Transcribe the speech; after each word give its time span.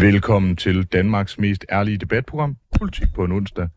Velkommen 0.00 0.56
til 0.56 0.84
Danmarks 0.84 1.38
mest 1.38 1.66
ærlige 1.72 1.96
debatprogram, 1.96 2.56
Politik 2.78 3.08
på 3.14 3.24
en 3.24 3.32
onsdag. 3.32 3.68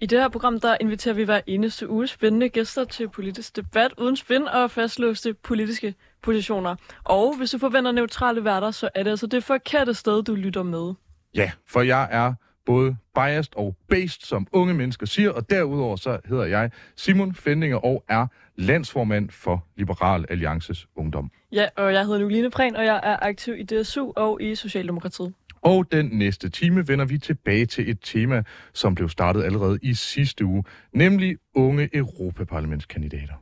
I 0.00 0.06
det 0.06 0.20
her 0.20 0.28
program, 0.28 0.60
der 0.60 0.76
inviterer 0.80 1.14
vi 1.14 1.24
hver 1.24 1.40
eneste 1.46 1.90
uge 1.90 2.06
spændende 2.06 2.48
gæster 2.48 2.84
til 2.84 3.08
politisk 3.08 3.56
debat 3.56 3.92
uden 3.98 4.16
spin 4.16 4.48
og 4.48 4.70
fastlåste 4.70 5.34
politiske 5.34 5.94
positioner. 6.22 6.76
Og 7.04 7.36
hvis 7.36 7.50
du 7.50 7.58
forventer 7.58 7.92
neutrale 7.92 8.44
værter, 8.44 8.70
så 8.70 8.88
er 8.94 9.02
det 9.02 9.10
altså 9.10 9.26
det 9.26 9.44
forkerte 9.44 9.94
sted, 9.94 10.22
du 10.22 10.34
lytter 10.34 10.62
med. 10.62 10.94
Ja, 11.34 11.50
for 11.66 11.80
jeg 11.80 12.08
er 12.10 12.34
både 12.66 12.96
biased 13.14 13.56
og 13.56 13.76
based, 13.88 14.26
som 14.26 14.46
unge 14.52 14.74
mennesker 14.74 15.06
siger, 15.06 15.30
og 15.30 15.50
derudover 15.50 15.96
så 15.96 16.18
hedder 16.24 16.44
jeg 16.44 16.70
Simon 16.96 17.34
Fendinger 17.34 17.76
og 17.76 18.04
er 18.08 18.26
landsformand 18.56 19.30
for 19.30 19.66
Liberal 19.76 20.24
Alliances 20.28 20.86
Ungdom. 20.96 21.30
Ja, 21.52 21.66
og 21.76 21.92
jeg 21.92 22.04
hedder 22.04 22.18
Nuline 22.18 22.50
Prehn, 22.50 22.76
og 22.76 22.84
jeg 22.84 23.00
er 23.02 23.16
aktiv 23.22 23.54
i 23.58 23.62
DSU 23.62 24.12
og 24.16 24.42
i 24.42 24.54
Socialdemokratiet. 24.54 25.34
Og 25.62 25.92
den 25.92 26.06
næste 26.06 26.48
time 26.48 26.88
vender 26.88 27.04
vi 27.04 27.18
tilbage 27.18 27.66
til 27.66 27.90
et 27.90 27.98
tema, 28.02 28.42
som 28.72 28.94
blev 28.94 29.08
startet 29.08 29.42
allerede 29.42 29.78
i 29.82 29.94
sidste 29.94 30.44
uge, 30.44 30.64
nemlig 30.92 31.36
unge 31.54 31.88
Europaparlamentskandidater. 31.92 33.34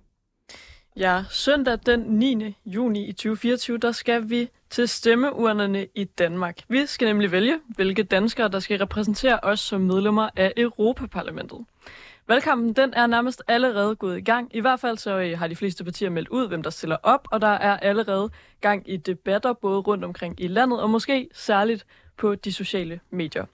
Ja, 0.97 1.25
søndag 1.31 1.79
den 1.87 2.01
9. 2.01 2.57
juni 2.67 3.07
i 3.07 3.13
2024, 3.13 3.79
der 3.79 3.93
skal 3.93 4.31
vi 4.31 4.49
til 4.71 4.89
stemmeurnerne 4.89 5.87
i 5.95 6.05
Danmark. 6.05 6.59
Vi 6.69 6.87
skal 6.87 7.09
nemlig 7.09 7.33
vælge, 7.33 7.59
hvilke 7.69 8.03
danskere, 8.03 8.49
der 8.49 8.59
skal 8.59 8.79
repræsentere 8.79 9.39
os 9.43 9.61
som 9.61 9.81
medlemmer 9.81 10.29
af 10.37 10.53
Europaparlamentet. 10.57 11.59
Valgkampen 12.29 12.73
den 12.73 12.95
er 12.95 13.07
nærmest 13.07 13.43
allerede 13.49 13.97
gået 13.97 14.19
i 14.19 14.21
gang. 14.21 14.57
I 14.57 14.61
hvert 14.61 14.81
fald 14.81 14.99
så 14.99 15.19
øh, 15.19 15.39
har 15.39 15.49
de 15.49 15.57
fleste 15.57 15.85
partier 15.85 16.11
meldt 16.11 16.29
ud, 16.29 16.49
hvem 16.49 16.63
der 16.63 16.71
stiller 16.71 16.97
op, 17.03 17.29
og 17.31 17.41
der 17.41 17.49
er 17.49 17.77
allerede 17.77 18.31
gang 18.61 18.91
i 18.91 18.97
debatter 18.97 19.53
både 19.53 19.79
rundt 19.81 20.05
omkring 20.05 20.41
i 20.41 20.49
landet, 20.49 20.81
og 20.81 20.91
måske 20.91 21.29
særligt 21.33 21.87
på 22.21 22.35
de 22.35 22.53
sociale 22.53 23.01
medier. 23.11 23.45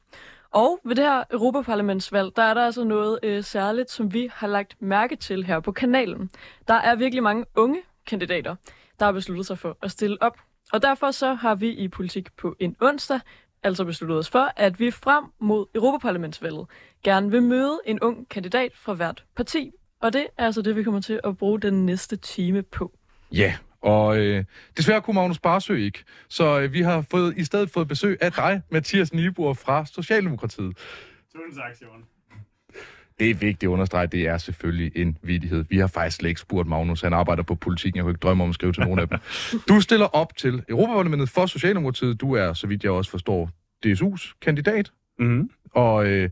Og 0.51 0.81
ved 0.85 0.97
det 0.97 1.05
her 1.05 1.25
Europaparlamentsvalg, 1.31 2.37
der 2.37 2.43
er 2.43 2.55
der 2.55 2.65
altså 2.65 2.85
noget 2.85 3.19
øh, 3.23 3.45
særligt, 3.45 3.91
som 3.91 4.13
vi 4.13 4.31
har 4.33 4.47
lagt 4.47 4.77
mærke 4.83 5.17
til 5.17 5.45
her 5.45 5.61
på 5.61 5.73
kanalen. 5.73 6.31
Der 6.69 6.75
er 6.75 6.95
virkelig 6.95 7.23
mange 7.23 7.45
unge 7.57 7.79
kandidater, 8.07 8.57
der 8.99 9.05
har 9.05 9.13
besluttet 9.13 9.47
sig 9.47 9.59
for 9.59 9.79
at 9.83 9.91
stille 9.91 10.23
op. 10.23 10.39
Og 10.73 10.83
derfor 10.83 11.11
så 11.11 11.35
har 11.35 11.55
vi 11.55 11.71
i 11.71 11.89
Politik 11.89 12.33
på 12.37 12.57
en 12.61 12.77
onsdag 12.81 13.21
altså 13.63 13.85
besluttet 13.85 14.19
os 14.19 14.31
for, 14.31 14.53
at 14.57 14.81
vi 14.81 14.91
frem 14.91 15.25
mod 15.39 15.67
Europaparlamentsvalget 15.75 16.67
gerne 17.05 17.31
vil 17.31 17.43
møde 17.43 17.81
en 17.87 18.01
ung 18.01 18.29
kandidat 18.29 18.73
fra 18.75 18.95
hvert 18.95 19.25
parti. 19.37 19.71
Og 20.01 20.13
det 20.13 20.27
er 20.39 20.45
altså 20.45 20.63
det, 20.63 20.77
vi 20.77 20.83
kommer 20.83 21.01
til 21.01 21.21
at 21.25 21.37
bruge 21.37 21.61
den 21.61 21.87
næste 21.87 22.17
time 22.17 22.63
på. 22.63 22.93
Ja, 23.33 23.57
og 23.87 24.19
øh, 24.19 24.45
desværre 24.77 25.01
kunne 25.01 25.15
Magnus 25.15 25.39
Barsø 25.39 25.77
ikke. 25.77 26.05
Så 26.29 26.61
øh, 26.61 26.73
vi 26.73 26.83
har 26.83 27.05
fået, 27.11 27.35
i 27.37 27.45
stedet 27.45 27.71
fået 27.71 27.89
besøg 27.89 28.19
af 28.21 28.33
dig, 28.33 28.63
Mathias 28.71 29.13
Nibor 29.13 29.55
fra 29.55 29.87
Socialdemokratiet. 29.87 30.77
Tusind 31.35 31.63
tak, 31.63 31.77
Simon. 31.79 32.05
Det 33.19 33.31
er 33.31 33.35
vigtigt 33.35 33.63
at 33.63 33.69
understrege, 33.69 34.07
det 34.07 34.27
er 34.27 34.39
selvfølgelig 34.39 34.93
en 34.97 35.19
vidighed. 35.23 35.65
Vi 35.69 35.79
har 35.79 35.87
faktisk 35.87 36.17
slet 36.17 36.29
ikke 36.29 36.41
spurgt 36.41 36.69
Magnus, 36.69 37.01
han 37.01 37.13
arbejder 37.13 37.43
på 37.43 37.55
politikken, 37.55 37.97
jeg 37.97 38.03
kunne 38.03 38.11
ikke 38.11 38.21
drømme 38.21 38.45
om 38.45 38.51
at 38.51 38.55
skrive 38.55 38.73
til 38.73 38.83
nogen 38.83 38.99
af 38.99 39.09
dem. 39.09 39.19
Du 39.69 39.81
stiller 39.81 40.07
op 40.07 40.37
til 40.37 40.63
Europaparlamentet 40.69 41.29
for 41.29 41.47
Socialdemokratiet. 41.47 42.21
Du 42.21 42.33
er, 42.35 42.53
så 42.53 42.67
vidt 42.67 42.85
jeg 42.85 42.93
også 42.93 43.11
forstår, 43.11 43.51
DSU's 43.87 44.39
kandidat. 44.43 44.93
Mm-hmm. 45.19 45.51
Og 45.73 46.07
øh, 46.07 46.31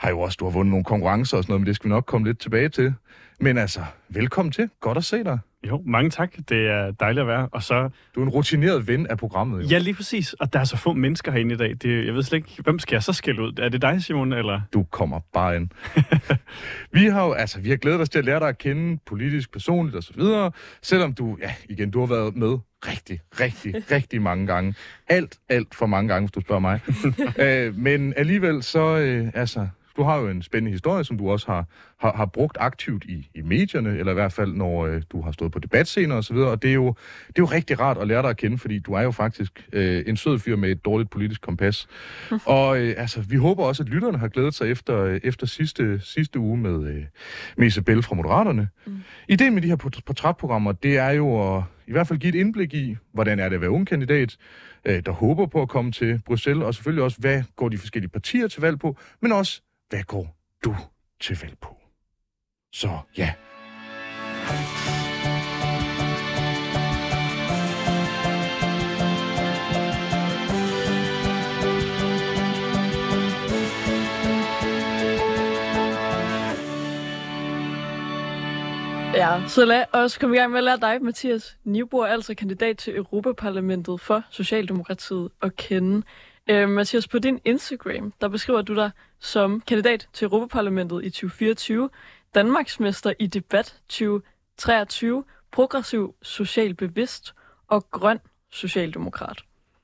har 0.00 0.10
jo 0.10 0.20
også, 0.20 0.36
du 0.40 0.44
har 0.44 0.52
vundet 0.52 0.70
nogle 0.70 0.84
konkurrencer 0.84 1.36
og 1.36 1.42
sådan 1.42 1.52
noget, 1.52 1.60
men 1.60 1.66
det 1.66 1.76
skal 1.76 1.88
vi 1.88 1.94
nok 1.94 2.04
komme 2.06 2.26
lidt 2.26 2.38
tilbage 2.38 2.68
til. 2.68 2.94
Men 3.40 3.58
altså, 3.58 3.80
velkommen 4.08 4.52
til. 4.52 4.70
Godt 4.80 4.98
at 4.98 5.04
se 5.04 5.24
dig. 5.24 5.38
Jo, 5.68 5.82
mange 5.86 6.10
tak. 6.10 6.34
Det 6.48 6.68
er 6.68 6.90
dejligt 6.90 7.20
at 7.20 7.26
være. 7.26 7.48
Og 7.52 7.62
så... 7.62 7.90
Du 8.14 8.20
er 8.20 8.24
en 8.24 8.30
rutineret 8.30 8.88
ven 8.88 9.06
af 9.06 9.18
programmet, 9.18 9.62
jo. 9.62 9.68
Ja, 9.68 9.78
lige 9.78 9.94
præcis. 9.94 10.32
Og 10.32 10.52
der 10.52 10.60
er 10.60 10.64
så 10.64 10.76
få 10.76 10.92
mennesker 10.92 11.32
herinde 11.32 11.54
i 11.54 11.58
dag. 11.58 11.74
Det, 11.82 12.06
jeg 12.06 12.14
ved 12.14 12.22
slet 12.22 12.36
ikke, 12.36 12.62
hvem 12.62 12.78
skal 12.78 12.96
jeg 12.96 13.02
så 13.02 13.12
skælde 13.12 13.42
ud? 13.42 13.58
Er 13.58 13.68
det 13.68 13.82
dig, 13.82 14.02
Simon, 14.02 14.32
eller? 14.32 14.60
Du 14.72 14.82
kommer 14.82 15.20
bare 15.32 15.56
ind. 15.56 15.68
vi 17.00 17.06
har 17.06 17.24
jo, 17.24 17.32
altså, 17.32 17.60
vi 17.60 17.70
har 17.70 17.76
glædet 17.76 18.00
os 18.00 18.08
til 18.08 18.18
at 18.18 18.24
lære 18.24 18.40
dig 18.40 18.48
at 18.48 18.58
kende 18.58 18.98
politisk, 19.06 19.52
personligt 19.52 19.96
og 19.96 20.02
så 20.02 20.12
videre. 20.16 20.52
Selvom 20.82 21.14
du, 21.14 21.36
ja, 21.40 21.54
igen, 21.68 21.90
du 21.90 22.00
har 22.00 22.06
været 22.06 22.36
med 22.36 22.58
rigtig, 22.86 23.20
rigtig, 23.40 23.74
rigtig 23.96 24.22
mange 24.22 24.46
gange. 24.46 24.74
Alt, 25.08 25.38
alt 25.48 25.74
for 25.74 25.86
mange 25.86 26.08
gange, 26.08 26.26
hvis 26.26 26.32
du 26.32 26.40
spørger 26.40 26.60
mig. 26.60 26.80
øh, 27.46 27.76
men 27.78 28.14
alligevel 28.16 28.62
så, 28.62 28.96
øh, 28.96 29.30
altså, 29.34 29.68
du 30.00 30.04
har 30.04 30.16
jo 30.16 30.28
en 30.28 30.42
spændende 30.42 30.70
historie, 30.70 31.04
som 31.04 31.18
du 31.18 31.30
også 31.30 31.46
har, 31.46 31.64
har, 31.98 32.16
har 32.16 32.26
brugt 32.26 32.56
aktivt 32.60 33.04
i, 33.04 33.30
i 33.34 33.42
medierne, 33.42 33.98
eller 33.98 34.12
i 34.12 34.14
hvert 34.14 34.32
fald, 34.32 34.52
når 34.52 34.86
øh, 34.86 35.02
du 35.10 35.22
har 35.22 35.32
stået 35.32 35.52
på 35.52 35.58
debatscener 35.58 36.16
og 36.16 36.24
så 36.24 36.34
videre. 36.34 36.50
Og 36.50 36.62
det 36.62 36.70
er, 36.70 36.74
jo, 36.74 36.86
det 37.26 37.38
er 37.38 37.42
jo 37.42 37.44
rigtig 37.44 37.80
rart 37.80 37.98
at 37.98 38.06
lære 38.06 38.22
dig 38.22 38.30
at 38.30 38.36
kende, 38.36 38.58
fordi 38.58 38.78
du 38.78 38.92
er 38.92 39.02
jo 39.02 39.10
faktisk 39.10 39.68
øh, 39.72 40.04
en 40.06 40.16
sød 40.16 40.38
fyr 40.38 40.56
med 40.56 40.70
et 40.70 40.84
dårligt 40.84 41.10
politisk 41.10 41.40
kompas. 41.40 41.88
og 42.44 42.80
øh, 42.80 42.94
altså, 42.96 43.20
vi 43.20 43.36
håber 43.36 43.64
også, 43.64 43.82
at 43.82 43.88
lytterne 43.88 44.18
har 44.18 44.28
glædet 44.28 44.54
sig 44.54 44.70
efter, 44.70 44.98
øh, 45.04 45.20
efter 45.24 45.46
sidste, 45.46 46.00
sidste 46.00 46.38
uge 46.38 46.56
med, 46.56 46.88
øh, 46.88 47.04
med 47.56 47.66
Isabel 47.66 48.02
fra 48.02 48.14
Moderaterne. 48.14 48.68
Mm. 48.86 48.98
Ideen 49.28 49.54
med 49.54 49.62
de 49.62 49.68
her 49.68 49.76
portrætprogrammer, 50.06 50.72
det 50.72 50.98
er 50.98 51.10
jo 51.10 51.56
at 51.56 51.62
i 51.90 51.92
hvert 51.92 52.06
fald 52.06 52.18
give 52.18 52.28
et 52.28 52.40
indblik 52.40 52.74
i, 52.74 52.96
hvordan 53.12 53.38
er 53.38 53.48
det 53.48 53.54
at 53.54 53.60
være 53.60 53.70
ung 53.70 53.86
kandidat, 53.86 54.36
øh, 54.84 55.02
der 55.06 55.12
håber 55.12 55.46
på 55.46 55.62
at 55.62 55.68
komme 55.68 55.92
til 55.92 56.20
Bruxelles, 56.26 56.64
og 56.64 56.74
selvfølgelig 56.74 57.04
også, 57.04 57.18
hvad 57.20 57.42
går 57.56 57.68
de 57.68 57.78
forskellige 57.78 58.10
partier 58.10 58.48
til 58.48 58.60
valg 58.60 58.78
på, 58.78 58.96
men 59.20 59.32
også, 59.32 59.62
hvad 59.90 60.02
går 60.02 60.36
du 60.64 60.76
til 61.20 61.38
valg 61.42 61.58
på? 61.60 61.76
Så 62.72 62.98
ja. 63.18 63.34
Ja, 79.14 79.48
så 79.48 79.64
lad 79.64 79.84
os 79.92 80.18
komme 80.18 80.36
i 80.36 80.38
gang 80.38 80.50
med 80.50 80.58
at 80.58 80.64
lære 80.64 80.76
dig, 80.76 81.02
Mathias 81.02 81.58
Nibor, 81.64 82.06
altså 82.06 82.34
kandidat 82.34 82.78
til 82.78 82.96
Europaparlamentet 82.96 84.00
for 84.00 84.22
Socialdemokratiet, 84.30 85.30
at 85.42 85.56
kende. 85.56 86.02
Øh, 86.50 86.68
Mathias, 86.68 87.08
på 87.08 87.18
din 87.18 87.40
Instagram, 87.44 88.12
der 88.20 88.28
beskriver 88.28 88.62
du 88.62 88.74
dig 88.74 88.90
som 89.20 89.60
kandidat 89.60 90.08
til 90.12 90.24
Europaparlamentet 90.24 91.04
i 91.04 91.10
2024, 91.10 91.90
Danmarksmester 92.34 93.12
i 93.18 93.26
debat 93.26 93.76
2023, 93.88 95.24
progressiv 95.52 96.14
social 96.22 96.74
bevidst 96.74 97.34
og 97.68 97.90
grøn 97.90 98.18
socialdemokrat. 98.50 99.38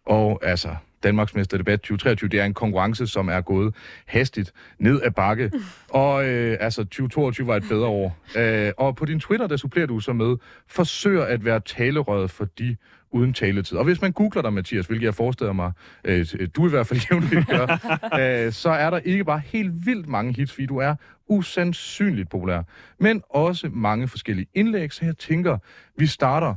Og 0.06 0.41
altså, 0.43 0.77
Danmarksmester 1.02 1.56
debat 1.56 1.80
2023, 1.80 2.28
det 2.28 2.40
er 2.40 2.44
en 2.44 2.54
konkurrence, 2.54 3.06
som 3.06 3.28
er 3.28 3.40
gået 3.40 3.74
hastigt 4.06 4.52
ned 4.78 5.02
ad 5.02 5.10
bakke. 5.10 5.50
Og 5.88 6.28
øh, 6.28 6.56
altså, 6.60 6.84
2022 6.84 7.46
var 7.46 7.56
et 7.56 7.64
bedre 7.68 7.86
år. 7.86 8.18
Øh, 8.36 8.72
og 8.78 8.96
på 8.96 9.04
din 9.04 9.20
Twitter, 9.20 9.46
der 9.46 9.56
supplerer 9.56 9.86
du 9.86 10.00
så 10.00 10.12
med, 10.12 10.36
forsøger 10.68 11.24
at 11.24 11.44
være 11.44 11.60
talerøret 11.60 12.30
for 12.30 12.44
de 12.44 12.76
uden 13.10 13.32
taletid. 13.32 13.78
Og 13.78 13.84
hvis 13.84 14.02
man 14.02 14.12
googler 14.12 14.42
dig, 14.42 14.52
Mathias, 14.52 14.86
hvilket 14.86 15.04
jeg 15.04 15.14
forestiller 15.14 15.52
mig, 15.52 15.72
øh, 16.04 16.26
du 16.56 16.66
i 16.66 16.70
hvert 16.70 16.86
fald 16.86 17.00
jævnligt 17.10 17.48
gør, 17.48 17.66
øh, 18.47 18.53
så 18.53 18.71
er 18.71 18.91
der 18.91 18.98
ikke 18.98 19.24
bare 19.24 19.42
helt 19.44 19.86
vildt 19.86 20.09
mange 20.09 20.32
hits, 20.36 20.53
fordi 20.53 20.66
du 20.66 20.78
er 20.78 20.94
usandsynligt 21.28 22.30
populær, 22.30 22.62
men 23.00 23.22
også 23.30 23.68
mange 23.72 24.09
forskellige 24.09 24.47
indlæg, 24.54 24.92
så 24.92 25.04
jeg 25.04 25.18
tænker, 25.18 25.59
vi 25.98 26.06
starter 26.06 26.54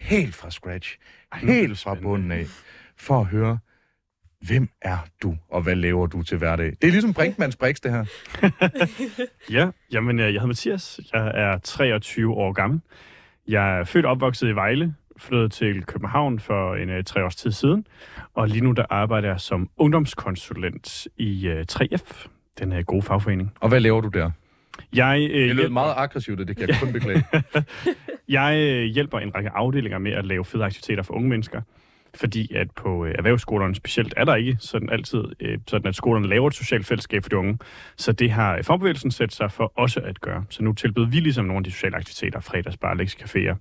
helt 0.00 0.34
fra 0.34 0.50
scratch, 0.50 0.98
helt 1.34 1.78
fra 1.78 1.94
bunden 1.94 2.32
af, 2.32 2.46
for 2.96 3.20
at 3.20 3.26
høre, 3.26 3.58
hvem 4.40 4.68
er 4.82 4.98
du, 5.22 5.36
og 5.50 5.62
hvad 5.62 5.74
laver 5.74 6.06
du 6.06 6.22
til 6.22 6.38
hverdag? 6.38 6.66
Det 6.66 6.88
er 6.88 6.90
ligesom 6.90 7.14
Brinkmanns 7.14 7.56
Brix, 7.56 7.76
det 7.76 7.90
her. 7.90 8.04
ja, 9.58 9.70
jamen, 9.92 10.18
jeg 10.18 10.26
hedder 10.26 10.46
Mathias. 10.46 11.00
Jeg 11.12 11.32
er 11.34 11.58
23 11.58 12.34
år 12.34 12.52
gammel. 12.52 12.80
Jeg 13.48 13.78
er 13.78 13.84
født 13.84 14.04
og 14.04 14.10
opvokset 14.10 14.48
i 14.48 14.52
Vejle, 14.52 14.94
flyttet 15.18 15.52
til 15.52 15.84
København 15.84 16.40
for 16.40 16.74
en 16.74 16.90
uh, 16.90 17.04
tre 17.04 17.24
års 17.24 17.36
tid 17.36 17.52
siden, 17.52 17.86
og 18.34 18.48
lige 18.48 18.60
nu 18.60 18.72
der 18.72 18.84
arbejder 18.90 19.28
jeg 19.28 19.40
som 19.40 19.70
ungdomskonsulent 19.76 21.06
i 21.16 21.48
uh, 21.48 21.60
3F, 21.72 22.28
den 22.58 22.72
her 22.72 22.82
gode 22.82 23.02
fagforening. 23.02 23.52
Og 23.60 23.68
hvad 23.68 23.80
laver 23.80 24.00
du 24.00 24.08
der? 24.08 24.30
Jeg, 24.92 25.30
uh, 25.30 25.36
det 25.36 25.56
lød 25.56 25.68
meget 25.68 25.94
aggressivt, 25.96 26.38
det 26.38 26.56
kan 26.56 26.68
jeg 26.68 26.76
kun 26.80 26.92
beklage. 26.92 27.24
jeg 28.28 28.54
uh, 28.56 28.82
hjælper 28.94 29.18
en 29.18 29.34
række 29.34 29.50
afdelinger 29.50 29.98
med 29.98 30.12
at 30.12 30.24
lave 30.24 30.44
fede 30.44 30.64
aktiviteter 30.64 31.02
for 31.02 31.14
unge 31.14 31.28
mennesker 31.28 31.62
fordi 32.14 32.54
at 32.54 32.70
på 32.70 33.04
øh, 33.04 33.14
erhvervsskolerne 33.18 33.74
specielt 33.74 34.14
er 34.16 34.24
der 34.24 34.34
ikke 34.34 34.56
sådan 34.60 34.90
altid, 34.90 35.24
øh, 35.40 35.58
sådan 35.68 35.88
at 35.88 35.94
skolerne 35.94 36.28
laver 36.28 36.48
et 36.48 36.54
socialt 36.54 36.86
fællesskab 36.86 37.22
for 37.22 37.28
de 37.28 37.36
unge. 37.36 37.58
Så 37.96 38.12
det 38.12 38.30
har 38.30 38.62
fagbevægelsen 38.62 39.10
sat 39.10 39.32
sig 39.32 39.52
for 39.52 39.72
også 39.76 40.00
at 40.00 40.20
gøre. 40.20 40.44
Så 40.50 40.62
nu 40.62 40.72
tilbyder 40.72 41.06
vi 41.06 41.20
ligesom 41.20 41.44
nogle 41.44 41.58
af 41.58 41.64
de 41.64 41.70
sociale 41.70 41.96
aktiviteter, 41.96 42.40
fredagsbar, 42.40 42.94
lektiecaféer, 42.94 43.54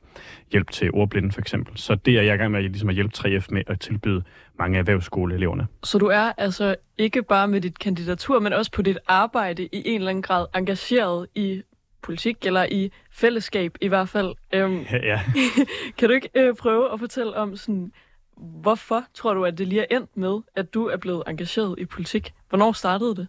hjælp 0.51 0.71
til 0.71 0.91
ordblinde 0.93 1.31
for 1.31 1.41
eksempel. 1.41 1.77
Så 1.77 1.95
det 1.95 2.17
er 2.17 2.21
jeg 2.21 2.35
i 2.35 2.37
gang 2.37 2.51
med 2.51 2.61
ligesom 2.61 2.89
at 2.89 2.95
hjælpe 2.95 3.13
3F 3.17 3.45
med 3.49 3.63
at 3.67 3.79
tilbyde 3.79 4.23
mange 4.59 4.79
erhvervsskoleeleverne. 4.79 5.67
Så 5.83 5.97
du 5.97 6.05
er 6.05 6.31
altså 6.37 6.75
ikke 6.97 7.23
bare 7.23 7.47
med 7.47 7.61
dit 7.61 7.79
kandidatur, 7.79 8.39
men 8.39 8.53
også 8.53 8.71
på 8.71 8.81
dit 8.81 8.97
arbejde 9.07 9.63
i 9.63 9.81
en 9.85 9.95
eller 9.95 10.09
anden 10.09 10.21
grad 10.21 10.45
engageret 10.55 11.27
i 11.35 11.61
politik, 12.01 12.45
eller 12.45 12.65
i 12.71 12.91
fællesskab 13.11 13.77
i 13.81 13.87
hvert 13.87 14.09
fald. 14.09 14.35
Øhm, 14.53 14.85
ja. 14.91 15.21
kan 15.97 16.09
du 16.09 16.15
ikke 16.15 16.29
øh, 16.35 16.55
prøve 16.55 16.93
at 16.93 16.99
fortælle 16.99 17.35
om 17.35 17.55
sådan, 17.55 17.91
hvorfor 18.37 19.03
tror 19.13 19.33
du, 19.33 19.45
at 19.45 19.57
det 19.57 19.67
lige 19.67 19.81
er 19.81 19.97
endt 19.97 20.17
med, 20.17 20.39
at 20.55 20.73
du 20.73 20.85
er 20.85 20.97
blevet 20.97 21.23
engageret 21.27 21.79
i 21.79 21.85
politik? 21.85 22.33
Hvornår 22.49 22.71
startede 22.71 23.15
det? 23.15 23.27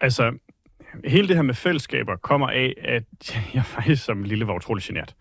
Altså, 0.00 0.32
hele 1.04 1.28
det 1.28 1.36
her 1.36 1.42
med 1.42 1.54
fællesskaber 1.54 2.16
kommer 2.16 2.48
af, 2.48 2.74
at 2.78 3.04
jeg 3.54 3.64
faktisk 3.64 4.04
som 4.04 4.22
lille 4.22 4.46
var 4.46 4.54
utrolig 4.54 4.84
genert. 4.84 5.14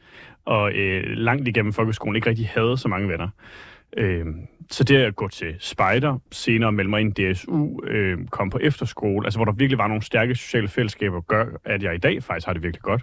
Og 0.46 0.72
øh, 0.74 1.04
langt 1.18 1.48
igennem 1.48 1.74
folkeskolen 1.74 2.16
ikke 2.16 2.30
rigtig 2.30 2.48
havde 2.48 2.78
så 2.78 2.88
mange 2.88 3.10
venner. 3.10 3.30
Øh, 3.98 4.26
så 4.72 4.84
det 4.84 4.98
at 4.98 5.16
gå 5.16 5.28
til 5.28 5.56
spejder, 5.60 6.20
senere 6.32 6.72
melde 6.72 6.90
mig 6.90 7.02
ind 7.02 7.20
i 7.20 7.34
DSU, 7.34 7.84
øh, 7.84 8.28
komme 8.28 8.52
på 8.52 8.60
efterskole, 8.62 9.28
altså 9.28 9.40
hvor 9.40 9.46
der 9.46 9.52
virkelig 9.52 9.78
var 9.78 9.88
nogle 9.88 10.04
stærke 10.04 10.36
sociale 10.36 10.68
fællesskaber, 10.68 11.22
gør, 11.22 11.46
at 11.66 11.84
jeg 11.84 11.96
i 11.96 11.98
dag 11.98 12.24
faktisk 12.24 12.46
har 12.46 12.54
det 12.54 12.64
virkelig 12.64 12.82
godt. 12.82 13.02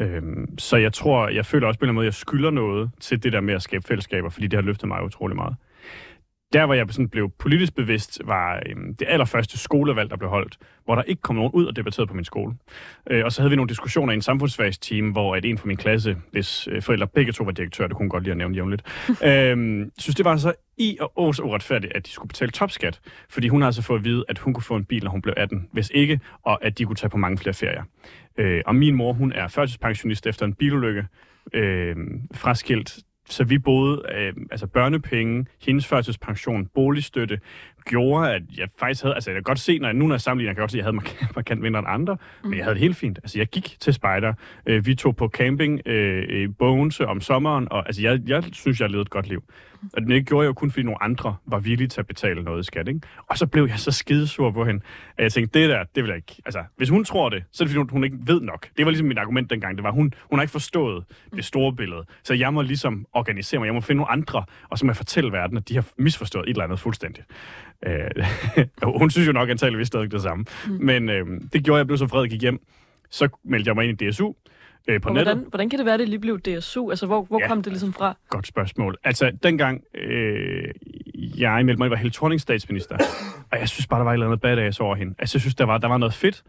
Øh, 0.00 0.22
så 0.58 0.76
jeg 0.76 0.92
tror, 0.92 1.28
jeg 1.28 1.46
føler 1.46 1.66
også 1.66 1.80
på 1.80 1.86
en 1.86 1.94
måde, 1.94 2.04
at 2.04 2.06
jeg 2.06 2.14
skylder 2.14 2.50
noget 2.50 2.90
til 3.00 3.22
det 3.22 3.32
der 3.32 3.40
med 3.40 3.54
at 3.54 3.62
skabe 3.62 3.86
fællesskaber, 3.86 4.30
fordi 4.30 4.46
det 4.46 4.56
har 4.56 4.62
løftet 4.62 4.88
mig 4.88 5.04
utrolig 5.04 5.36
meget 5.36 5.56
der, 6.52 6.66
hvor 6.66 6.74
jeg 6.74 6.86
sådan 6.90 7.08
blev 7.08 7.30
politisk 7.38 7.74
bevidst, 7.74 8.20
var 8.24 8.62
øhm, 8.66 8.94
det 8.94 9.06
allerførste 9.10 9.58
skolevalg, 9.58 10.10
der 10.10 10.16
blev 10.16 10.30
holdt, 10.30 10.58
hvor 10.84 10.94
der 10.94 11.02
ikke 11.02 11.22
kom 11.22 11.36
nogen 11.36 11.52
ud 11.52 11.66
og 11.66 11.76
debatterede 11.76 12.08
på 12.08 12.14
min 12.14 12.24
skole. 12.24 12.54
Øh, 13.10 13.24
og 13.24 13.32
så 13.32 13.42
havde 13.42 13.50
vi 13.50 13.56
nogle 13.56 13.68
diskussioner 13.68 14.12
i 14.12 14.14
en 14.14 14.22
samfundsfagsteam, 14.22 15.10
hvor 15.10 15.36
at 15.36 15.44
en 15.44 15.58
fra 15.58 15.66
min 15.66 15.76
klasse, 15.76 16.16
hvis 16.32 16.68
øh, 16.70 16.82
forældre 16.82 17.06
begge 17.06 17.32
to 17.32 17.44
var 17.44 17.50
direktør, 17.50 17.86
det 17.86 17.96
kunne 17.96 18.08
godt 18.08 18.22
lide 18.22 18.30
at 18.30 18.36
nævne 18.36 18.54
jævnligt, 18.54 18.82
øh, 19.24 19.86
synes 19.98 20.16
det 20.16 20.24
var 20.24 20.36
så 20.36 20.52
i 20.76 20.96
og 21.00 21.18
også 21.18 21.42
uretfærdigt, 21.42 21.92
at 21.92 22.06
de 22.06 22.10
skulle 22.10 22.28
betale 22.28 22.50
topskat, 22.50 23.00
fordi 23.28 23.48
hun 23.48 23.60
har 23.60 23.66
altså 23.66 23.82
fået 23.82 23.98
at 23.98 24.04
vide, 24.04 24.24
at 24.28 24.38
hun 24.38 24.54
kunne 24.54 24.62
få 24.62 24.76
en 24.76 24.84
bil, 24.84 25.04
når 25.04 25.10
hun 25.10 25.22
blev 25.22 25.34
18, 25.36 25.68
hvis 25.72 25.90
ikke, 25.94 26.20
og 26.42 26.64
at 26.64 26.78
de 26.78 26.84
kunne 26.84 26.96
tage 26.96 27.10
på 27.10 27.16
mange 27.16 27.38
flere 27.38 27.54
ferier. 27.54 27.82
Øh, 28.38 28.62
og 28.66 28.74
min 28.74 28.94
mor, 28.94 29.12
hun 29.12 29.32
er 29.32 29.48
førtidspensionist 29.48 30.26
efter 30.26 30.46
en 30.46 30.54
bilulykke, 30.54 31.06
øh, 31.52 31.96
fraskilt 32.34 32.98
så 33.32 33.44
vi 33.44 33.58
boede, 33.58 34.02
øh, 34.14 34.32
altså 34.50 34.66
børnepenge, 34.66 35.46
hendes 35.62 35.86
førtidspension, 35.86 36.66
boligstøtte, 36.66 37.40
gjorde, 37.84 38.34
at 38.34 38.42
jeg 38.58 38.68
faktisk 38.78 39.02
havde, 39.02 39.14
altså 39.14 39.30
jeg 39.30 39.34
kan 39.34 39.42
godt 39.42 39.58
se, 39.58 39.78
når 39.78 39.88
jeg 39.88 39.94
nu 39.94 40.06
når 40.06 40.14
jeg 40.14 40.20
sammenligner, 40.20 40.50
jeg 40.50 40.56
kan 40.56 40.62
godt 40.62 40.70
se, 40.70 40.76
at 40.76 40.78
jeg 40.78 40.84
havde 40.84 40.96
markant, 40.96 41.36
markant 41.36 41.60
mindre 41.60 41.78
end 41.78 41.88
andre, 41.88 42.14
mm. 42.14 42.48
men 42.48 42.58
jeg 42.58 42.64
havde 42.64 42.74
det 42.74 42.82
helt 42.82 42.96
fint. 42.96 43.18
Altså 43.22 43.38
jeg 43.38 43.46
gik 43.46 43.76
til 43.80 43.94
spejder, 43.94 44.34
øh, 44.66 44.86
vi 44.86 44.94
tog 44.94 45.16
på 45.16 45.28
camping 45.28 45.80
øh, 45.86 46.42
i 46.42 46.48
Bogense 46.48 47.06
om 47.06 47.20
sommeren, 47.20 47.68
og 47.70 47.86
altså 47.86 48.02
jeg, 48.02 48.20
jeg 48.26 48.44
synes, 48.52 48.80
jeg 48.80 48.90
levede 48.90 49.02
et 49.02 49.10
godt 49.10 49.28
liv. 49.28 49.42
Og 49.96 50.02
det 50.02 50.26
gjorde 50.26 50.44
jeg 50.44 50.48
jo 50.48 50.52
kun, 50.52 50.70
fordi 50.70 50.82
nogle 50.82 51.02
andre 51.02 51.36
var 51.46 51.58
villige 51.58 51.88
til 51.88 52.00
at 52.00 52.06
betale 52.06 52.42
noget 52.42 52.60
i 52.60 52.64
skat, 52.64 52.88
ikke? 52.88 53.00
Og 53.26 53.38
så 53.38 53.46
blev 53.46 53.66
jeg 53.66 53.78
så 53.78 53.90
skidesur 53.90 54.50
på 54.50 54.64
hende, 54.64 54.80
at 55.18 55.22
jeg 55.22 55.32
tænkte, 55.32 55.60
det 55.60 55.70
der, 55.70 55.84
det 55.94 56.02
vil 56.02 56.08
jeg 56.08 56.16
ikke. 56.16 56.42
Altså, 56.44 56.64
hvis 56.76 56.88
hun 56.88 57.04
tror 57.04 57.28
det, 57.28 57.44
så 57.52 57.64
er 57.64 57.66
det 57.68 57.76
fordi, 57.76 57.90
hun 57.92 58.04
ikke 58.04 58.18
ved 58.20 58.40
nok. 58.40 58.68
Det 58.76 58.84
var 58.84 58.90
ligesom 58.90 59.06
mit 59.06 59.18
argument 59.18 59.50
dengang. 59.50 59.76
Det 59.76 59.84
var, 59.84 59.90
hun, 59.90 60.14
hun 60.30 60.38
har 60.38 60.42
ikke 60.42 60.52
forstået 60.52 61.04
det 61.36 61.44
store 61.44 61.72
billede. 61.72 62.04
Så 62.22 62.34
jeg 62.34 62.54
må 62.54 62.62
ligesom 62.62 63.06
organisere 63.12 63.58
mig. 63.58 63.66
Jeg 63.66 63.74
må 63.74 63.80
finde 63.80 63.96
nogle 63.96 64.12
andre, 64.12 64.44
og 64.70 64.78
så 64.78 64.86
må 64.86 64.90
jeg 64.90 64.96
fortælle 64.96 65.32
verden, 65.32 65.56
at 65.56 65.68
de 65.68 65.74
har 65.74 65.84
misforstået 65.98 66.44
et 66.44 66.50
eller 66.50 66.64
andet 66.64 66.80
fuldstændig. 66.80 67.24
Øh, 67.86 68.26
hun 69.00 69.10
synes 69.10 69.28
jo 69.28 69.32
nok 69.32 69.48
antageligvis 69.48 69.86
stadig 69.86 70.12
det 70.12 70.22
samme. 70.22 70.44
Mm. 70.66 70.72
Men 70.72 71.08
øh, 71.08 71.26
det 71.52 71.64
gjorde, 71.64 71.78
jeg 71.78 71.86
blev 71.86 71.98
så 71.98 72.06
fred 72.06 72.28
gik 72.28 72.40
hjem. 72.40 72.60
Så 73.10 73.28
meldte 73.44 73.68
jeg 73.68 73.74
mig 73.74 73.88
ind 73.88 74.02
i 74.02 74.10
DSU, 74.10 74.32
øh, 74.88 75.00
på 75.00 75.08
og 75.08 75.14
nettet. 75.14 75.34
hvordan, 75.34 75.48
hvordan 75.50 75.70
kan 75.70 75.78
det 75.78 75.86
være, 75.86 75.94
at 75.94 76.00
det 76.00 76.08
lige 76.08 76.20
blev 76.20 76.40
DSU? 76.40 76.90
Altså, 76.90 77.06
hvor, 77.06 77.22
hvor 77.22 77.40
ja, 77.40 77.48
kom 77.48 77.62
det 77.62 77.72
ligesom 77.72 77.92
fra? 77.92 78.16
Godt 78.28 78.46
spørgsmål. 78.46 78.96
Altså, 79.04 79.30
dengang 79.42 79.82
øh, 79.94 80.64
jeg 81.14 81.64
meldte 81.66 81.78
mig, 81.78 81.84
jeg 81.84 81.90
var 81.90 81.96
Helle 81.96 82.12
Thorning 82.12 82.40
statsminister, 82.40 82.96
og 83.52 83.58
jeg 83.58 83.68
synes 83.68 83.86
bare, 83.86 83.98
der 83.98 84.04
var 84.04 84.10
et 84.10 84.14
eller 84.14 84.26
andet 84.26 84.40
badass 84.40 84.80
over 84.80 84.94
hende. 84.94 85.14
Altså, 85.18 85.36
jeg 85.36 85.40
synes, 85.40 85.54
der 85.54 85.64
var, 85.64 85.78
der 85.78 85.88
var 85.88 85.98
noget 85.98 86.14
fedt. 86.14 86.42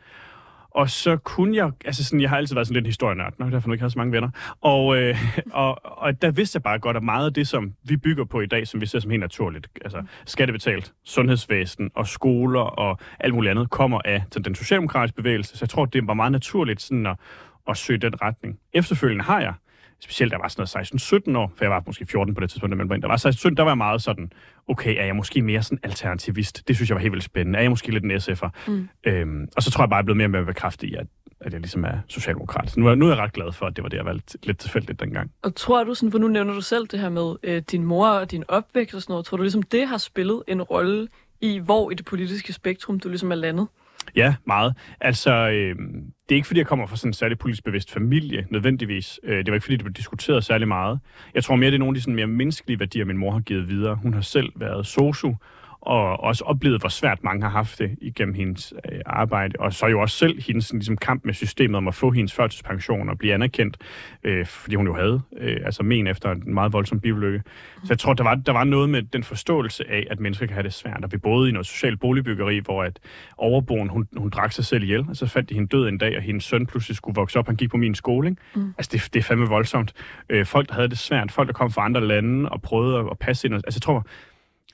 Og 0.73 0.89
så 0.89 1.17
kunne 1.17 1.55
jeg, 1.55 1.71
altså 1.85 2.03
sådan, 2.03 2.21
jeg 2.21 2.29
har 2.29 2.37
altid 2.37 2.55
været 2.55 2.67
sådan 2.67 2.73
lidt 2.73 2.83
en 2.83 2.89
historienørd, 2.89 3.33
nok 3.37 3.51
derfor 3.51 3.69
jeg 3.69 3.73
ikke 3.73 3.81
har 3.81 3.89
så 3.89 3.97
mange 3.97 4.11
venner. 4.11 4.29
Og, 4.61 4.97
øh, 4.97 5.17
og, 5.51 5.79
og 5.83 6.21
der 6.21 6.31
vidste 6.31 6.55
jeg 6.55 6.63
bare 6.63 6.79
godt, 6.79 6.97
at 6.97 7.03
meget 7.03 7.25
af 7.25 7.33
det, 7.33 7.47
som 7.47 7.73
vi 7.83 7.97
bygger 7.97 8.25
på 8.25 8.41
i 8.41 8.45
dag, 8.45 8.67
som 8.67 8.81
vi 8.81 8.85
ser 8.85 8.99
som 8.99 9.11
helt 9.11 9.21
naturligt, 9.21 9.67
altså 9.81 10.03
skattebetalt, 10.25 10.93
sundhedsvæsen 11.03 11.91
og 11.95 12.07
skoler 12.07 12.59
og 12.59 12.99
alt 13.19 13.33
muligt 13.33 13.51
andet, 13.51 13.69
kommer 13.69 14.01
af 14.05 14.23
den 14.45 14.55
socialdemokratiske 14.55 15.15
bevægelse. 15.15 15.57
Så 15.57 15.63
jeg 15.65 15.69
tror, 15.69 15.85
det 15.85 16.07
var 16.07 16.13
meget 16.13 16.31
naturligt 16.31 16.81
sådan 16.81 17.05
at, 17.05 17.15
at 17.67 17.77
søge 17.77 17.99
den 17.99 18.21
retning. 18.21 18.59
Efterfølgende 18.73 19.23
har 19.23 19.41
jeg, 19.41 19.53
specielt 20.01 20.31
da 20.31 20.35
jeg 20.35 20.41
var 20.41 20.47
sådan 20.47 20.67
noget 20.75 21.35
16-17 21.35 21.37
år, 21.37 21.53
for 21.55 21.65
jeg 21.65 21.71
var 21.71 21.83
måske 21.85 22.05
14 22.05 22.33
på 22.33 22.41
det 22.41 22.49
tidspunkt, 22.49 22.77
men 22.77 23.01
der 23.01 23.07
var 23.07 23.17
16 23.17 23.57
der 23.57 23.63
var 23.63 23.71
jeg 23.71 23.77
meget 23.77 24.01
sådan, 24.01 24.31
okay, 24.67 24.95
er 24.97 25.05
jeg 25.05 25.15
måske 25.15 25.41
mere 25.41 25.63
sådan 25.63 25.79
alternativist? 25.83 26.67
Det 26.67 26.75
synes 26.75 26.89
jeg 26.89 26.95
var 26.95 27.01
helt 27.01 27.11
vildt 27.11 27.25
spændende. 27.25 27.57
Er 27.57 27.63
jeg 27.63 27.71
måske 27.71 27.91
lidt 27.91 28.03
en 28.03 28.11
SF'er? 28.11 28.49
Mm. 28.67 28.89
Øhm, 29.03 29.47
og 29.55 29.63
så 29.63 29.71
tror 29.71 29.83
jeg 29.83 29.89
bare, 29.89 29.97
jeg 29.97 30.01
er 30.01 30.05
blevet 30.05 30.17
mere 30.17 30.27
og 30.27 30.31
mere 30.31 30.45
bekræftet 30.45 30.87
i, 30.87 30.95
at, 30.95 31.07
at 31.41 31.53
jeg 31.53 31.61
ligesom 31.61 31.83
er 31.83 31.97
socialdemokrat. 32.07 32.71
Så 32.71 32.79
nu 32.79 32.87
er, 32.87 32.95
nu 32.95 33.05
er 33.05 33.09
jeg 33.09 33.17
ret 33.17 33.33
glad 33.33 33.51
for, 33.51 33.65
at 33.65 33.75
det 33.75 33.83
var 33.83 33.89
det, 33.89 33.97
jeg 33.97 34.05
valgte 34.05 34.37
lidt 34.43 34.59
tilfældigt 34.59 34.99
dengang. 34.99 35.31
Og 35.41 35.55
tror 35.55 35.83
du, 35.83 35.93
sådan, 35.93 36.11
for 36.11 36.19
nu 36.19 36.27
nævner 36.27 36.53
du 36.53 36.61
selv 36.61 36.87
det 36.87 36.99
her 36.99 37.09
med 37.09 37.35
øh, 37.43 37.61
din 37.71 37.83
mor 37.83 38.07
og 38.07 38.31
din 38.31 38.43
opvækst 38.47 38.95
og 38.95 39.01
sådan 39.01 39.13
noget, 39.13 39.25
tror 39.25 39.37
du 39.37 39.43
ligesom, 39.43 39.63
det 39.63 39.87
har 39.87 39.97
spillet 39.97 40.43
en 40.47 40.61
rolle 40.61 41.07
i, 41.41 41.59
hvor 41.59 41.91
i 41.91 41.93
det 41.93 42.05
politiske 42.05 42.53
spektrum 42.53 42.99
du 42.99 43.09
ligesom 43.09 43.31
er 43.31 43.35
landet? 43.35 43.67
Ja, 44.15 44.35
meget. 44.47 44.73
Altså, 45.01 45.31
øh, 45.33 45.75
det 46.29 46.31
er 46.31 46.35
ikke 46.35 46.47
fordi, 46.47 46.59
jeg 46.59 46.67
kommer 46.67 46.85
fra 46.85 46.95
sådan 46.95 47.09
en 47.09 47.13
særlig 47.13 47.39
politisk 47.39 47.63
bevidst 47.63 47.91
familie, 47.91 48.47
nødvendigvis. 48.49 49.19
Øh, 49.23 49.37
det 49.37 49.47
var 49.47 49.53
ikke 49.53 49.63
fordi, 49.63 49.75
det 49.75 49.85
blev 49.85 49.93
diskuteret 49.93 50.43
særlig 50.43 50.67
meget. 50.67 50.99
Jeg 51.35 51.43
tror 51.43 51.55
mere, 51.55 51.71
det 51.71 51.75
er 51.75 51.79
nogle 51.79 51.91
af 51.91 51.95
de 51.95 52.01
sådan 52.01 52.15
mere 52.15 52.27
menneskelige 52.27 52.79
værdier, 52.79 53.05
min 53.05 53.17
mor 53.17 53.31
har 53.31 53.39
givet 53.39 53.69
videre. 53.69 53.95
Hun 53.95 54.13
har 54.13 54.21
selv 54.21 54.49
været 54.55 54.85
sosu, 54.85 55.33
og 55.81 56.19
også 56.19 56.43
oplevet, 56.43 56.81
hvor 56.81 56.89
svært 56.89 57.23
mange 57.23 57.43
har 57.43 57.49
haft 57.49 57.79
det 57.79 57.95
igennem 58.01 58.35
hendes 58.35 58.73
øh, 58.91 58.99
arbejde, 59.05 59.55
og 59.59 59.73
så 59.73 59.87
jo 59.87 60.01
også 60.01 60.17
selv 60.17 60.41
hendes 60.47 60.73
ligesom, 60.73 60.97
kamp 60.97 61.25
med 61.25 61.33
systemet 61.33 61.77
om 61.77 61.87
at 61.87 61.95
få 61.95 62.11
hendes 62.11 62.33
førtidspension 62.33 63.09
og 63.09 63.17
blive 63.17 63.33
anerkendt, 63.33 63.77
øh, 64.23 64.45
fordi 64.45 64.75
hun 64.75 64.87
jo 64.87 64.95
havde 64.95 65.21
øh, 65.37 65.57
altså 65.65 65.83
men 65.83 66.07
efter 66.07 66.31
en 66.31 66.53
meget 66.53 66.73
voldsom 66.73 66.99
bilulykke. 66.99 67.43
Så 67.83 67.87
jeg 67.89 67.99
tror, 67.99 68.13
der 68.13 68.23
var, 68.23 68.35
der 68.35 68.51
var 68.51 68.63
noget 68.63 68.89
med 68.89 69.03
den 69.03 69.23
forståelse 69.23 69.83
af, 69.89 70.07
at 70.09 70.19
mennesker 70.19 70.45
kan 70.45 70.53
have 70.53 70.63
det 70.63 70.73
svært, 70.73 71.03
og 71.03 71.11
vi 71.11 71.17
boede 71.17 71.49
i 71.49 71.51
noget 71.51 71.65
socialt 71.65 71.99
boligbyggeri, 71.99 72.59
hvor 72.59 72.83
at 72.83 72.99
overboen, 73.37 73.89
hun, 73.89 74.07
hun 74.17 74.29
drak 74.29 74.51
sig 74.51 74.65
selv 74.65 74.83
ihjel, 74.83 75.05
og 75.09 75.15
så 75.15 75.27
fandt 75.27 75.49
de 75.49 75.53
hende 75.53 75.67
død 75.67 75.87
en 75.87 75.97
dag, 75.97 76.17
og 76.17 76.23
hendes 76.23 76.43
søn 76.43 76.65
pludselig 76.65 76.97
skulle 76.97 77.15
vokse 77.15 77.39
op, 77.39 77.47
han 77.47 77.55
gik 77.55 77.69
på 77.69 77.77
min 77.77 77.95
skole. 77.95 78.29
Ikke? 78.29 78.41
Mm. 78.55 78.73
Altså, 78.77 78.89
det, 78.93 79.13
det 79.13 79.19
er 79.19 79.23
fandme 79.23 79.47
voldsomt. 79.47 79.93
Øh, 80.29 80.45
folk, 80.45 80.67
der 80.69 80.73
havde 80.73 80.89
det 80.89 80.97
svært, 80.97 81.31
folk, 81.31 81.47
der 81.47 81.53
kom 81.53 81.71
fra 81.71 81.85
andre 81.85 82.07
lande 82.07 82.49
og 82.49 82.61
prøvede 82.61 82.99
at, 82.99 83.05
at 83.11 83.19
passe 83.19 83.47
ind. 83.47 83.55
Altså, 83.55 83.77
jeg 83.77 83.81
tror, 83.81 84.05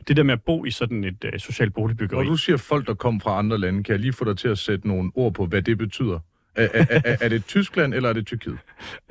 det 0.08 0.18
der 0.18 0.24
med 0.24 0.34
at 0.34 0.42
bo 0.42 0.66
i 0.66 0.72
sådan 0.72 1.04
et 1.04 1.24
uh, 1.24 1.40
socialt 1.40 1.74
boligbyggeri. 1.74 2.24
Når 2.24 2.32
du 2.32 2.38
siger 2.38 2.58
folk, 2.58 2.88
der 2.88 2.94
kommer 2.94 3.20
fra 3.20 3.38
andre 3.40 3.58
lande, 3.58 3.84
kan 3.84 3.92
jeg 3.92 4.00
lige 4.00 4.14
få 4.14 4.26
dig 4.26 4.38
til 4.38 4.48
at 4.48 4.58
sætte 4.58 4.88
nogle 4.88 5.12
ord 5.16 5.34
på, 5.34 5.46
hvad 5.46 5.62
det 5.62 5.78
betyder? 5.78 6.20
Er, 6.58 6.68
er, 6.74 7.02
er, 7.06 7.16
er 7.22 7.30
det 7.30 7.46
Tyskland, 7.46 7.94
eller 7.94 8.10
er 8.10 8.14
det 8.14 8.26
Tyrkiet? 8.26 8.58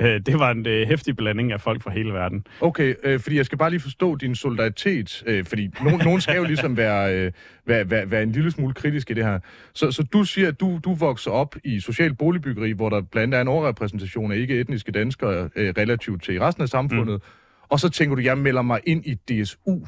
Uh, 0.01 0.07
det 0.27 0.39
var 0.39 0.51
en 0.51 0.65
hæftig 0.65 1.17
blanding 1.17 1.53
af 1.53 1.61
folk 1.61 1.83
fra 1.83 1.91
hele 1.91 2.13
verden. 2.13 2.47
Okay, 2.61 2.95
uh, 3.07 3.21
fordi 3.21 3.37
jeg 3.37 3.47
skal 3.47 3.59
bare 3.59 3.71
lige 3.71 3.81
forstå 3.81 4.17
din 4.17 4.35
solidaritet, 4.35 5.25
uh, 5.29 5.45
fordi 5.45 5.69
no, 5.85 5.97
nogen 5.97 6.21
skal 6.21 6.37
jo 6.37 6.45
ligesom 6.45 6.77
være, 6.77 7.27
uh, 7.27 7.33
være, 7.67 7.91
være, 7.91 8.11
være 8.11 8.23
en 8.23 8.33
lille 8.33 8.51
smule 8.51 8.75
kritisk 8.75 9.11
i 9.11 9.15
det 9.15 9.25
her. 9.25 9.39
Så, 9.75 9.93
så 9.93 10.03
du 10.03 10.25
siger, 10.25 10.49
at 10.49 10.61
du, 10.61 10.81
du 10.85 10.95
vokser 10.95 11.31
op 11.31 11.57
i 11.65 11.81
social 11.81 12.15
boligbyggeri, 12.15 12.71
hvor 12.71 12.89
der 12.91 13.01
blandt 13.01 13.35
andet 13.35 13.39
er 13.39 13.43
en 13.43 13.49
overrepræsentation 13.49 14.33
af 14.33 14.37
ikke-etniske 14.37 14.93
danskere 14.93 15.43
uh, 15.45 15.51
relativt 15.57 16.23
til 16.23 16.41
resten 16.41 16.63
af 16.63 16.69
samfundet, 16.69 17.15
mm. 17.15 17.67
og 17.69 17.81
så 17.81 17.89
tænker 17.89 18.17
du, 18.17 18.23
jeg 18.23 18.39
melder 18.39 18.63
mig 18.63 18.81
ind 18.87 19.07
i 19.07 19.15
DSU. 19.15 19.79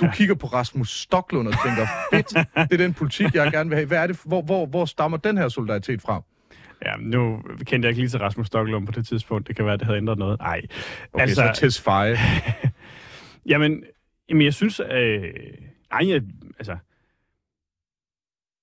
Du 0.00 0.06
ja. 0.06 0.12
kigger 0.12 0.34
på 0.34 0.46
Rasmus 0.46 0.90
Stocklund 0.90 1.48
og 1.48 1.54
tænker, 1.64 1.86
fedt, 2.12 2.28
det 2.70 2.72
er 2.72 2.76
den 2.76 2.94
politik, 2.94 3.34
jeg 3.34 3.52
gerne 3.52 3.70
vil 3.70 3.76
have. 3.76 3.86
Hvad 3.86 3.98
er 3.98 4.06
det, 4.06 4.20
hvor, 4.24 4.42
hvor, 4.42 4.66
hvor 4.66 4.84
stammer 4.84 5.16
den 5.18 5.38
her 5.38 5.48
solidaritet 5.48 6.02
fra? 6.02 6.22
Ja, 6.84 6.92
nu 6.98 7.42
kendte 7.58 7.86
jeg 7.86 7.90
ikke 7.90 8.00
lige 8.00 8.08
til 8.08 8.18
Rasmus 8.18 8.46
Stocklund 8.46 8.86
på 8.86 8.92
det 8.92 9.06
tidspunkt. 9.06 9.48
Det 9.48 9.56
kan 9.56 9.64
være, 9.64 9.74
at 9.74 9.80
det 9.80 9.86
havde 9.86 9.98
ændret 9.98 10.18
noget. 10.18 10.38
Nej. 10.38 10.60
Okay, 11.12 11.22
altså, 11.22 11.52
så 11.54 11.60
Tesfaye. 11.60 12.16
jamen, 13.50 13.82
jamen, 14.28 14.44
jeg 14.44 14.54
synes... 14.54 14.80
Øh, 14.80 15.22
ej, 15.92 16.08
jeg, 16.08 16.22
altså... 16.58 16.76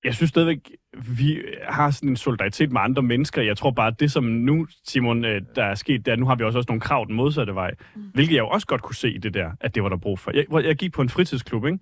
Jeg 0.05 0.15
synes 0.15 0.29
stadigvæk, 0.29 0.71
vi 1.17 1.41
har 1.69 1.91
sådan 1.91 2.09
en 2.09 2.15
solidaritet 2.15 2.71
med 2.71 2.81
andre 2.81 3.01
mennesker. 3.01 3.41
Jeg 3.41 3.57
tror 3.57 3.71
bare, 3.71 3.87
at 3.87 3.99
det 3.99 4.11
som 4.11 4.23
nu, 4.23 4.67
Simon, 4.87 5.25
øh, 5.25 5.41
der 5.55 5.63
er 5.63 5.75
sket, 5.75 6.05
der 6.05 6.15
nu 6.15 6.25
har 6.25 6.35
vi 6.35 6.43
også, 6.43 6.57
også 6.57 6.67
nogle 6.69 6.81
krav 6.81 7.05
den 7.07 7.15
modsatte 7.15 7.55
vej. 7.55 7.71
Mm. 7.95 8.01
Hvilket 8.13 8.35
jeg 8.35 8.41
jo 8.41 8.47
også 8.47 8.67
godt 8.67 8.81
kunne 8.81 8.95
se 8.95 9.11
i 9.11 9.17
det 9.17 9.33
der, 9.33 9.51
at 9.61 9.75
det 9.75 9.83
var 9.83 9.89
der 9.89 9.97
brug 9.97 10.19
for. 10.19 10.31
Jeg, 10.33 10.65
jeg 10.65 10.75
gik 10.75 10.93
på 10.93 11.01
en 11.01 11.09
fritidsklub, 11.09 11.65
ikke? 11.65 11.79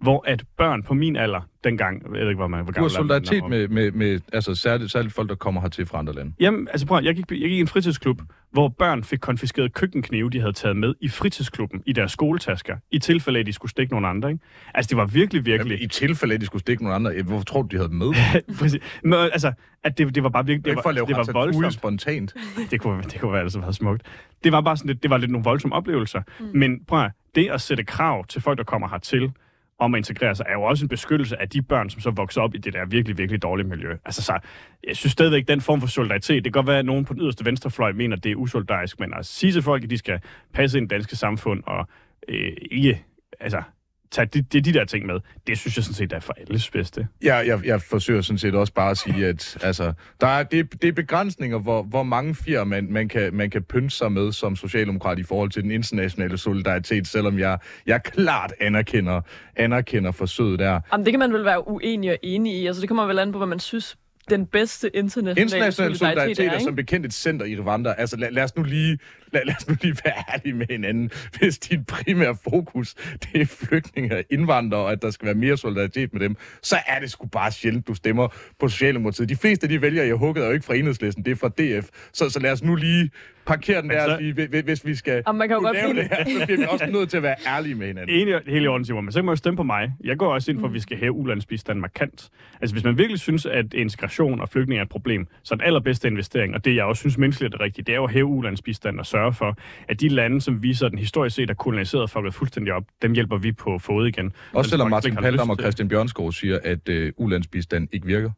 Hvor 0.00 0.24
at 0.26 0.44
børn 0.56 0.82
på 0.82 0.94
min 0.94 1.16
alder 1.16 1.40
dengang, 1.64 2.02
jeg 2.02 2.20
ved 2.20 2.28
ikke, 2.28 2.38
hvor 2.38 2.46
man 2.46 2.62
hvor 2.62 2.72
Du 2.72 2.82
har 2.82 2.88
solidaritet 2.88 3.48
med, 3.48 3.68
med, 3.68 3.90
med 3.90 4.20
altså 4.32 4.54
særligt, 4.54 4.92
særligt 4.92 5.14
folk, 5.14 5.28
der 5.28 5.34
kommer 5.34 5.60
hertil 5.60 5.86
fra 5.86 5.98
andre 5.98 6.12
lande. 6.12 6.32
Jamen, 6.40 6.68
altså 6.68 6.86
prøv, 6.86 7.00
jeg 7.02 7.14
gik, 7.14 7.30
jeg 7.30 7.38
gik 7.38 7.50
i 7.50 7.60
en 7.60 7.68
fritidsklub, 7.68 8.20
hvor 8.52 8.68
børn 8.68 9.04
fik 9.04 9.18
konfiskeret 9.18 9.74
køkkenknive, 9.74 10.30
de 10.30 10.40
havde 10.40 10.52
taget 10.52 10.76
med 10.76 10.94
i 11.00 11.08
fritidsklubben, 11.08 11.82
i 11.86 11.92
deres 11.92 12.12
skoletasker, 12.12 12.76
i 12.90 12.98
tilfælde 12.98 13.38
af, 13.38 13.40
at 13.40 13.46
de 13.46 13.52
skulle 13.52 13.70
stikke 13.70 13.92
nogle 13.92 14.08
andre. 14.08 14.30
Ikke? 14.30 14.44
Altså, 14.74 14.88
det 14.88 14.96
var 14.96 15.06
virkelig, 15.06 15.46
virkelig... 15.46 15.74
Jamen, 15.74 15.84
I 15.84 15.88
tilfælde 15.88 16.32
af, 16.32 16.36
at 16.36 16.40
de 16.40 16.46
skulle 16.46 16.60
stikke 16.60 16.82
nogle 16.82 16.94
andre, 16.94 17.22
hvorfor 17.22 17.44
tror 17.44 17.62
du, 17.62 17.68
de 17.68 17.76
havde 17.76 17.94
med? 17.94 18.12
Præcis. 18.58 18.80
Men, 19.02 19.14
altså, 19.14 19.52
at 19.84 19.98
det, 19.98 20.14
det 20.14 20.22
var 20.22 20.28
bare 20.28 20.46
virkelig... 20.46 20.64
Det 20.64 20.76
var, 20.76 20.82
for 20.82 20.88
at 20.88 20.94
lave 20.94 21.06
det 21.06 21.16
var 21.16 21.32
voldsomt. 21.32 21.72
spontant. 21.72 22.34
det 22.70 22.80
kunne, 22.80 23.02
det 23.02 23.20
kunne 23.20 23.32
være 23.32 23.42
altså 23.42 23.60
været 23.60 23.74
smukt. 23.74 24.02
Det 24.44 24.52
var 24.52 24.60
bare 24.60 24.76
sådan 24.76 24.88
lidt, 24.88 25.02
det 25.02 25.10
var 25.10 25.16
lidt 25.16 25.30
nogle 25.30 25.44
voldsomme 25.44 25.76
oplevelser. 25.76 26.22
Mm. 26.40 26.46
Men 26.54 26.84
prøv 26.88 27.04
at, 27.04 27.10
det 27.34 27.48
at 27.50 27.60
sætte 27.60 27.84
krav 27.84 28.26
til 28.26 28.42
folk, 28.42 28.58
der 28.58 28.64
kommer 28.64 28.88
hertil, 28.88 29.32
om 29.78 29.94
at 29.94 29.98
integrere 29.98 30.34
sig, 30.34 30.46
er 30.48 30.52
jo 30.52 30.62
også 30.62 30.84
en 30.84 30.88
beskyttelse 30.88 31.40
af 31.40 31.48
de 31.48 31.62
børn, 31.62 31.90
som 31.90 32.00
så 32.00 32.10
vokser 32.10 32.40
op 32.40 32.54
i 32.54 32.58
det 32.58 32.72
der 32.72 32.86
virkelig, 32.86 33.18
virkelig 33.18 33.42
dårlige 33.42 33.68
miljø. 33.68 33.96
Altså 34.04 34.22
så, 34.22 34.38
jeg 34.86 34.96
synes 34.96 35.12
stadigvæk, 35.12 35.48
den 35.48 35.60
form 35.60 35.80
for 35.80 35.88
solidaritet, 35.88 36.44
det 36.44 36.52
kan 36.52 36.52
godt 36.52 36.66
være, 36.66 36.78
at 36.78 36.86
nogen 36.86 37.04
på 37.04 37.14
den 37.14 37.22
yderste 37.22 37.44
venstrefløj 37.44 37.92
mener, 37.92 38.16
at 38.16 38.24
det 38.24 38.32
er 38.32 38.36
usolidarisk, 38.36 39.00
men 39.00 39.14
at 39.14 39.26
sige 39.26 39.52
til 39.52 39.62
folk, 39.62 39.84
at 39.84 39.90
de 39.90 39.98
skal 39.98 40.20
passe 40.54 40.78
ind 40.78 40.84
i 40.84 40.86
det 40.86 40.90
danske 40.90 41.16
samfund 41.16 41.62
og 41.66 41.88
øh, 42.28 42.52
ikke, 42.70 43.04
altså, 43.40 43.62
tage 44.10 44.26
de, 44.26 44.42
de, 44.42 44.60
de 44.60 44.72
der 44.72 44.84
ting 44.84 45.06
med. 45.06 45.20
Det 45.46 45.58
synes 45.58 45.76
jeg 45.76 45.84
sådan 45.84 45.94
set 45.94 46.12
er 46.12 46.20
for 46.20 46.34
alles 46.40 46.70
bedste. 46.70 47.06
Jeg, 47.22 47.44
jeg, 47.46 47.66
jeg 47.66 47.82
forsøger 47.82 48.20
sådan 48.20 48.38
set 48.38 48.54
også 48.54 48.72
bare 48.72 48.90
at 48.90 48.98
sige, 48.98 49.26
at 49.26 49.58
altså, 49.62 49.92
der 50.20 50.26
er, 50.26 50.42
det, 50.42 50.82
det 50.82 50.88
er 50.88 50.92
begrænsninger, 50.92 51.58
hvor, 51.58 51.82
hvor 51.82 52.02
mange 52.02 52.34
fjer 52.34 52.64
man, 52.64 52.86
man, 52.90 53.08
kan, 53.08 53.34
man 53.34 53.50
kan 53.50 53.62
pynte 53.62 53.90
sig 53.90 54.12
med 54.12 54.32
som 54.32 54.56
socialdemokrat 54.56 55.18
i 55.18 55.22
forhold 55.22 55.50
til 55.50 55.62
den 55.62 55.70
internationale 55.70 56.38
solidaritet, 56.38 57.06
selvom 57.06 57.38
jeg, 57.38 57.58
jeg 57.86 58.02
klart 58.02 58.52
anerkender, 58.60 59.20
anerkender 59.56 60.12
forsøget 60.12 60.58
der. 60.58 60.80
Jamen, 60.92 61.06
det 61.06 61.12
kan 61.12 61.18
man 61.18 61.32
vel 61.32 61.44
være 61.44 61.68
uenig 61.68 62.10
og 62.10 62.18
enig 62.22 62.54
i. 62.54 62.66
Altså, 62.66 62.80
det 62.80 62.88
kommer 62.88 63.06
vel 63.06 63.18
an 63.18 63.32
på, 63.32 63.38
hvad 63.38 63.46
man 63.46 63.60
synes 63.60 63.96
den 64.30 64.46
bedste 64.46 64.96
internationale, 64.96 65.42
International 65.42 65.96
solidaritet 65.96 66.46
er, 66.46 66.50
er, 66.50 66.58
som 66.58 66.76
bekendt 66.76 67.06
et 67.06 67.12
center 67.12 67.46
i 67.46 67.60
Rwanda. 67.60 67.94
Altså 67.98 68.16
lad, 68.16 68.30
lad, 68.30 68.44
os 68.44 68.56
nu 68.56 68.62
lige, 68.62 68.98
lad, 69.36 69.44
lad 69.44 69.54
os 69.56 69.68
nu 69.68 69.76
lige 69.82 69.96
være 70.04 70.14
ærlige 70.32 70.54
med 70.54 70.66
hinanden. 70.70 71.10
Hvis 71.38 71.58
dit 71.58 71.86
primære 71.86 72.36
fokus 72.50 72.94
det 72.94 73.40
er 73.40 73.46
flygtninge 73.46 74.16
og 74.16 74.24
indvandrere, 74.30 74.80
og 74.80 74.92
at 74.92 75.02
der 75.02 75.10
skal 75.10 75.26
være 75.26 75.34
mere 75.34 75.56
solidaritet 75.56 76.12
med 76.12 76.20
dem, 76.20 76.36
så 76.62 76.76
er 76.86 77.00
det 77.00 77.10
sgu 77.10 77.26
bare 77.26 77.52
sjældent, 77.52 77.88
du 77.88 77.94
stemmer 77.94 78.28
på 78.60 78.68
Socialdemokratiet. 78.68 79.28
De 79.28 79.36
fleste 79.36 79.64
af 79.64 79.68
de 79.68 79.82
vælger, 79.82 80.04
jeg 80.04 80.14
hugget, 80.14 80.42
er 80.42 80.46
jo 80.46 80.52
ikke 80.52 80.66
fra 80.66 80.74
enhedslisten, 80.74 81.24
det 81.24 81.30
er 81.30 81.36
fra 81.36 81.48
DF. 81.48 81.88
Så, 82.12 82.30
så 82.30 82.40
lad 82.40 82.52
os 82.52 82.62
nu 82.62 82.74
lige 82.74 83.10
parkere 83.46 83.82
den 83.82 83.90
der, 83.90 84.04
så... 84.04 84.16
sige, 84.18 84.62
hvis 84.62 84.86
vi 84.86 84.94
skal 84.94 85.22
Jamen, 85.26 85.38
man 85.38 85.48
kan 85.48 85.56
jo 85.56 85.62
godt 85.62 85.76
lave 85.76 85.92
blive... 85.92 86.02
det 86.02 86.16
her, 86.16 86.24
så 86.40 86.46
bliver 86.46 86.58
vi 86.60 86.66
også 86.70 86.86
nødt 86.86 87.10
til 87.10 87.16
at 87.16 87.22
være 87.22 87.36
ærlige 87.46 87.74
med 87.74 87.86
hinanden. 87.86 88.16
Enig 88.16 88.40
helt 88.46 88.64
i 88.64 88.68
orden, 88.68 88.84
Simon, 88.84 89.04
men 89.04 89.12
så 89.12 89.18
kan 89.18 89.24
man 89.24 89.32
jo 89.32 89.36
stemme 89.36 89.56
på 89.56 89.62
mig. 89.62 89.92
Jeg 90.04 90.16
går 90.16 90.34
også 90.34 90.50
ind 90.50 90.60
for, 90.60 90.66
at 90.66 90.72
vi 90.72 90.80
skal 90.80 90.96
hæve 90.96 91.12
ulandsbistanden 91.12 91.80
markant. 91.80 92.30
Altså, 92.60 92.74
hvis 92.74 92.84
man 92.84 92.98
virkelig 92.98 93.20
synes, 93.20 93.46
at 93.46 93.74
integration 93.74 94.40
og 94.40 94.48
flygtninge 94.48 94.78
er 94.78 94.82
et 94.82 94.88
problem, 94.88 95.26
så 95.42 95.54
er 95.54 95.56
den 95.56 95.66
allerbedste 95.66 96.08
investering, 96.08 96.54
og 96.54 96.64
det 96.64 96.76
jeg 96.76 96.84
også 96.84 97.00
synes 97.00 97.18
menneskeligt 97.18 97.54
er 97.54 97.60
rigtigt, 97.60 97.86
det 97.86 97.92
er 97.92 97.96
jo 97.96 98.04
at 98.04 98.12
hæve 98.12 98.26
ulandsbistanden 98.26 99.00
og 99.00 99.06
sørge 99.06 99.25
for, 99.30 99.56
at 99.88 100.00
de 100.00 100.08
lande, 100.08 100.40
som 100.40 100.62
viser, 100.62 100.86
at 100.86 100.92
den 100.92 100.98
historisk 100.98 101.36
set 101.36 101.50
er 101.50 101.54
koloniseret 101.54 102.10
fucket 102.10 102.34
fuldstændig 102.34 102.72
op, 102.72 102.84
dem 103.02 103.12
hjælper 103.12 103.36
vi 103.36 103.52
på 103.52 103.78
fod 103.78 104.06
igen. 104.06 104.32
Også 104.52 104.70
selvom 104.70 104.90
Martin 104.90 105.14
har 105.14 105.20
Paldam 105.20 105.50
og 105.50 105.56
Christian 105.60 105.88
Bjørnskov 105.88 106.32
siger, 106.32 106.58
at 106.64 106.88
øh, 106.88 107.12
ulandsbistand 107.16 107.88
ikke 107.92 108.06
virker. 108.06 108.30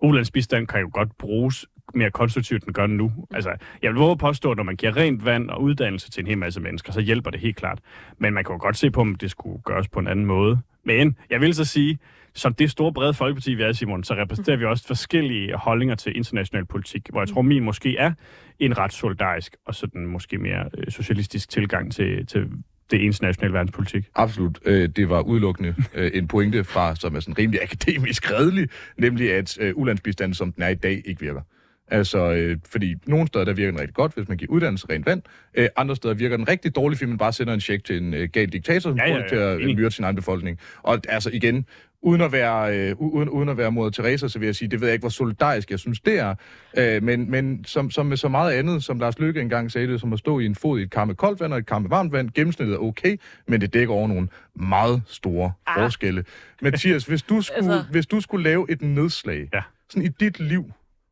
ulandsbistand 0.00 0.66
kan 0.66 0.80
jo 0.80 0.90
godt 0.92 1.18
bruges 1.18 1.66
mere 1.94 2.10
konstruktivt, 2.10 2.64
end 2.64 2.74
gør 2.74 2.86
den 2.86 2.96
nu. 2.96 3.12
Altså, 3.34 3.50
jeg 3.82 3.90
vil 3.90 3.98
våge 3.98 4.12
at 4.12 4.18
påstå, 4.18 4.50
at 4.50 4.56
når 4.56 4.64
man 4.64 4.76
giver 4.76 4.96
rent 4.96 5.24
vand 5.24 5.50
og 5.50 5.62
uddannelse 5.62 6.10
til 6.10 6.20
en 6.20 6.26
hel 6.26 6.38
masse 6.38 6.60
mennesker, 6.60 6.92
så 6.92 7.00
hjælper 7.00 7.30
det 7.30 7.40
helt 7.40 7.56
klart. 7.56 7.78
Men 8.18 8.34
man 8.34 8.44
kan 8.44 8.52
jo 8.52 8.58
godt 8.60 8.76
se 8.76 8.90
på, 8.90 9.00
om 9.00 9.14
det 9.14 9.30
skulle 9.30 9.62
gøres 9.64 9.88
på 9.88 10.00
en 10.00 10.08
anden 10.08 10.26
måde. 10.26 10.58
Men 10.84 11.16
jeg 11.30 11.40
vil 11.40 11.54
så 11.54 11.64
sige, 11.64 11.98
som 12.36 12.54
det 12.54 12.70
store 12.70 12.92
brede 12.92 13.14
folkeparti, 13.14 13.54
vi 13.54 13.62
er, 13.62 13.72
Simon, 13.72 14.04
så 14.04 14.14
repræsenterer 14.14 14.56
vi 14.56 14.64
også 14.64 14.86
forskellige 14.86 15.54
holdninger 15.54 15.94
til 15.94 16.16
international 16.16 16.64
politik, 16.66 17.08
hvor 17.10 17.20
jeg 17.20 17.28
tror, 17.28 17.42
min 17.42 17.64
måske 17.64 17.96
er 17.96 18.12
en 18.58 18.78
ret 18.78 18.92
solidarisk 18.92 19.56
og 19.66 19.74
sådan 19.74 20.06
måske 20.06 20.38
mere 20.38 20.64
øh, 20.78 20.90
socialistisk 20.90 21.48
tilgang 21.48 21.92
til, 21.92 22.26
til 22.26 22.46
det 22.90 23.00
internationale 23.00 23.54
verdenspolitik. 23.54 24.04
Absolut. 24.14 24.58
Øh, 24.64 24.88
det 24.88 25.08
var 25.08 25.20
udelukkende 25.20 25.74
øh, 25.94 26.10
en 26.14 26.28
pointe 26.28 26.64
fra, 26.64 26.96
som 26.96 27.16
er 27.16 27.20
sådan 27.20 27.38
rimelig 27.38 27.62
akademisk 27.62 28.32
redelig, 28.32 28.68
nemlig 28.98 29.32
at 29.32 29.58
ulandsbistanden, 29.74 30.34
som 30.34 30.52
den 30.52 30.62
er 30.62 30.68
i 30.68 30.74
dag, 30.74 31.02
ikke 31.04 31.20
virker. 31.20 31.40
Altså, 31.88 32.32
øh, 32.32 32.56
fordi 32.72 32.94
nogle 33.06 33.26
steder, 33.26 33.44
der 33.44 33.52
virker 33.52 33.70
den 33.70 33.80
rigtig 33.80 33.94
godt, 33.94 34.14
hvis 34.14 34.28
man 34.28 34.36
giver 34.36 34.52
uddannelse 34.52 34.86
rent 34.90 35.06
vand. 35.06 35.22
Øh, 35.54 35.68
andre 35.76 35.96
steder 35.96 36.14
virker 36.14 36.36
den 36.36 36.48
rigtig 36.48 36.76
dårligt, 36.76 36.98
fordi 36.98 37.08
man 37.08 37.18
bare 37.18 37.32
sender 37.32 37.54
en 37.54 37.60
check 37.60 37.84
til 37.84 38.02
en 38.02 38.14
øh, 38.14 38.28
gal 38.32 38.48
diktator, 38.48 38.90
som 38.90 38.96
Ja, 38.96 39.08
ja, 39.08 39.16
ja, 39.16 39.28
til 39.28 39.36
at 39.36 39.60
øh, 39.60 39.76
myrde 39.76 39.90
sin 39.90 40.04
egen 40.04 40.16
befolkning. 40.16 40.58
Og 40.82 41.00
altså 41.08 41.30
igen, 41.32 41.66
uden 42.02 42.20
at 42.20 42.32
være, 42.32 42.78
øh, 42.78 42.96
uden, 42.98 43.28
uden 43.28 43.48
at 43.48 43.56
være 43.56 43.72
moder 43.72 43.90
Teresa, 43.90 44.28
så 44.28 44.38
vil 44.38 44.46
jeg 44.46 44.54
sige, 44.56 44.68
det 44.68 44.80
ved 44.80 44.88
jeg 44.88 44.92
ikke, 44.92 45.02
hvor 45.02 45.08
solidarisk 45.08 45.70
jeg 45.70 45.78
synes, 45.78 46.00
det 46.00 46.18
er. 46.18 46.34
Øh, 46.78 47.02
men 47.02 47.30
men 47.30 47.64
som, 47.64 47.90
som 47.90 48.06
med 48.06 48.16
så 48.16 48.28
meget 48.28 48.52
andet, 48.52 48.84
som 48.84 48.98
Lars 48.98 49.18
Løkke 49.18 49.40
engang 49.40 49.72
sagde 49.72 49.86
det, 49.88 50.00
som 50.00 50.12
at 50.12 50.18
stå 50.18 50.38
i 50.38 50.46
en 50.46 50.54
fod 50.54 50.78
i 50.80 50.82
et 50.82 50.90
kar 50.90 51.04
med 51.04 51.14
koldt 51.14 51.40
vand 51.40 51.52
og 51.52 51.58
et 51.58 51.66
kar 51.66 51.78
med 51.78 51.88
varmt 51.88 52.12
vand, 52.12 52.30
gennemsnittet 52.34 52.74
er 52.74 52.78
okay, 52.78 53.16
men 53.48 53.60
det 53.60 53.74
dækker 53.74 53.94
over 53.94 54.08
nogle 54.08 54.28
meget 54.54 55.02
store 55.06 55.52
Ah. 55.66 55.80
forskelle. 55.82 56.24
Mathias, 56.62 57.04
hvis 57.06 57.22
du 57.22 57.40
skulle, 57.42 57.56
Altså- 57.56 57.72
altså... 57.72 57.90
hvis 57.92 58.06
du 58.06 58.20
skulle 58.20 58.44
lave 58.44 58.66
et 58.70 58.82
nedslag 58.82 59.48
Ja. 59.54 59.60
sådan 59.90 60.06
i 60.06 60.08
dit 60.08 60.40
liv, 60.40 60.64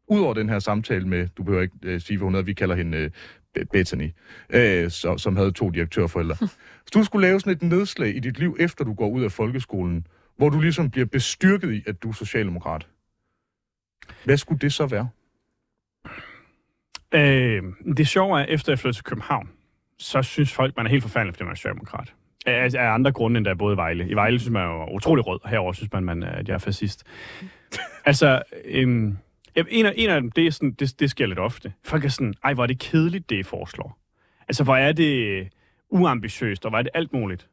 Udover 0.09 0.35
den 0.35 0.49
her 0.49 0.59
samtale 0.59 1.09
med, 1.09 1.29
du 1.37 1.43
behøver 1.43 1.63
ikke 1.63 1.75
øh, 1.83 2.01
sige, 2.01 2.17
hvad 2.17 2.25
hun 2.27 2.35
hedder, 2.35 2.45
vi 2.45 2.53
kalder 2.53 2.75
hende 2.75 2.99
øh, 2.99 3.11
Be- 3.55 3.65
Bethany, 3.73 4.11
øh, 4.51 4.91
så, 4.91 5.19
som 5.19 5.37
havde 5.37 5.53
to 5.53 5.71
direktørforældre. 5.71 6.37
Hvis 6.83 6.91
du 6.95 7.05
skulle 7.05 7.27
lave 7.29 7.41
sådan 7.41 7.53
et 7.53 7.63
nedslag 7.63 8.17
i 8.17 8.19
dit 8.21 8.39
liv, 8.39 8.57
efter 8.61 8.85
du 8.85 8.93
går 8.95 9.09
ud 9.09 9.23
af 9.25 9.33
folkeskolen, 9.33 10.07
hvor 10.37 10.49
du 10.49 10.61
ligesom 10.61 10.91
bliver 10.91 11.07
bestyrket 11.07 11.73
i, 11.73 11.83
at 11.87 12.03
du 12.03 12.09
er 12.09 12.13
socialdemokrat, 12.13 12.87
hvad 14.25 14.37
skulle 14.37 14.59
det 14.59 14.73
så 14.73 14.87
være? 14.87 15.09
Øh, 17.15 17.63
det 17.97 18.09
sjove 18.09 18.41
er, 18.41 18.45
efter 18.45 18.73
jeg 18.73 18.79
flyttede 18.79 18.97
til 18.97 19.05
København, 19.05 19.51
så 19.99 20.23
synes 20.23 20.53
folk, 20.53 20.77
man 20.77 20.87
er 20.87 20.91
helt 20.91 21.03
forfærdelig, 21.03 21.35
fordi 21.35 21.45
man 21.45 21.51
er 21.51 21.57
socialdemokrat. 21.57 22.15
Af, 22.47 22.75
af 22.75 22.95
andre 22.95 23.13
grunde 23.13 23.39
end 23.39 23.45
der 23.45 23.51
er 23.51 23.55
både 23.55 23.75
i 23.75 23.77
Vejle. 23.77 24.09
I 24.09 24.15
Vejle 24.15 24.39
synes 24.39 24.53
man 24.53 24.65
jo 24.65 24.95
utrolig 24.95 25.27
rød, 25.27 25.41
og 25.43 25.51
herover 25.51 25.73
synes 25.73 25.93
man, 25.93 26.05
man 26.05 26.23
er, 26.23 26.31
at 26.31 26.49
jeg 26.49 26.55
er 26.55 26.59
fascist. 26.59 27.05
altså, 28.05 28.43
øhm, 28.65 29.19
en, 29.57 29.87
af, 29.87 29.93
en 29.97 30.11
af 30.11 30.21
dem, 30.21 30.31
det, 30.31 30.47
er 30.47 30.51
sådan, 30.51 30.73
det, 30.73 31.01
det 31.01 31.11
sker 31.11 31.27
lidt 31.27 31.39
ofte. 31.39 31.73
Folk 31.85 32.05
er 32.05 32.09
sådan, 32.09 32.35
ej, 32.45 32.55
hvor 32.55 32.63
er 32.63 32.67
det 32.67 32.79
kedeligt, 32.79 33.31
det 33.31 33.37
I 33.37 33.43
foreslår. 33.43 33.99
Altså, 34.49 34.65
hvor 34.65 34.77
er 34.77 34.93
det 34.93 35.49
uambitiøst, 35.91 36.65
og 36.65 36.71
hvor 36.71 36.79
er 36.79 36.83
det 36.83 36.91
alt 36.95 37.13
muligt. 37.13 37.49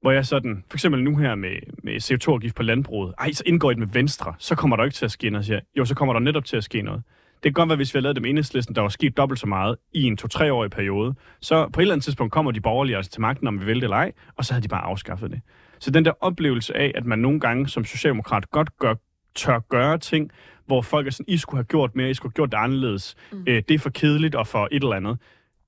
Hvor 0.00 0.10
jeg 0.10 0.26
sådan, 0.26 0.64
for 0.70 0.76
eksempel 0.76 1.02
nu 1.02 1.16
her 1.16 1.34
med, 1.34 1.56
med 1.82 1.96
CO2-afgift 1.96 2.54
på 2.54 2.62
landbruget, 2.62 3.14
ej, 3.18 3.32
så 3.32 3.42
indgår 3.46 3.70
I 3.70 3.74
det 3.74 3.78
med 3.78 3.88
Venstre, 3.92 4.34
så 4.38 4.54
kommer 4.54 4.76
der 4.76 4.84
ikke 4.84 4.94
til 4.94 5.04
at 5.04 5.10
ske 5.10 5.30
noget. 5.30 5.46
Siger, 5.46 5.60
jo, 5.78 5.84
så 5.84 5.94
kommer 5.94 6.12
der 6.12 6.20
netop 6.20 6.44
til 6.44 6.56
at 6.56 6.64
ske 6.64 6.82
noget. 6.82 7.02
Det 7.42 7.42
kan 7.42 7.52
godt 7.52 7.68
være, 7.68 7.76
hvis 7.76 7.94
vi 7.94 7.96
har 7.96 8.02
lavet 8.02 8.16
dem 8.16 8.24
enhedslisten, 8.24 8.74
der 8.74 8.80
var 8.82 8.88
sket 8.88 9.16
dobbelt 9.16 9.40
så 9.40 9.46
meget 9.46 9.76
i 9.92 10.02
en 10.02 10.16
to-tre-årig 10.16 10.70
periode. 10.70 11.14
Så 11.40 11.68
på 11.72 11.80
et 11.80 11.82
eller 11.82 11.94
andet 11.94 12.04
tidspunkt 12.04 12.32
kommer 12.32 12.50
de 12.50 12.60
borgerlige 12.60 12.96
altså 12.96 13.10
til 13.10 13.20
magten, 13.20 13.46
om 13.46 13.60
vi 13.60 13.64
vil 13.64 13.76
det 13.76 13.82
eller 13.82 13.96
ej, 13.96 14.12
og 14.36 14.44
så 14.44 14.52
havde 14.52 14.62
de 14.62 14.68
bare 14.68 14.82
afskaffet 14.82 15.30
det. 15.30 15.40
Så 15.78 15.90
den 15.90 16.04
der 16.04 16.12
oplevelse 16.20 16.76
af, 16.76 16.92
at 16.94 17.04
man 17.04 17.18
nogle 17.18 17.40
gange 17.40 17.68
som 17.68 17.84
socialdemokrat 17.84 18.50
godt 18.50 18.78
gør, 18.78 18.94
tør 19.34 19.58
gøre 19.58 19.98
ting, 19.98 20.30
hvor 20.66 20.82
folk 20.82 21.06
er 21.06 21.10
sådan, 21.10 21.26
I 21.28 21.36
skulle 21.36 21.58
have 21.58 21.64
gjort 21.64 21.96
mere, 21.96 22.10
I 22.10 22.14
skulle 22.14 22.30
have 22.30 22.34
gjort 22.34 22.52
det 22.52 22.58
anderledes. 22.58 23.16
Mm. 23.32 23.44
Øh, 23.46 23.62
det 23.68 23.74
er 23.74 23.78
for 23.78 23.90
kedeligt 23.90 24.34
og 24.34 24.46
for 24.46 24.68
et 24.72 24.82
eller 24.82 24.96
andet. 24.96 25.18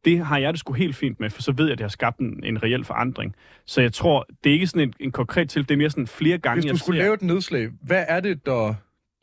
Det 0.04 0.26
har 0.26 0.38
jeg 0.38 0.52
det 0.52 0.60
sgu 0.60 0.72
helt 0.72 0.96
fint 0.96 1.20
med, 1.20 1.30
for 1.30 1.42
så 1.42 1.52
ved 1.52 1.64
jeg, 1.64 1.72
at 1.72 1.78
det 1.78 1.84
har 1.84 1.88
skabt 1.88 2.18
en, 2.18 2.44
en 2.44 2.62
reel 2.62 2.84
forandring. 2.84 3.34
Så 3.66 3.80
jeg 3.80 3.92
tror, 3.92 4.26
det 4.44 4.50
er 4.50 4.54
ikke 4.54 4.66
sådan 4.66 4.88
en, 4.88 4.94
en 5.00 5.12
konkret 5.12 5.50
til, 5.50 5.62
det 5.62 5.70
er 5.70 5.78
mere 5.78 5.90
sådan 5.90 6.06
flere 6.06 6.38
gange, 6.38 6.56
Hvis 6.56 6.64
du 6.64 6.68
jeg 6.68 6.78
skulle 6.78 6.96
ser... 6.98 7.02
lave 7.02 7.14
et 7.14 7.22
nedslag, 7.22 7.68
hvad 7.82 8.04
er 8.08 8.20
det, 8.20 8.46
der, 8.46 8.74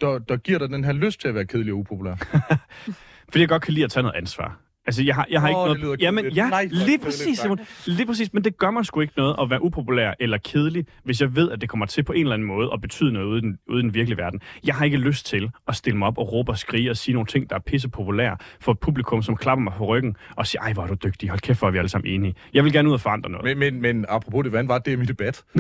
der, 0.02 0.20
der 0.20 0.38
giver 0.38 0.60
dig 0.60 0.70
den 0.70 0.84
her 0.84 0.94
lyst 0.94 1.22
til 1.22 1.28
at 1.28 1.36
være 1.36 1.46
kedelig 1.46 1.74
og 1.74 1.80
upopulær? 1.80 2.16
Fordi 3.30 3.40
jeg 3.40 3.50
godt 3.50 3.62
kan 3.62 3.74
lide 3.74 3.84
at 3.86 3.92
tage 3.92 4.04
noget 4.04 4.16
ansvar. 4.18 4.60
Altså, 4.90 5.04
jeg 5.04 5.16
har, 5.16 5.28
jeg 5.30 5.42
har 5.42 5.56
Åh, 5.56 5.70
ikke 5.70 5.84
noget... 5.84 6.02
Jamen, 6.02 6.26
ja, 6.26 6.50
Nej, 6.50 6.68
lige 6.72 7.00
præcis. 7.00 7.40
Simon. 7.40 7.60
Lige 7.86 8.06
præcis, 8.06 8.34
men 8.34 8.44
det 8.44 8.58
gør 8.58 8.72
mig 8.72 8.86
sgu 8.86 9.02
ikke 9.02 9.14
noget 9.18 9.36
at 9.42 9.50
være 9.50 9.64
upopulær 9.64 10.14
eller 10.20 10.38
kedelig, 10.38 10.86
hvis 11.04 11.22
jeg 11.22 11.36
ved, 11.36 11.52
at 11.52 11.62
det 11.62 11.70
kommer 11.70 11.86
til 11.86 12.04
på 12.04 12.14
en 12.14 12.20
eller 12.20 12.34
anden 12.34 12.48
måde 12.48 12.70
at 12.74 12.82
betyde 12.82 13.14
noget 13.14 13.26
ude 13.26 13.38
i 13.38 13.42
den, 13.42 13.58
ude 13.70 13.80
i 13.80 13.82
den 13.82 13.94
virkelige 13.94 14.18
verden. 14.18 14.42
Jeg 14.66 14.76
har 14.76 14.86
ikke 14.86 14.98
lyst 14.98 15.26
til 15.26 15.52
at 15.68 15.76
stille 15.76 15.98
mig 16.00 16.08
op 16.08 16.18
og 16.18 16.34
råbe 16.34 16.52
og 16.52 16.58
skrige 16.58 16.90
og 16.90 16.98
sige 16.98 17.14
nogle 17.14 17.28
ting, 17.28 17.50
der 17.50 17.56
er 17.56 17.60
pisse 17.60 17.90
populære 17.90 18.38
for 18.60 18.72
et 18.72 18.80
publikum, 18.80 19.22
som 19.22 19.36
klapper 19.36 19.64
mig 19.64 19.74
på 19.78 19.86
ryggen 19.86 20.16
og 20.36 20.48
siger, 20.48 20.62
ej, 20.62 20.74
hvor 20.74 20.84
er 20.84 20.88
du 20.88 20.96
dygtig, 21.04 21.30
hold 21.30 21.40
kæft, 21.40 21.60
hvor 21.60 21.68
er 21.68 21.72
vi 21.72 21.78
alle 21.78 21.90
sammen 21.90 22.12
enige. 22.12 22.36
Jeg 22.54 22.64
vil 22.64 22.74
gerne 22.74 22.90
ud 22.90 22.94
og 22.94 23.02
forandre 23.02 23.30
noget. 23.30 23.58
Men, 23.58 23.60
men, 23.60 23.82
men 23.82 24.06
apropos 24.10 24.44
det, 24.44 24.52
hvordan 24.52 24.68
var 24.68 24.78
det 24.78 25.00
i 25.00 25.06
debat? 25.06 25.44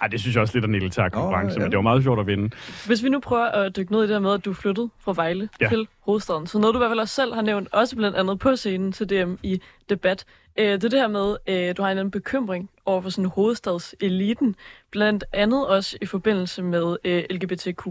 Ej, 0.00 0.08
det 0.10 0.20
synes 0.20 0.34
jeg 0.34 0.42
også 0.42 0.54
lidt 0.54 0.64
er 0.64 0.68
en 0.68 0.74
elitær 0.74 1.08
konkurrence, 1.08 1.56
Åh, 1.56 1.58
ja. 1.58 1.64
men 1.64 1.70
det 1.70 1.76
var 1.76 1.82
meget 1.82 2.02
sjovt 2.02 2.20
at 2.20 2.26
vinde. 2.26 2.50
Hvis 2.86 3.04
vi 3.04 3.08
nu 3.08 3.20
prøver 3.20 3.44
at 3.44 3.76
dykke 3.76 3.92
ned 3.92 4.00
i 4.00 4.02
det 4.02 4.10
her 4.10 4.20
med, 4.20 4.34
at 4.34 4.44
du 4.44 4.52
flyttede 4.52 4.88
fra 5.00 5.12
Vejle 5.16 5.48
ja. 5.60 5.68
til 5.68 5.88
hovedstaden, 6.06 6.46
så 6.46 6.58
noget 6.58 6.74
du 6.74 6.78
i 6.78 6.80
hvert 6.80 6.90
fald 6.90 7.00
også 7.00 7.14
selv 7.14 7.34
har 7.34 7.42
nævnt, 7.42 7.68
også 7.72 7.96
blandt 7.96 8.16
andet 8.16 8.38
på 8.38 8.56
scenen 8.56 8.92
til 8.92 9.10
DM 9.10 9.34
i 9.42 9.60
debat, 9.88 10.24
øh, 10.58 10.66
det 10.66 10.84
er 10.84 10.88
det 10.88 10.98
her 11.00 11.08
med, 11.08 11.36
øh, 11.46 11.76
du 11.76 11.82
har 11.82 11.90
en 11.90 11.98
anden 11.98 12.10
bekymring 12.10 12.70
over 12.86 13.00
for 13.00 13.10
sådan 13.10 13.30
hovedstadseliten, 13.30 14.56
blandt 14.90 15.24
andet 15.32 15.66
også 15.66 15.98
i 16.02 16.06
forbindelse 16.06 16.62
med 16.62 16.96
øh, 17.04 17.24
LGBTQ 17.30 17.82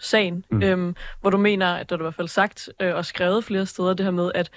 sagen, 0.00 0.44
Mm. 0.50 0.62
øhm, 0.62 0.96
hvor 1.20 1.30
du 1.30 1.36
mener, 1.36 1.66
at 1.74 1.90
der 1.90 1.96
er 1.96 2.00
i 2.00 2.02
hvert 2.02 2.14
fald 2.14 2.28
sagt 2.28 2.68
øh, 2.80 2.94
og 2.94 3.04
skrevet 3.04 3.44
flere 3.44 3.66
steder, 3.66 3.94
det 3.94 4.04
her 4.06 4.10
med, 4.10 4.30
at 4.34 4.50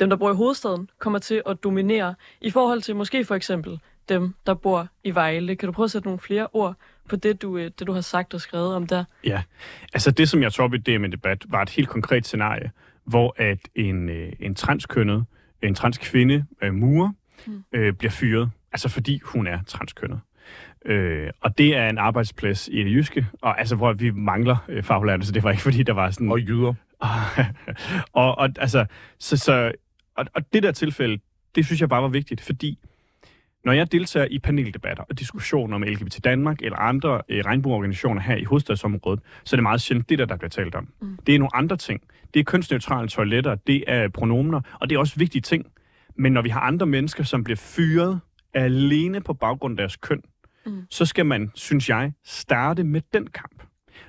dem, 0.00 0.10
der 0.10 0.16
bor 0.16 0.30
i 0.32 0.34
hovedstaden, 0.34 0.90
kommer 0.98 1.18
til 1.18 1.42
at 1.46 1.64
dominere 1.64 2.14
i 2.40 2.50
forhold 2.50 2.82
til 2.82 2.96
måske 2.96 3.24
for 3.24 3.34
eksempel 3.34 3.80
dem, 4.08 4.34
der 4.46 4.54
bor 4.54 4.86
i 5.04 5.14
Vejle. 5.14 5.56
Kan 5.56 5.66
du 5.66 5.72
prøve 5.72 5.84
at 5.84 5.90
sætte 5.90 6.08
nogle 6.08 6.20
flere 6.20 6.46
ord 6.52 6.74
på 7.08 7.16
det, 7.16 7.42
du, 7.42 7.56
øh, 7.58 7.64
det, 7.78 7.86
du 7.86 7.92
har 7.92 8.00
sagt 8.00 8.34
og 8.34 8.40
skrevet 8.40 8.74
om 8.74 8.86
der? 8.86 9.04
Ja, 9.24 9.42
altså 9.92 10.10
det, 10.10 10.28
som 10.28 10.42
jeg 10.42 10.52
tog 10.52 10.64
op 10.64 10.74
i 10.74 10.78
det 10.78 11.00
med 11.00 11.08
debat, 11.08 11.44
var 11.48 11.62
et 11.62 11.70
helt 11.70 11.88
konkret 11.88 12.26
scenarie, 12.26 12.70
hvor 13.04 13.34
at 13.36 13.58
en, 13.74 14.08
øh, 14.08 14.32
en 14.40 14.54
transkønnet, 14.54 15.24
en 15.62 15.74
transkvinde, 15.74 16.44
øh, 16.62 16.74
murer, 16.74 17.12
Mm. 17.46 17.64
øh, 17.72 17.92
bliver 17.92 18.10
fyret, 18.10 18.50
altså 18.72 18.88
fordi 18.88 19.20
hun 19.24 19.46
er 19.46 19.58
transkønnet. 19.66 20.20
Øh, 20.84 21.30
og 21.40 21.58
det 21.58 21.76
er 21.76 21.88
en 21.88 21.98
arbejdsplads 21.98 22.68
i 22.72 22.84
det 22.84 22.92
jyske, 22.92 23.26
og 23.40 23.58
altså 23.60 23.76
hvor 23.76 23.92
vi 23.92 24.10
mangler 24.10 24.56
øh, 24.68 24.82
faglærte, 24.82 25.26
så 25.26 25.32
det 25.32 25.42
var 25.42 25.50
ikke 25.50 25.62
fordi, 25.62 25.82
der 25.82 25.92
var 25.92 26.10
sådan... 26.10 26.30
Og 26.30 26.40
jyder. 26.40 26.74
og, 28.12 28.38
og 28.38 28.48
altså, 28.58 28.86
så, 29.18 29.36
så, 29.36 29.72
og, 30.16 30.26
og 30.34 30.52
det 30.52 30.62
der 30.62 30.72
tilfælde, 30.72 31.18
det 31.54 31.66
synes 31.66 31.80
jeg 31.80 31.88
bare 31.88 32.02
var 32.02 32.08
vigtigt, 32.08 32.40
fordi 32.40 32.78
når 33.64 33.72
jeg 33.72 33.92
deltager 33.92 34.26
i 34.30 34.38
paneldebatter 34.38 35.04
og 35.10 35.18
diskussioner 35.18 35.78
med 35.78 35.88
LGBT 35.88 36.24
Danmark 36.24 36.62
eller 36.62 36.78
andre 36.78 37.22
øh, 37.28 37.44
regnbueorganisationer 37.44 38.22
her 38.22 38.36
i 38.36 38.44
hovedstadsområdet, 38.44 39.20
så 39.44 39.56
er 39.56 39.58
det 39.58 39.62
meget 39.62 39.80
sjældent 39.80 40.08
det, 40.08 40.18
der, 40.18 40.24
der 40.24 40.36
bliver 40.36 40.50
talt 40.50 40.74
om. 40.74 40.88
Mm. 41.00 41.18
Det 41.26 41.34
er 41.34 41.38
nogle 41.38 41.56
andre 41.56 41.76
ting. 41.76 42.00
Det 42.34 42.40
er 42.40 42.44
kønsneutrale 42.44 43.08
toiletter, 43.08 43.54
det 43.54 43.84
er 43.86 44.08
pronomener, 44.08 44.60
og 44.80 44.90
det 44.90 44.96
er 44.96 45.00
også 45.00 45.14
vigtige 45.16 45.42
ting. 45.42 45.66
Men 46.16 46.32
når 46.32 46.42
vi 46.42 46.48
har 46.48 46.60
andre 46.60 46.86
mennesker, 46.86 47.24
som 47.24 47.44
bliver 47.44 47.56
fyret 47.56 48.20
alene 48.54 49.20
på 49.20 49.34
baggrund 49.34 49.72
af 49.72 49.76
deres 49.76 49.96
køn, 49.96 50.22
mm. 50.66 50.82
så 50.90 51.04
skal 51.04 51.26
man, 51.26 51.50
synes 51.54 51.88
jeg, 51.88 52.12
starte 52.24 52.84
med 52.84 53.00
den 53.12 53.26
kamp. 53.26 53.62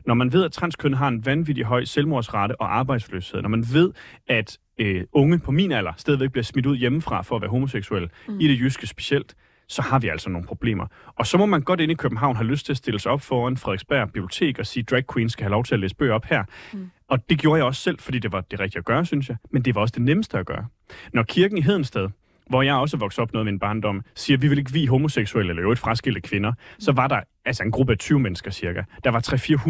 Når 0.05 0.13
man 0.13 0.33
ved, 0.33 0.43
at 0.43 0.51
transkøn 0.51 0.93
har 0.93 1.07
en 1.07 1.25
vanvittig 1.25 1.65
høj 1.65 1.83
selvmordsrate 1.83 2.61
og 2.61 2.77
arbejdsløshed, 2.77 3.41
når 3.41 3.49
man 3.49 3.65
ved, 3.73 3.91
at 4.27 4.57
øh, 4.77 5.03
unge 5.11 5.39
på 5.39 5.51
min 5.51 5.71
alder 5.71 5.93
stadigvæk 5.97 6.31
bliver 6.31 6.43
smidt 6.43 6.65
ud 6.65 6.77
hjemmefra 6.77 7.21
for 7.21 7.35
at 7.35 7.41
være 7.41 7.51
homoseksuel, 7.51 8.09
mm. 8.27 8.39
i 8.39 8.47
det 8.47 8.59
jyske 8.59 8.87
specielt, 8.87 9.35
så 9.67 9.81
har 9.81 9.99
vi 9.99 10.07
altså 10.07 10.29
nogle 10.29 10.47
problemer. 10.47 10.87
Og 11.15 11.27
så 11.27 11.37
må 11.37 11.45
man 11.45 11.61
godt 11.61 11.79
ind 11.79 11.91
i 11.91 11.95
København 11.95 12.35
have 12.35 12.47
lyst 12.47 12.65
til 12.65 12.73
at 12.73 12.77
stille 12.77 12.99
sig 12.99 13.11
op 13.11 13.21
foran 13.21 13.57
Frederiksberg 13.57 14.07
Bibliotek 14.07 14.59
og 14.59 14.65
sige, 14.65 14.83
drag 14.83 15.03
queens 15.13 15.31
skal 15.31 15.43
have 15.43 15.51
lov 15.51 15.63
til 15.63 15.73
at 15.73 15.79
læse 15.79 15.95
bøger 15.95 16.13
op 16.13 16.25
her. 16.25 16.43
Mm. 16.73 16.91
Og 17.07 17.29
det 17.29 17.39
gjorde 17.39 17.57
jeg 17.57 17.65
også 17.65 17.81
selv, 17.81 17.99
fordi 17.99 18.19
det 18.19 18.31
var 18.31 18.41
det 18.41 18.59
rigtige 18.59 18.79
at 18.79 18.85
gøre, 18.85 19.05
synes 19.05 19.29
jeg. 19.29 19.37
Men 19.51 19.61
det 19.61 19.75
var 19.75 19.81
også 19.81 19.93
det 19.95 20.01
nemmeste 20.01 20.37
at 20.37 20.45
gøre. 20.45 20.65
Når 21.13 21.23
kirken 21.23 21.57
i 21.57 21.61
Hedensted, 21.61 22.09
hvor 22.49 22.61
jeg 22.61 22.75
også 22.75 22.97
voksede 22.97 23.21
op 23.21 23.33
noget 23.33 23.45
med 23.45 23.53
en 23.53 23.59
barndom, 23.59 24.01
siger, 24.15 24.37
at 24.37 24.41
vi 24.41 24.47
vil 24.47 24.57
ikke 24.57 24.71
vi 24.71 24.85
homoseksuelle 24.85 25.49
eller 25.49 25.63
øvrigt 25.63 25.79
fraskilte 25.79 26.21
kvinder, 26.21 26.53
så 26.79 26.91
var 26.91 27.07
der 27.07 27.21
altså 27.45 27.63
en 27.63 27.71
gruppe 27.71 27.93
af 27.93 27.97
20 27.97 28.19
mennesker 28.19 28.51
cirka. 28.51 28.83
Der 29.03 29.11
var 29.11 29.19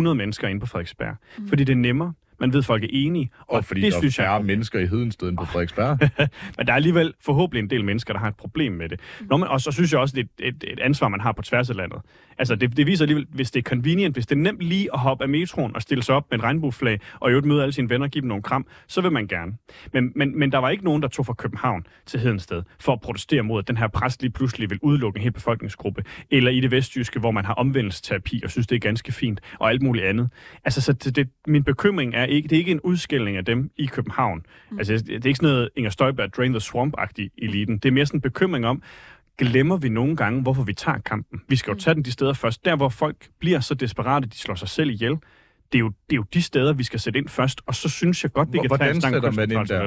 300-400 0.10 0.13
mennesker 0.13 0.48
inde 0.48 0.60
på 0.60 0.65
Frederiksberg. 0.65 1.15
Mm. 1.38 1.48
Fordi 1.48 1.63
det 1.63 1.74
er 1.74 1.77
nemmere. 1.77 2.13
Man 2.43 2.53
ved, 2.53 2.59
at 2.59 2.65
folk 2.65 2.83
er 2.83 2.88
enige. 2.91 3.31
Og, 3.39 3.57
og 3.57 3.65
fordi 3.65 3.81
det, 3.81 3.93
der 3.93 4.00
synes 4.00 4.19
er 4.19 4.23
færre 4.23 4.33
jeg... 4.33 4.45
mennesker 4.45 4.79
i 4.79 4.85
Hedensted 4.88 5.38
på 5.38 5.45
Frederiksberg. 5.45 5.97
men 6.57 6.67
der 6.67 6.71
er 6.71 6.75
alligevel 6.75 7.13
forhåbentlig 7.21 7.63
en 7.63 7.69
del 7.69 7.85
mennesker, 7.85 8.13
der 8.13 8.19
har 8.19 8.27
et 8.27 8.35
problem 8.35 8.71
med 8.71 8.89
det. 8.89 9.00
Nå, 9.29 9.38
men, 9.38 9.47
og 9.47 9.62
så 9.62 9.71
synes 9.71 9.91
jeg 9.91 10.00
også, 10.00 10.15
det 10.15 10.29
er 10.39 10.47
et, 10.47 10.55
et, 10.63 10.73
et 10.73 10.79
ansvar, 10.79 11.07
man 11.07 11.19
har 11.19 11.31
på 11.31 11.41
tværs 11.41 11.69
af 11.69 11.75
landet. 11.75 12.01
Altså, 12.43 12.55
det, 12.55 12.77
det 12.77 12.88
viser 12.88 13.03
alligevel, 13.03 13.27
hvis 13.29 13.51
det 13.51 13.59
er 13.59 13.69
convenient, 13.69 14.15
hvis 14.15 14.25
det 14.27 14.35
er 14.35 14.39
nemt 14.39 14.62
lige 14.62 14.89
at 14.93 15.00
hoppe 15.00 15.23
af 15.23 15.29
metroen 15.29 15.75
og 15.75 15.81
stille 15.81 16.03
sig 16.03 16.15
op 16.15 16.31
med 16.31 16.39
et 16.39 16.43
regnbueflag, 16.43 17.00
og 17.19 17.29
i 17.29 17.31
øvrigt 17.31 17.47
møde 17.47 17.62
alle 17.62 17.73
sine 17.73 17.89
venner 17.89 18.05
og 18.05 18.12
give 18.12 18.21
dem 18.21 18.27
nogle 18.27 18.43
kram, 18.43 18.65
så 18.88 19.01
vil 19.01 19.12
man 19.12 19.27
gerne. 19.27 19.53
Men, 19.93 20.12
men, 20.15 20.39
men 20.39 20.51
der 20.51 20.57
var 20.57 20.69
ikke 20.69 20.83
nogen, 20.83 21.01
der 21.01 21.07
tog 21.07 21.25
fra 21.25 21.33
København 21.33 21.85
til 22.05 22.19
Hedensted 22.19 22.63
for 22.79 22.93
at 22.93 23.01
protestere 23.01 23.41
mod, 23.41 23.59
at 23.59 23.67
den 23.67 23.77
her 23.77 23.88
præst 23.88 24.21
lige 24.21 24.31
pludselig 24.31 24.69
vil 24.69 24.79
udelukke 24.81 25.17
en 25.17 25.23
hel 25.23 25.31
befolkningsgruppe, 25.31 26.03
eller 26.31 26.51
i 26.51 26.59
det 26.59 26.71
vestjyske, 26.71 27.19
hvor 27.19 27.31
man 27.31 27.45
har 27.45 27.53
omvendelsesterapi 27.53 28.41
og 28.43 28.51
synes, 28.51 28.67
det 28.67 28.75
er 28.75 28.79
ganske 28.79 29.12
fint, 29.12 29.41
og 29.59 29.69
alt 29.69 29.81
muligt 29.81 30.05
andet. 30.05 30.29
Altså, 30.65 30.81
så 30.81 30.93
det, 30.93 31.15
det, 31.15 31.29
min 31.47 31.63
bekymring 31.63 32.15
er 32.15 32.25
ikke, 32.25 32.47
det 32.47 32.55
er 32.55 32.59
ikke 32.59 32.71
en 32.71 32.81
udskilling 32.81 33.38
af 33.38 33.45
dem 33.45 33.71
i 33.77 33.85
København. 33.85 34.45
Mm. 34.71 34.77
Altså, 34.77 34.93
det 34.93 35.09
er 35.09 35.13
ikke 35.13 35.35
sådan 35.35 35.50
noget 35.50 35.69
Inger 35.75 35.91
Støjberg, 35.91 36.33
Drain 36.33 36.53
the 36.53 36.62
Swamp-agtig 36.62 37.29
eliten. 37.38 37.77
Det 37.77 37.85
er 37.89 37.93
mere 37.93 38.05
sådan 38.05 38.17
en 38.17 38.21
bekymring 38.21 38.65
om, 38.65 38.81
glemmer 39.37 39.77
vi 39.77 39.89
nogle 39.89 40.15
gange, 40.15 40.41
hvorfor 40.41 40.63
vi 40.63 40.73
tager 40.73 40.97
kampen. 40.97 41.41
Vi 41.47 41.55
skal 41.55 41.71
jo 41.71 41.73
mm. 41.73 41.79
tage 41.79 41.93
den 41.93 42.03
de 42.03 42.11
steder 42.11 42.33
først. 42.33 42.65
Der, 42.65 42.75
hvor 42.75 42.89
folk 42.89 43.29
bliver 43.39 43.59
så 43.59 43.73
desperate, 43.73 44.27
de 44.27 44.37
slår 44.37 44.55
sig 44.55 44.69
selv 44.69 44.89
ihjel. 44.89 45.11
Det 45.71 45.77
er 45.77 45.79
jo, 45.79 45.87
det 45.87 46.13
er 46.13 46.15
jo 46.15 46.25
de 46.33 46.41
steder, 46.41 46.73
vi 46.73 46.83
skal 46.83 46.99
sætte 46.99 47.19
ind 47.19 47.29
først. 47.29 47.61
Og 47.65 47.75
så 47.75 47.89
synes 47.89 48.23
jeg 48.23 48.33
godt, 48.33 48.53
vi 48.53 48.57
kan 48.57 48.69
tage 48.77 48.95
en 48.95 49.01
snak 49.01 49.13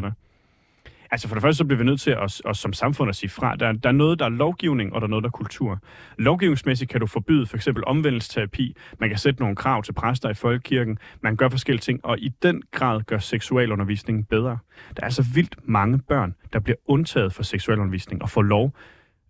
der? 0.00 0.10
Altså 1.10 1.28
for 1.28 1.34
det 1.34 1.42
første, 1.42 1.58
så 1.58 1.64
bliver 1.64 1.78
vi 1.78 1.84
nødt 1.84 2.00
til 2.00 2.10
at, 2.10 2.40
at 2.44 2.56
som 2.56 2.72
samfund 2.72 3.08
at 3.08 3.16
sige 3.16 3.30
fra. 3.30 3.56
Der, 3.56 3.72
der 3.72 3.88
er 3.88 3.92
noget, 3.92 4.18
der 4.18 4.24
er 4.24 4.28
lovgivning, 4.28 4.92
og 4.92 5.00
der 5.00 5.06
er 5.06 5.08
noget, 5.08 5.22
der 5.22 5.28
er 5.28 5.32
kultur. 5.32 5.78
Lovgivningsmæssigt 6.18 6.90
kan 6.90 7.00
du 7.00 7.06
forbyde 7.06 7.46
for 7.46 7.56
eksempel 7.56 7.84
omvendelsesterapi. 7.86 8.76
Man 9.00 9.08
kan 9.08 9.18
sætte 9.18 9.40
nogle 9.40 9.56
krav 9.56 9.82
til 9.82 9.92
præster 9.92 10.30
i 10.30 10.34
folkekirken. 10.34 10.98
Man 11.22 11.36
gør 11.36 11.48
forskellige 11.48 11.82
ting, 11.82 12.04
og 12.04 12.18
i 12.18 12.28
den 12.42 12.62
grad 12.72 13.00
gør 13.00 13.18
seksualundervisningen 13.18 14.24
bedre. 14.24 14.58
Der 14.96 15.02
er 15.02 15.04
altså 15.04 15.24
vildt 15.34 15.56
mange 15.64 15.98
børn, 15.98 16.34
der 16.52 16.58
bliver 16.58 16.76
undtaget 16.86 17.32
for 17.32 17.42
seksualundervisning 17.42 18.22
og 18.22 18.30
får 18.30 18.42
lov 18.42 18.74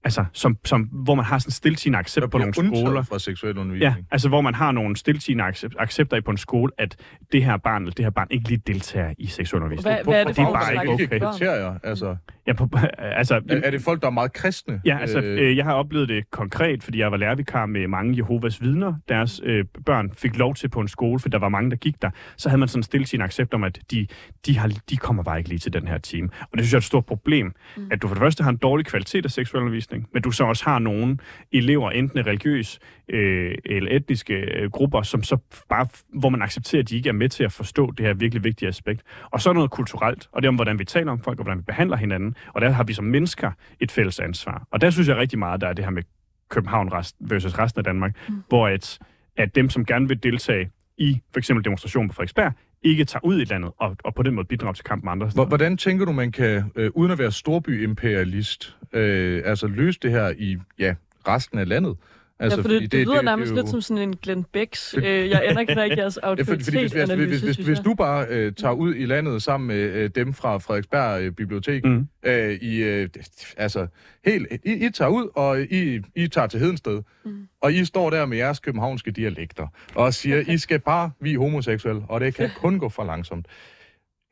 altså, 0.05 0.25
som, 0.33 0.57
som, 0.65 0.83
hvor 0.83 1.15
man 1.15 1.25
har 1.25 1.39
sådan 1.39 1.53
stiltigende 1.53 1.99
accept 1.99 2.31
på 2.31 2.39
nogle 2.39 2.55
skoler. 2.55 3.03
fra 3.03 3.19
seksuel 3.19 3.59
undervisning. 3.59 3.97
Ja, 3.97 4.05
altså 4.11 4.29
hvor 4.29 4.41
man 4.41 4.55
har 4.55 4.73
nogle 4.73 4.97
stiltigende 4.97 5.45
accept, 5.45 5.75
accepter 5.79 6.21
på 6.21 6.31
en 6.31 6.37
skole, 6.37 6.73
at 6.79 6.97
det 7.33 7.45
her 7.45 7.57
barn 7.57 7.83
eller 7.83 7.95
det 7.95 8.05
her 8.05 8.11
barn 8.11 8.27
ikke 8.31 8.49
lige 8.49 8.63
deltager 8.67 9.15
i 9.19 9.27
seksuel 9.27 9.63
undervisning. 9.63 9.95
Hvad, 9.95 10.05
hvad 10.05 10.21
er 10.21 10.25
det, 10.25 10.37
det 10.37 10.43
er 10.43 10.53
bare 10.53 10.73
ikke 10.73 11.05
okay. 11.05 11.19
kriterier, 11.19 11.79
altså. 11.83 12.17
Ja, 12.47 12.53
på, 12.53 12.69
altså, 12.99 13.35
er, 13.35 13.61
er 13.65 13.71
det 13.71 13.81
folk, 13.81 14.01
der 14.01 14.07
er 14.07 14.11
meget 14.11 14.33
kristne? 14.33 14.81
Ja, 14.85 14.99
altså, 14.99 15.21
øh, 15.21 15.41
øh, 15.41 15.57
jeg 15.57 15.65
har 15.65 15.73
oplevet 15.73 16.09
det 16.09 16.31
konkret, 16.31 16.83
fordi 16.83 16.99
jeg 16.99 17.11
var 17.11 17.17
lærervikar 17.17 17.67
med 17.67 17.89
mange 17.89 18.17
Jehovas 18.17 18.63
vidner. 18.63 18.95
Deres 19.09 19.41
øh, 19.45 19.65
børn 19.87 20.13
fik 20.17 20.39
lov 20.39 20.55
til 20.55 20.69
på 20.69 20.81
en 20.81 20.89
skole, 20.89 21.21
for 21.21 21.29
der 21.29 21.39
var 21.39 21.49
mange, 21.49 21.71
der 21.71 21.77
gik 21.77 22.03
der. 22.03 22.11
Så 22.37 22.49
havde 22.49 22.59
man 22.59 22.69
sådan 22.69 22.83
stillet 22.83 23.09
sin 23.09 23.21
accept 23.21 23.55
om, 23.55 23.65
at 23.65 23.79
de, 23.91 24.07
de, 24.47 24.59
har, 24.59 24.73
de 24.91 24.97
kommer 24.97 25.23
bare 25.23 25.39
ikke 25.39 25.49
lige 25.49 25.59
til 25.59 25.73
den 25.73 25.89
her 25.89 25.99
time. 25.99 26.29
Og 26.41 26.59
det 26.59 26.61
synes 26.61 26.73
jeg 26.73 26.77
er 26.77 26.81
et 26.81 26.85
stort 26.85 27.07
problem, 27.07 27.53
mm. 27.77 27.89
at 27.91 28.03
du 28.03 28.09
for 28.09 28.15
det 28.15 28.21
første 28.21 28.43
har 28.43 28.51
en 28.51 28.57
dårlig 28.57 28.87
kvalitet 28.87 29.25
af 29.25 29.31
seksuel 29.31 29.61
undervisning, 29.61 30.09
men 30.13 30.23
du 30.23 30.31
så 30.31 30.45
også 30.45 30.65
har 30.65 30.79
nogle 30.79 31.19
elever, 31.53 31.91
enten 31.91 32.27
religiøs 32.27 32.79
øh, 33.09 33.55
eller 33.65 33.97
etniske 33.97 34.35
øh, 34.35 34.71
grupper, 34.71 35.03
som 35.03 35.23
så 35.23 35.37
bare, 35.69 35.87
hvor 36.09 36.29
man 36.29 36.43
accepterer, 36.43 36.83
at 36.83 36.89
de 36.89 36.97
ikke 36.97 37.09
er 37.09 37.13
med 37.13 37.29
til 37.29 37.45
at 37.45 37.53
forstå 37.53 37.91
det 37.91 38.07
her 38.07 38.15
virkelig 38.15 38.45
vigtige 38.45 38.69
aspekt. 38.69 39.03
Og 39.31 39.41
så 39.41 39.51
er 39.51 39.55
noget 39.55 39.71
kulturelt, 39.71 40.29
og 40.33 40.43
det 40.43 40.47
er 40.47 40.49
om, 40.49 40.55
hvordan 40.55 40.79
vi 40.79 40.85
taler 40.85 41.13
om 41.13 41.21
folk, 41.21 41.39
og 41.39 41.45
hvordan 41.45 41.59
vi 41.59 41.63
behandler 41.63 41.97
hinanden. 41.97 42.36
Og 42.55 42.61
der 42.61 42.71
har 42.71 42.85
vi 42.85 42.93
som 42.93 43.05
mennesker 43.05 43.51
et 43.81 43.93
fælles 43.93 44.21
ansvar. 44.21 44.67
Og 44.71 44.81
der 44.81 44.91
synes 44.91 45.09
jeg 45.09 45.17
rigtig 45.17 45.39
meget, 45.39 45.61
der 45.61 45.69
er 45.69 45.73
det 45.73 45.85
her 45.85 45.93
med 45.93 46.03
København 46.49 46.91
versus 47.21 47.59
resten 47.59 47.79
af 47.79 47.85
Danmark, 47.85 48.17
mm. 48.29 48.43
hvor 48.49 48.69
at, 48.69 48.99
at 49.37 49.55
dem, 49.55 49.71
som 49.71 49.85
gerne 49.85 50.09
vil 50.09 50.23
deltage 50.23 50.71
i 50.99 51.21
for 51.33 51.39
eksempel 51.39 51.65
demonstrationen 51.65 52.09
på 52.09 52.15
Frederiksberg, 52.15 52.53
ikke 52.83 53.05
tager 53.05 53.25
ud 53.25 53.41
i 53.41 53.45
landet 53.45 53.73
og, 53.79 53.97
og 54.05 54.15
på 54.15 54.23
den 54.23 54.35
måde 54.35 54.47
bidrager 54.47 54.73
til 54.73 54.85
kampen 54.85 55.09
andre 55.09 55.31
steder. 55.31 55.47
Hvordan 55.47 55.77
tænker 55.77 56.05
du, 56.05 56.13
man 56.13 56.33
kan, 56.33 56.73
øh, 56.77 56.91
uden 56.95 57.13
at 57.13 57.19
være 57.19 57.33
storby-imperialist, 57.33 58.77
øh, 58.93 59.43
altså 59.45 59.67
løse 59.67 59.99
det 60.03 60.11
her 60.11 60.33
i 60.39 60.57
ja, 60.79 60.95
resten 61.29 61.59
af 61.59 61.69
landet? 61.69 61.97
Altså, 62.39 62.59
ja, 62.59 62.63
for 62.63 62.69
det, 62.69 62.83
det, 62.83 62.93
det 62.93 63.07
lyder 63.07 63.15
det, 63.15 63.25
nærmest 63.25 63.49
det, 63.49 63.57
det 63.57 63.65
lidt 63.65 63.67
jo... 63.67 63.71
som 63.71 63.81
sådan 63.81 64.09
en 64.09 64.17
Glenn 64.17 64.45
Becks. 64.45 64.95
Øh, 64.99 65.05
jeg 65.05 65.43
anerkender 65.45 65.85
ikke 65.85 65.99
jeres 65.99 66.17
autoritet 66.17 66.75
ja, 66.95 67.05
fordi, 67.05 67.17
hvis, 67.17 67.29
hvis, 67.29 67.41
hvis, 67.41 67.57
hvis, 67.57 67.67
hvis 67.67 67.79
du 67.79 67.95
bare 67.95 68.27
øh, 68.29 68.53
tager 68.53 68.75
ud 68.75 68.95
i 68.95 69.07
landet 69.07 69.43
sammen 69.43 69.69
med 69.69 69.77
øh, 69.77 70.11
dem 70.15 70.33
fra 70.35 70.59
Frederiksberg 70.59 71.23
øh, 71.23 71.33
Bibliotek, 71.33 71.85
mm. 71.85 72.09
øh, 72.23 72.53
I, 72.53 72.77
øh, 72.83 73.09
altså, 73.57 73.87
helt, 74.25 74.47
I, 74.65 74.87
I 74.87 74.91
tager 74.91 75.09
ud, 75.09 75.29
og 75.35 75.61
I, 75.61 76.01
I 76.15 76.29
tager 76.29 76.47
til 76.47 76.61
Hedensted, 76.61 77.03
mm. 77.25 77.49
og 77.61 77.73
I 77.73 77.85
står 77.85 78.11
der 78.11 78.27
med 78.27 78.37
jeres 78.39 78.61
københavnske 78.61 79.11
dialekter, 79.11 79.67
og 79.95 80.15
siger, 80.15 80.43
I 80.47 80.59
skal 80.59 80.81
bare, 80.81 81.11
vi 81.21 81.35
er 81.35 81.39
homoseksuelle, 81.39 82.03
og 82.09 82.21
det 82.21 82.35
kan 82.35 82.51
kun 82.57 82.79
gå 82.79 82.89
for 82.89 83.05
langsomt. 83.05 83.47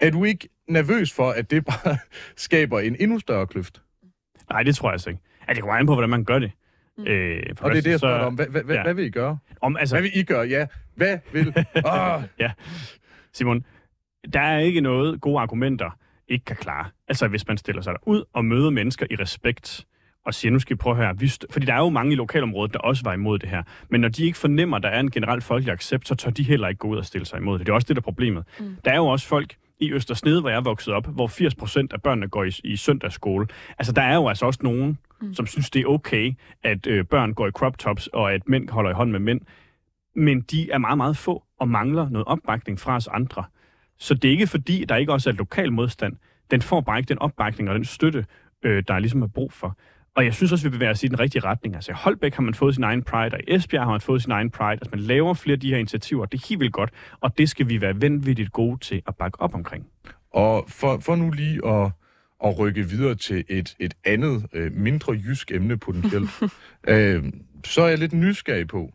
Er 0.00 0.10
du 0.10 0.24
ikke 0.24 0.48
nervøs 0.68 1.12
for, 1.12 1.30
at 1.30 1.50
det 1.50 1.64
bare 1.64 1.96
skaber 2.36 2.80
en 2.80 2.96
endnu 3.00 3.18
større 3.18 3.46
kløft? 3.46 3.82
Nej, 4.50 4.62
det 4.62 4.76
tror 4.76 4.88
jeg 4.88 4.92
altså 4.92 5.10
ikke. 5.10 5.22
Ja, 5.48 5.52
det 5.52 5.62
kommer 5.62 5.74
an 5.74 5.86
på, 5.86 5.94
hvordan 5.94 6.10
man 6.10 6.24
gør 6.24 6.38
det. 6.38 6.50
Mm. 6.98 7.07
Øh, 7.07 7.42
og 7.61 7.70
det 7.70 7.78
er 7.78 7.83
det, 7.83 7.90
jeg 7.90 7.98
spørger 7.98 8.24
om. 8.24 8.35
Hvad, 8.35 8.46
hvad, 8.46 8.62
ja. 8.68 8.83
hvad 8.83 8.94
vil 8.94 9.04
I 9.04 9.11
gøre? 9.11 9.38
Om, 9.61 9.76
altså, 9.76 9.94
hvad 9.94 10.02
vil 10.02 10.11
I 10.14 10.22
gøre? 10.22 10.46
Ja, 10.46 10.66
hvad 10.94 11.18
vil... 11.33 11.54
Oh. 11.85 12.22
ja. 12.38 12.52
Simon, 13.33 13.64
der 14.33 14.40
er 14.40 14.59
ikke 14.59 14.80
noget 14.80 15.20
gode 15.20 15.40
argumenter, 15.40 15.98
ikke 16.28 16.44
kan 16.44 16.57
klare. 16.57 16.87
Altså, 17.09 17.28
hvis 17.28 17.48
man 17.48 17.59
stiller 17.59 17.83
sig 17.83 17.94
ud 18.07 18.24
og 18.33 18.44
møder 18.44 18.70
mennesker 18.70 19.07
i 19.11 19.14
respekt, 19.14 19.87
og 20.26 20.35
siger, 20.35 20.52
nu 20.52 20.59
skal 20.59 20.74
vi 20.74 20.78
prøve 20.78 20.96
her. 20.96 21.12
Vi 21.12 21.33
Fordi 21.50 21.66
der 21.66 21.74
er 21.74 21.78
jo 21.78 21.88
mange 21.88 22.12
i 22.12 22.16
lokalområdet, 22.16 22.72
der 22.72 22.78
også 22.78 23.02
var 23.04 23.12
imod 23.12 23.38
det 23.38 23.48
her. 23.48 23.62
Men 23.90 24.00
når 24.00 24.09
de 24.09 24.24
ikke 24.24 24.38
fornemmer, 24.38 24.76
at 24.76 24.83
der 24.83 24.88
er 24.88 25.00
en 25.00 25.11
generelt 25.11 25.44
folkelig 25.44 25.72
accept, 25.72 26.09
så 26.09 26.14
tør 26.14 26.30
de 26.30 26.42
heller 26.42 26.68
ikke 26.68 26.78
gå 26.78 26.88
ud 26.88 26.96
og 26.96 27.04
stille 27.04 27.26
sig 27.26 27.38
imod 27.38 27.59
det. 27.59 27.66
Det 27.66 27.72
er 27.72 27.74
også 27.74 27.87
det, 27.88 27.96
der 27.96 28.00
er 28.00 28.04
problemet. 28.04 28.44
Mm. 28.61 28.76
Der 28.85 28.90
er 28.90 28.96
jo 28.96 29.07
også 29.07 29.28
folk 29.28 29.57
i 29.78 29.92
Østersnede, 29.92 30.40
hvor 30.40 30.50
jeg 30.50 30.56
er 30.56 30.62
vokset 30.62 30.94
op, 30.94 31.06
hvor 31.06 31.26
80 31.26 31.54
procent 31.54 31.92
af 31.92 32.02
børnene 32.02 32.28
går 32.28 32.44
i, 32.44 32.50
i 32.64 32.76
søndagsskole. 32.76 33.46
Altså, 33.78 33.92
der 33.92 34.02
er 34.02 34.14
jo 34.14 34.28
altså 34.28 34.46
også 34.46 34.60
nogen, 34.62 34.98
mm. 35.20 35.34
som 35.34 35.46
synes, 35.46 35.70
det 35.70 35.82
er 35.82 35.87
okay, 35.87 36.32
at 36.62 36.87
øh, 36.87 37.04
børn 37.04 37.34
går 37.34 37.46
i 37.46 37.50
crop 37.50 37.78
tops, 37.78 38.06
og 38.06 38.32
at 38.32 38.48
mænd 38.48 38.70
holder 38.70 38.90
i 38.90 38.94
hånd 38.94 39.10
med 39.10 39.20
mænd. 39.20 39.40
Men 40.16 40.40
de 40.40 40.70
er 40.70 40.78
meget, 40.78 40.96
meget 40.96 41.16
få 41.16 41.44
og 41.58 41.68
mangler 41.68 42.08
noget 42.08 42.26
opbakning 42.26 42.80
fra 42.80 42.96
os 42.96 43.08
andre. 43.08 43.44
Så 43.98 44.14
det 44.14 44.28
er 44.28 44.32
ikke 44.32 44.46
fordi, 44.46 44.84
der 44.84 44.96
ikke 44.96 45.12
også 45.12 45.30
er 45.30 45.34
lokal 45.34 45.72
modstand. 45.72 46.16
Den 46.50 46.62
får 46.62 46.80
bare 46.80 46.98
ikke 46.98 47.08
den 47.08 47.18
opbakning 47.18 47.68
og 47.68 47.74
den 47.74 47.84
støtte, 47.84 48.26
øh, 48.62 48.82
der 48.88 48.94
er 48.94 48.98
ligesom 48.98 49.22
er 49.22 49.26
brug 49.26 49.52
for. 49.52 49.76
Og 50.16 50.24
jeg 50.24 50.35
synes 50.35 50.53
også, 50.53 50.64
vi 50.64 50.70
bevæger 50.70 50.92
os 50.92 51.03
i 51.03 51.09
den 51.09 51.20
rigtige 51.20 51.44
retning. 51.44 51.74
Altså 51.74 51.92
i 51.92 51.94
Holbæk 51.94 52.35
har 52.35 52.42
man 52.42 52.55
fået 52.55 52.74
sin 52.74 52.85
egen 52.85 53.03
Pride, 53.03 53.35
og 53.35 53.40
i 53.40 53.55
Esbjerg 53.55 53.85
har 53.85 53.90
man 53.90 54.00
fået 54.00 54.22
sin 54.22 54.33
egen 54.33 54.50
Pride. 54.50 54.72
Altså 54.72 54.88
man 54.90 55.00
laver 55.00 55.35
flere 55.35 55.55
af 55.55 55.61
de 55.61 55.70
her 55.70 55.79
initiativer, 55.79 56.27
det 56.27 56.42
er 56.42 56.46
helt 56.48 56.61
vildt 56.61 56.72
godt, 56.72 56.90
og 57.20 57.38
det 57.38 57.48
skal 57.48 57.68
vi 57.68 57.81
være 57.81 58.00
vanvittigt 58.03 58.53
gode 58.53 58.79
til 58.79 59.03
at 59.07 59.16
bakke 59.16 59.40
op 59.40 59.55
omkring. 59.55 59.87
Og 60.31 60.64
for, 60.68 60.98
for 60.98 61.16
nu 61.16 61.31
lige 61.31 61.66
at, 61.66 61.90
at 62.44 62.59
rykke 62.59 62.88
videre 62.88 63.14
til 63.14 63.44
et, 63.48 63.77
et 63.79 63.94
andet, 64.05 64.46
øh, 64.53 64.72
mindre 64.72 65.12
jysk 65.12 65.50
emne 65.50 65.77
potentielt, 65.77 66.31
øh, 66.88 67.24
så 67.64 67.83
er 67.83 67.88
jeg 67.88 67.98
lidt 67.98 68.12
nysgerrig 68.12 68.68
på, 68.68 68.92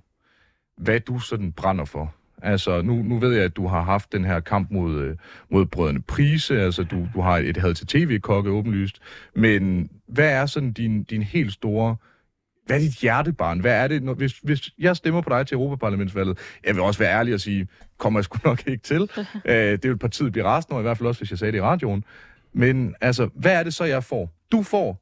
hvad 0.77 0.99
du 0.99 1.19
sådan 1.19 1.51
brænder 1.51 1.85
for. 1.85 2.15
Altså, 2.41 2.81
nu, 2.81 2.95
nu 2.95 3.17
ved 3.17 3.33
jeg, 3.33 3.43
at 3.43 3.55
du 3.55 3.67
har 3.67 3.81
haft 3.81 4.11
den 4.11 4.25
her 4.25 4.39
kamp 4.39 4.71
mod, 4.71 5.01
øh, 5.01 5.15
mod 5.51 5.65
brødrene 5.65 6.01
Prise, 6.01 6.61
altså 6.61 6.83
du, 6.83 7.07
du 7.13 7.21
har 7.21 7.37
et 7.37 7.57
had 7.57 7.73
til 7.73 7.87
tv-kokke 7.87 8.49
åbenlyst, 8.49 8.99
men 9.35 9.89
hvad 10.07 10.31
er 10.31 10.45
sådan 10.45 10.71
din, 10.71 11.03
din 11.03 11.23
helt 11.23 11.53
store 11.53 11.95
hvad 12.69 12.77
er 12.77 12.81
dit 12.81 12.95
hjertebarn? 12.95 13.59
Hvad 13.59 13.83
er 13.83 13.87
det, 13.87 14.03
når, 14.03 14.13
hvis, 14.13 14.39
hvis 14.43 14.69
jeg 14.79 14.95
stemmer 14.95 15.21
på 15.21 15.29
dig 15.29 15.47
til 15.47 15.55
Europaparlamentsvalget? 15.55 16.37
Jeg 16.65 16.75
vil 16.75 16.83
også 16.83 16.99
være 16.99 17.11
ærlig 17.19 17.33
og 17.33 17.39
sige, 17.39 17.67
kommer 17.97 18.19
jeg 18.19 18.23
sgu 18.23 18.37
nok 18.43 18.67
ikke 18.67 18.83
til. 18.83 19.09
Æ, 19.45 19.71
det 19.81 19.83
vil 19.83 19.97
partiet 19.97 20.31
blive 20.31 20.45
resten 20.45 20.73
over, 20.73 20.81
i 20.81 20.83
hvert 20.83 20.97
fald 20.97 21.07
også, 21.07 21.19
hvis 21.21 21.31
jeg 21.31 21.39
sagde 21.39 21.51
det 21.51 21.57
i 21.57 21.61
radioen. 21.61 22.03
Men 22.53 22.95
altså, 23.01 23.29
hvad 23.35 23.53
er 23.53 23.63
det 23.63 23.73
så, 23.73 23.83
jeg 23.83 24.03
får? 24.03 24.31
Du 24.51 24.63
får. 24.63 25.01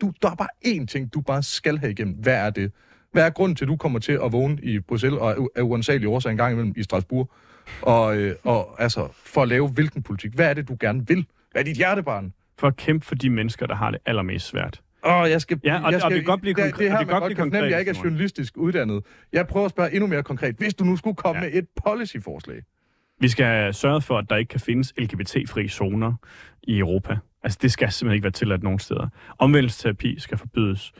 Du, 0.00 0.12
der 0.22 0.30
er 0.30 0.34
bare 0.34 0.48
én 0.66 0.86
ting, 0.86 1.14
du 1.14 1.20
bare 1.20 1.42
skal 1.42 1.78
have 1.78 1.92
igennem. 1.92 2.14
Hvad 2.14 2.34
er 2.34 2.50
det? 2.50 2.72
Hvad 3.12 3.26
er 3.26 3.30
grunden 3.30 3.56
til, 3.56 3.64
at 3.64 3.68
du 3.68 3.76
kommer 3.76 3.98
til 3.98 4.12
at 4.12 4.32
vågne 4.32 4.58
i 4.62 4.80
Bruxelles 4.80 5.20
og 5.20 5.50
er 5.56 5.62
uansagelig 5.62 6.08
årsag 6.08 6.30
en 6.30 6.36
gang 6.36 6.52
imellem 6.52 6.74
i 6.76 6.82
Strasbourg? 6.82 7.30
Og, 7.82 8.16
øh, 8.18 8.34
og 8.44 8.82
altså, 8.82 9.08
for 9.24 9.42
at 9.42 9.48
lave 9.48 9.68
hvilken 9.68 10.02
politik? 10.02 10.32
Hvad 10.34 10.50
er 10.50 10.54
det, 10.54 10.68
du 10.68 10.76
gerne 10.80 11.06
vil? 11.06 11.26
Hvad 11.52 11.62
er 11.62 11.64
dit 11.64 11.76
hjertebarn? 11.76 12.32
For 12.58 12.66
at 12.66 12.76
kæmpe 12.76 13.06
for 13.06 13.14
de 13.14 13.30
mennesker, 13.30 13.66
der 13.66 13.74
har 13.74 13.90
det 13.90 14.00
allermest 14.06 14.46
svært. 14.46 14.80
Åh, 15.04 15.30
jeg 15.30 15.40
skal... 15.40 15.60
Ja, 15.64 15.74
og- 15.84 15.92
jeg 15.92 15.94
og 15.94 16.00
skal, 16.00 16.10
det 16.10 16.18
kan 16.20 16.24
godt 16.24 16.40
blive 16.40 16.54
konkret- 16.54 16.78
det 16.78 16.90
her, 16.90 16.94
og 16.96 17.00
det 17.00 17.06
kan 17.08 17.14
man 17.14 17.20
godt 17.20 17.22
godt 17.22 17.36
kan 17.36 17.44
fornemme, 17.46 17.66
at 17.66 17.70
jeg 17.72 17.80
ikke 17.80 17.90
er 17.90 17.94
journalistisk 18.04 18.56
uddannet. 18.56 19.02
Jeg 19.32 19.46
prøver 19.46 19.64
at 19.66 19.70
spørge 19.70 19.92
endnu 19.94 20.06
mere 20.06 20.22
konkret. 20.22 20.56
Hvis 20.56 20.74
du 20.74 20.84
nu 20.84 20.96
skulle 20.96 21.16
komme 21.16 21.42
Ja. 21.42 21.48
med 21.48 21.58
et 21.58 21.66
policyforslag, 21.86 22.62
Vi 23.22 23.28
skal 23.28 23.44
have 23.46 23.72
sørget 23.72 24.04
for, 24.04 24.18
at 24.18 24.24
der 24.30 24.36
ikke 24.36 24.48
kan 24.48 24.60
findes 24.60 24.92
LGBT-fri 24.98 25.68
zoner 25.68 26.12
i 26.62 26.78
Europa. 26.78 27.16
Altså, 27.42 27.58
det 27.62 27.72
skal 27.72 27.92
simpelthen 27.92 28.14
ikke 28.14 28.24
være 28.24 28.30
tilladt 28.32 28.62
nogen 28.62 28.78
steder. 28.78 29.08
Omvendelsesterapi 29.38 30.18
skal 30.18 30.38
forbydes. 30.38 30.92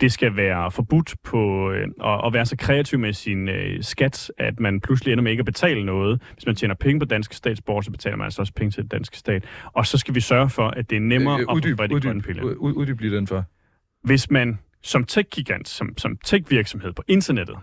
Det 0.00 0.12
skal 0.12 0.36
være 0.36 0.70
forbudt 0.70 1.14
på 1.24 1.70
øh, 1.70 1.88
at, 2.04 2.20
at 2.26 2.32
være 2.32 2.46
så 2.46 2.56
kreativ 2.56 2.98
med 2.98 3.12
sin 3.12 3.48
øh, 3.48 3.82
skat, 3.82 4.30
at 4.38 4.60
man 4.60 4.80
pludselig 4.80 5.12
ender 5.12 5.22
med 5.22 5.30
ikke 5.30 5.40
at 5.40 5.46
betale 5.46 5.84
noget. 5.86 6.22
Hvis 6.34 6.46
man 6.46 6.54
tjener 6.56 6.74
penge 6.74 7.00
på 7.00 7.04
danske 7.06 7.36
statsborger, 7.36 7.80
så 7.82 7.90
betaler 7.90 8.16
man 8.16 8.24
altså 8.24 8.42
også 8.42 8.52
penge 8.52 8.70
til 8.70 8.82
den 8.82 8.88
danske 8.88 9.16
stat. 9.18 9.44
Og 9.64 9.86
så 9.86 9.98
skal 9.98 10.14
vi 10.14 10.20
sørge 10.20 10.50
for, 10.50 10.68
at 10.68 10.90
det 10.90 10.96
er 10.96 11.00
nemmere 11.00 11.34
øh, 11.34 11.40
at 11.40 11.46
få 11.50 11.54
uddyb, 11.56 11.78
fat 11.78 11.90
i 11.90 11.94
grønne 11.94 12.08
uddyb, 12.16 12.26
piller. 12.26 12.42
ud- 12.42 12.56
ud- 12.58 12.72
uddyb 12.76 13.00
lige 13.00 13.16
den 13.16 13.26
for. 13.26 13.44
Hvis 14.04 14.30
man 14.30 14.58
som 14.82 15.04
tech-gigant, 15.04 15.68
som, 15.68 15.98
som 15.98 16.18
tech-virksomhed 16.24 16.92
på 16.92 17.02
internettet, 17.08 17.56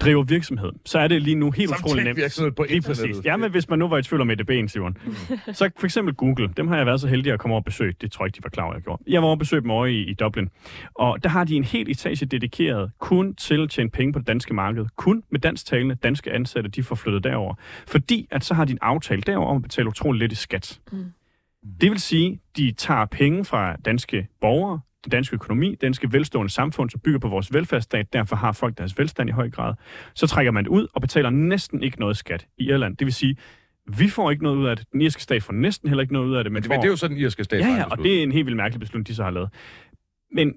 driver 0.00 0.22
virksomhed, 0.22 0.70
så 0.84 0.98
er 0.98 1.08
det 1.08 1.22
lige 1.22 1.34
nu 1.34 1.50
helt 1.50 1.70
Som 1.70 1.76
utroligt 1.84 2.04
nemt. 2.04 2.16
tech-virksomhed 2.18 2.50
på 2.52 2.62
Lige 2.62 2.76
internettet. 2.76 3.06
præcis. 3.10 3.24
Ja, 3.24 3.36
men 3.36 3.50
hvis 3.50 3.68
man 3.68 3.78
nu 3.78 3.88
var 3.88 3.98
i 3.98 4.02
tvivl 4.02 4.20
om 4.20 4.30
EDB'en, 4.30 4.66
Simon. 4.68 4.96
så 5.52 5.70
for 5.78 5.84
eksempel 5.86 6.14
Google, 6.14 6.48
dem 6.56 6.68
har 6.68 6.76
jeg 6.76 6.86
været 6.86 7.00
så 7.00 7.08
heldig 7.08 7.32
at 7.32 7.38
komme 7.40 7.52
over 7.54 7.60
og 7.60 7.64
besøge. 7.64 7.94
Det 8.00 8.12
tror 8.12 8.24
jeg 8.24 8.28
ikke, 8.28 8.36
de 8.36 8.44
var 8.44 8.50
klar 8.50 8.64
over, 8.64 8.74
jeg 8.74 8.82
gjorde. 8.82 9.02
Jeg 9.06 9.20
var 9.22 9.26
over 9.26 9.34
og 9.34 9.38
besøge 9.38 9.62
dem 9.62 9.70
over 9.70 9.86
i, 9.86 10.00
i 10.02 10.14
Dublin. 10.14 10.48
Og 10.94 11.22
der 11.22 11.28
har 11.28 11.44
de 11.44 11.54
en 11.56 11.64
helt 11.64 11.88
etage 11.88 12.26
dedikeret 12.26 12.90
kun 12.98 13.34
til 13.34 13.62
at 13.62 13.70
tjene 13.70 13.90
penge 13.90 14.12
på 14.12 14.18
det 14.18 14.26
danske 14.28 14.54
marked. 14.54 14.86
Kun 14.96 15.22
med 15.30 15.40
dansktalende 15.40 15.94
danske 15.94 16.32
ansatte, 16.32 16.70
de 16.70 16.82
får 16.82 16.94
flyttet 16.94 17.24
derover. 17.24 17.54
Fordi 17.88 18.26
at 18.30 18.44
så 18.44 18.54
har 18.54 18.64
de 18.64 18.72
en 18.72 18.78
aftale 18.82 19.22
derover 19.22 19.48
om 19.50 19.56
at 19.56 19.62
betale 19.62 19.88
utroligt 19.88 20.20
lidt 20.20 20.32
i 20.32 20.34
skat. 20.34 20.80
Mm. 20.92 21.04
Det 21.80 21.90
vil 21.90 22.00
sige, 22.00 22.40
de 22.56 22.72
tager 22.72 23.04
penge 23.04 23.44
fra 23.44 23.76
danske 23.76 24.28
borgere, 24.40 24.80
den 25.04 25.10
danske 25.10 25.34
økonomi, 25.34 25.74
danske 25.74 26.12
velstående 26.12 26.52
samfund, 26.52 26.90
som 26.90 27.00
bygger 27.00 27.18
på 27.18 27.28
vores 27.28 27.52
velfærdsstat, 27.52 28.12
derfor 28.12 28.36
har 28.36 28.52
folk 28.52 28.78
deres 28.78 28.98
velstand 28.98 29.28
i 29.28 29.32
høj 29.32 29.50
grad. 29.50 29.74
Så 30.14 30.26
trækker 30.26 30.52
man 30.52 30.64
det 30.64 30.70
ud 30.70 30.86
og 30.94 31.00
betaler 31.00 31.30
næsten 31.30 31.82
ikke 31.82 32.00
noget 32.00 32.16
skat 32.16 32.46
i 32.58 32.64
Irland. 32.64 32.96
Det 32.96 33.04
vil 33.04 33.14
sige, 33.14 33.36
vi 33.96 34.08
får 34.08 34.30
ikke 34.30 34.42
noget 34.42 34.56
ud 34.56 34.66
af 34.66 34.76
det. 34.76 34.86
Den 34.92 35.00
irske 35.00 35.22
stat 35.22 35.42
får 35.42 35.52
næsten 35.52 35.88
heller 35.88 36.02
ikke 36.02 36.12
noget 36.12 36.26
ud 36.26 36.34
af 36.34 36.44
det. 36.44 36.52
Men 36.52 36.62
Men, 36.62 36.70
det, 36.70 36.70
det 36.70 36.84
er 36.84 36.90
jo 36.90 36.96
sådan, 36.96 37.16
den 37.16 37.24
irske 37.24 37.44
stat 37.44 37.60
ja, 37.60 37.68
ja, 37.68 37.84
og 37.84 37.98
det 37.98 38.18
er 38.18 38.22
en 38.22 38.32
helt 38.32 38.46
vildt 38.46 38.56
mærkelig 38.56 38.80
beslutning, 38.80 39.06
de 39.06 39.14
så 39.14 39.24
har 39.24 39.30
lavet. 39.30 39.50
Men, 40.32 40.54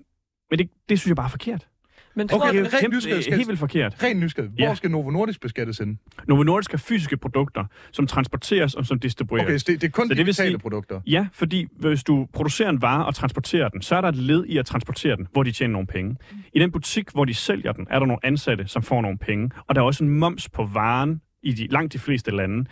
men 0.49 0.59
det, 0.59 0.69
det 0.89 0.99
synes 0.99 1.09
jeg 1.09 1.15
bare 1.15 1.25
er 1.25 1.29
forkert. 1.29 1.67
Men 2.15 2.27
tror 2.27 2.37
Okay, 2.49 2.59
du, 2.59 2.63
Det 2.65 2.73
er 2.73 2.79
kæmpe, 2.79 2.95
nysgerrig 2.97 3.23
skal- 3.23 3.37
helt 3.37 3.47
vildt 3.47 3.59
forkert. 3.59 4.03
Ren 4.03 4.19
nysgerrig. 4.19 4.49
Hvor 4.49 4.65
Ja. 4.65 4.75
skal 4.75 4.91
Novo 4.91 5.09
Nordisk 5.09 5.41
beskattes 5.41 5.77
henne? 5.77 5.97
Novo 6.27 6.43
Nordisk 6.43 6.73
er 6.73 6.77
fysiske 6.77 7.17
produkter, 7.17 7.65
som 7.91 8.07
transporteres 8.07 8.75
og 8.75 8.85
som 8.85 8.99
distribueres. 8.99 9.45
Okay, 9.45 9.57
så 9.57 9.65
det, 9.67 9.81
det 9.81 9.87
er 9.87 9.91
kun 9.91 10.05
Så 10.07 10.13
det 10.13 10.17
digitale 10.25 10.49
sige- 10.49 10.57
produkter. 10.59 11.01
Ja, 11.07 11.27
fordi 11.33 11.67
hvis 11.79 12.03
du 12.03 12.27
producerer 12.33 12.69
en 12.69 12.81
vare 12.81 13.05
og 13.05 13.15
transporterer 13.15 13.69
den, 13.69 13.81
så 13.81 13.95
er 13.95 14.01
der 14.01 14.07
et 14.09 14.15
led 14.15 14.45
i 14.45 14.57
at 14.57 14.65
transportere 14.65 15.15
den, 15.15 15.27
hvor 15.31 15.43
de 15.43 15.51
tjener 15.51 15.71
nogle 15.71 15.87
penge. 15.87 16.15
I 16.53 16.59
den 16.59 16.71
butik, 16.71 17.09
hvor 17.13 17.25
de 17.25 17.33
sælger 17.33 17.71
den, 17.71 17.87
er 17.89 17.99
der 17.99 18.05
nogle 18.05 18.25
ansatte, 18.25 18.67
som 18.67 18.83
får 18.83 19.01
nogle 19.01 19.17
penge. 19.17 19.49
Og 19.67 19.75
der 19.75 19.81
er 19.81 19.85
også 19.85 20.03
en 20.03 20.09
moms 20.09 20.49
på 20.49 20.65
varen 20.73 21.21
i 21.43 21.51
de, 21.53 21.67
langt 21.67 21.93
de 21.93 21.99
fleste 21.99 22.31
lande. 22.31 22.65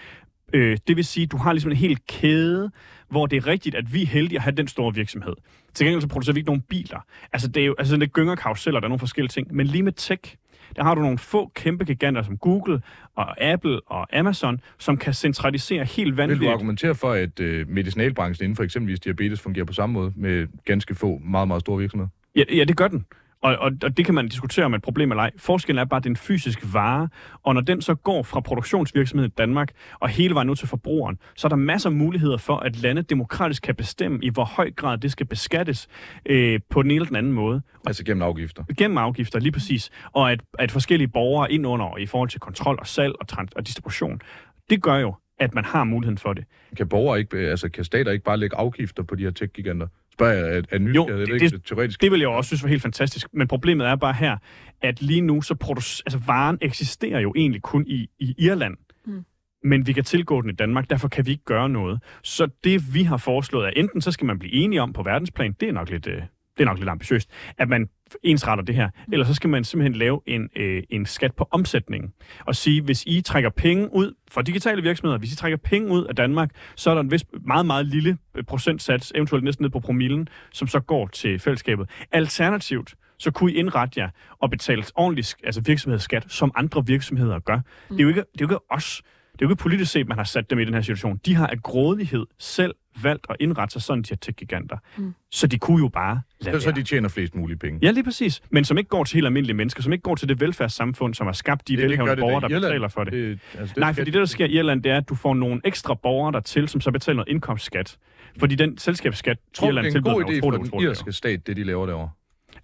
Øh, 0.53 0.77
det 0.87 0.95
vil 0.95 1.05
sige, 1.05 1.23
at 1.23 1.31
du 1.31 1.37
har 1.37 1.53
ligesom 1.53 1.71
en 1.71 1.77
hel 1.77 1.97
kæde, 2.07 2.71
hvor 3.09 3.25
det 3.25 3.37
er 3.37 3.47
rigtigt, 3.47 3.75
at 3.75 3.93
vi 3.93 4.01
er 4.01 4.05
heldige 4.07 4.37
at 4.37 4.43
have 4.43 4.55
den 4.55 4.67
store 4.67 4.93
virksomhed. 4.95 5.33
Til 5.73 5.85
gengæld 5.85 6.01
så 6.01 6.07
producerer 6.07 6.33
vi 6.33 6.39
ikke 6.39 6.49
nogen 6.49 6.61
biler. 6.61 6.99
Altså, 7.33 7.47
det 7.47 7.61
er 7.61 7.65
jo 7.65 7.75
altså, 7.77 7.97
det 7.97 8.13
gynger 8.13 8.35
karuseller, 8.35 8.79
der 8.79 8.85
er 8.85 8.89
nogle 8.89 8.99
forskellige 8.99 9.29
ting. 9.29 9.55
Men 9.55 9.67
lige 9.67 9.83
med 9.83 9.91
tech, 9.91 10.35
der 10.75 10.83
har 10.83 10.95
du 10.95 11.01
nogle 11.01 11.17
få 11.17 11.51
kæmpe 11.55 11.85
giganter 11.85 12.21
som 12.21 12.37
Google 12.37 12.81
og 13.15 13.41
Apple 13.41 13.79
og 13.87 14.17
Amazon, 14.17 14.61
som 14.77 14.97
kan 14.97 15.13
centralisere 15.13 15.85
helt 15.85 15.97
Vil 15.97 16.11
du 16.11 16.15
vanvittigt. 16.15 16.51
argumentere 16.51 16.95
for, 16.95 17.11
at 17.11 17.39
øh, 17.39 17.69
medicinalbranchen 17.69 18.43
inden 18.45 18.55
for 18.55 18.63
eksempelvis 18.63 18.99
diabetes 18.99 19.41
fungerer 19.41 19.65
på 19.65 19.73
samme 19.73 19.93
måde 19.93 20.13
med 20.15 20.47
ganske 20.65 20.95
få, 20.95 21.21
meget, 21.25 21.47
meget 21.47 21.61
store 21.61 21.77
virksomheder? 21.79 22.09
Ja, 22.35 22.43
ja 22.55 22.63
det 22.63 22.77
gør 22.77 22.87
den. 22.87 23.05
Og, 23.41 23.55
og, 23.55 23.71
og 23.83 23.97
det 23.97 24.05
kan 24.05 24.15
man 24.15 24.27
diskutere 24.27 24.65
om 24.65 24.73
et 24.73 24.81
problem 24.81 25.11
eller 25.11 25.23
ej. 25.23 25.31
Forskellen 25.37 25.79
er 25.79 25.85
bare, 25.85 25.97
at 25.97 26.03
det 26.03 26.09
er 26.09 26.11
en 26.11 26.17
fysisk 26.17 26.59
vare, 26.73 27.09
og 27.43 27.53
når 27.53 27.61
den 27.61 27.81
så 27.81 27.95
går 27.95 28.23
fra 28.23 28.39
produktionsvirksomheden 28.39 29.31
i 29.31 29.33
Danmark 29.37 29.71
og 29.99 30.09
hele 30.09 30.33
vejen 30.33 30.49
ud 30.49 30.55
til 30.55 30.67
forbrugeren, 30.67 31.17
så 31.35 31.47
er 31.47 31.49
der 31.49 31.55
masser 31.55 31.89
af 31.89 31.95
muligheder 31.95 32.37
for, 32.37 32.57
at 32.57 32.81
landet 32.81 33.09
demokratisk 33.09 33.63
kan 33.63 33.75
bestemme, 33.75 34.19
i 34.21 34.29
hvor 34.29 34.43
høj 34.43 34.71
grad 34.71 34.97
det 34.97 35.11
skal 35.11 35.25
beskattes 35.25 35.87
øh, 36.25 36.59
på 36.69 36.83
den 36.83 36.91
ene 36.91 36.95
eller 36.95 37.07
den 37.07 37.15
anden 37.15 37.33
måde. 37.33 37.61
Altså 37.87 38.03
gennem 38.03 38.21
afgifter. 38.21 38.63
Gennem 38.77 38.97
afgifter, 38.97 39.39
lige 39.39 39.51
præcis. 39.51 39.89
Og 40.11 40.31
at, 40.31 40.41
at 40.59 40.71
forskellige 40.71 41.07
borgere 41.07 41.51
ind 41.51 41.67
under 41.67 41.97
i 41.97 42.05
forhold 42.05 42.29
til 42.29 42.39
kontrol 42.39 42.77
og 42.79 42.87
salg 42.87 43.13
og, 43.19 43.27
trans- 43.27 43.55
og 43.55 43.67
distribution, 43.67 44.21
det 44.69 44.81
gør 44.81 44.95
jo, 44.95 45.15
at 45.39 45.55
man 45.55 45.65
har 45.65 45.83
muligheden 45.83 46.17
for 46.17 46.33
det. 46.33 46.45
Kan 46.77 46.87
borgere 46.87 47.19
ikke, 47.19 47.37
altså 47.37 47.69
kan 47.69 47.83
stater 47.83 48.11
ikke 48.11 48.25
bare 48.25 48.37
lægge 48.37 48.57
afgifter 48.57 49.03
på 49.03 49.15
de 49.15 49.23
her 49.23 49.31
tech-giganter? 49.31 49.87
Spørger 50.19 50.33
jeg 50.33 50.47
af, 50.55 50.61
af 50.71 50.79
Jo, 50.79 51.07
det- 51.07 51.27
det- 51.41 51.51
det, 51.51 51.63
teoretisk. 51.65 52.01
Det 52.01 52.11
vil 52.11 52.19
jeg 52.19 52.29
også 52.29 52.47
synes 52.47 52.63
var 52.63 52.69
helt 52.69 52.81
fantastisk. 52.81 53.27
Men 53.33 53.47
problemet 53.47 53.87
er 53.87 53.95
bare 53.95 54.13
her, 54.13 54.37
at 54.81 55.01
lige 55.01 55.21
nu 55.21 55.41
så 55.41 55.55
producerer, 55.55 56.03
altså 56.05 56.19
varen 56.27 56.57
eksisterer 56.61 57.19
jo 57.19 57.33
egentlig 57.35 57.61
kun 57.61 57.83
i, 57.87 58.07
i 58.19 58.35
Irland. 58.37 58.77
Mm. 59.05 59.25
Men 59.63 59.87
vi 59.87 59.93
kan 59.93 60.03
tilgå 60.03 60.41
den 60.41 60.49
i 60.49 60.53
Danmark, 60.53 60.89
derfor 60.89 61.07
kan 61.07 61.25
vi 61.25 61.31
ikke 61.31 61.43
gøre 61.45 61.69
noget. 61.69 61.99
Så 62.23 62.47
det 62.63 62.93
vi 62.93 63.03
har 63.03 63.17
foreslået 63.17 63.65
er, 63.67 63.71
enten 63.75 64.01
så 64.01 64.11
skal 64.11 64.25
man 64.25 64.39
blive 64.39 64.53
enige 64.53 64.81
om 64.81 64.93
på 64.93 65.03
verdensplan, 65.03 65.53
det 65.59 65.69
er 65.69 65.73
nok 65.73 65.89
lidt, 65.89 66.07
øh, 66.07 66.21
det 66.59 66.65
er 66.65 66.69
nok 66.69 66.77
lidt 66.77 66.89
ambitiøst, 66.89 67.29
at 67.57 67.69
man 67.69 67.89
ensretter 68.23 68.63
det 68.63 68.75
her. 68.75 68.89
Eller 69.11 69.25
så 69.25 69.33
skal 69.33 69.49
man 69.49 69.63
simpelthen 69.63 69.95
lave 69.95 70.21
en, 70.25 70.49
øh, 70.55 70.83
en 70.89 71.05
skat 71.05 71.35
på 71.35 71.47
omsætningen. 71.51 72.13
Og 72.45 72.55
sige, 72.55 72.81
hvis 72.81 73.03
I 73.07 73.21
trækker 73.21 73.49
penge 73.49 73.93
ud 73.93 74.13
fra 74.31 74.41
digitale 74.41 74.81
virksomheder, 74.81 75.17
hvis 75.17 75.33
I 75.33 75.35
trækker 75.35 75.57
penge 75.57 75.91
ud 75.91 76.05
af 76.05 76.15
Danmark, 76.15 76.51
så 76.75 76.89
er 76.89 76.93
der 76.93 77.01
en 77.01 77.11
vis 77.11 77.25
meget, 77.45 77.65
meget 77.65 77.85
lille 77.85 78.17
øh, 78.35 78.43
procentsats, 78.43 79.11
eventuelt 79.15 79.43
næsten 79.43 79.63
ned 79.63 79.69
på 79.69 79.79
promillen, 79.79 80.27
som 80.53 80.67
så 80.67 80.79
går 80.79 81.07
til 81.07 81.39
fællesskabet. 81.39 81.89
Alternativt, 82.11 82.95
så 83.17 83.31
kunne 83.31 83.51
I 83.51 83.55
indrette 83.55 83.99
jer 83.99 84.09
og 84.41 84.49
betale 84.49 84.83
ordentlig 84.95 85.25
altså 85.43 85.61
virksomhedsskat, 85.61 86.25
som 86.27 86.51
andre 86.55 86.85
virksomheder 86.85 87.39
gør. 87.39 87.55
Mm. 87.55 87.61
Det, 87.89 87.99
er 87.99 88.03
jo 88.03 88.07
ikke, 88.09 88.23
det 88.33 88.41
er 88.41 88.45
jo 88.45 88.45
ikke 88.45 88.71
os. 88.71 89.01
Det 89.31 89.45
er 89.45 89.49
jo 89.49 89.51
ikke 89.51 89.61
politisk 89.61 89.91
set, 89.91 90.07
man 90.07 90.17
har 90.17 90.25
sat 90.25 90.49
dem 90.49 90.59
i 90.59 90.65
den 90.65 90.73
her 90.73 90.81
situation. 90.81 91.19
De 91.25 91.35
har 91.35 91.47
af 91.47 91.61
grådighed 91.63 92.25
selv 92.39 92.75
valgt 93.03 93.25
at 93.29 93.35
indrette 93.39 93.73
sig 93.73 93.81
sådan, 93.81 94.01
de 94.03 94.07
her 94.09 94.17
tech-giganter. 94.17 94.77
Mm. 94.97 95.13
Så 95.31 95.47
de 95.47 95.57
kunne 95.59 95.79
jo 95.83 95.87
bare 95.87 96.21
lade 96.41 96.51
Det 96.51 96.57
er 96.57 96.61
så, 96.61 96.67
være. 96.69 96.75
de 96.75 96.83
tjener 96.83 97.09
flest 97.09 97.35
mulige 97.35 97.57
penge. 97.57 97.79
Ja, 97.81 97.91
lige 97.91 98.03
præcis. 98.03 98.41
Men 98.49 98.65
som 98.65 98.77
ikke 98.77 98.87
går 98.87 99.03
til 99.03 99.15
helt 99.15 99.25
almindelige 99.25 99.55
mennesker, 99.55 99.83
som 99.83 99.93
ikke 99.93 100.01
går 100.03 100.15
til 100.15 100.29
det 100.29 100.41
velfærdssamfund, 100.41 101.13
som 101.13 101.27
har 101.27 101.33
skabt 101.33 101.67
de 101.67 101.73
Det- 101.73 101.81
det 101.81 101.89
velhavende 101.89 102.11
det 102.15 102.19
borgere, 102.21 102.41
der 102.41 102.47
Irland. 102.47 102.63
betaler 102.63 102.87
for 102.87 103.03
det. 103.03 103.13
det 103.13 103.39
altså, 103.59 103.73
Nej, 103.77 103.91
skal- 103.93 104.01
fordi 104.01 104.11
det, 104.11 104.19
der 104.19 104.25
sker 104.25 104.45
i 104.45 104.49
Irland, 104.51 104.83
det 104.83 104.91
er, 104.91 104.97
at 104.97 105.09
du 105.09 105.15
får 105.15 105.33
nogle 105.33 105.61
ekstra 105.65 105.93
borgere 105.93 106.31
der 106.31 106.39
til, 106.39 106.67
som 106.67 106.81
så 106.81 106.91
betaler 106.91 107.15
noget 107.15 107.27
indkomstskat. 107.29 107.97
Fordi 108.39 108.55
den 108.55 108.77
selskabsskat, 108.77 109.37
Tror 109.53 109.67
Irland 109.67 109.85
det 109.85 109.93
er 109.93 109.97
en 109.97 110.03
tilbyder, 110.03 110.13
god 110.25 110.33
idé 110.33 110.67
for 110.69 110.77
den 110.79 110.81
irske 110.89 111.11
stat, 111.11 111.47
det 111.47 111.57
de 111.57 111.63
laver 111.63 111.85
derovre? 111.85 112.09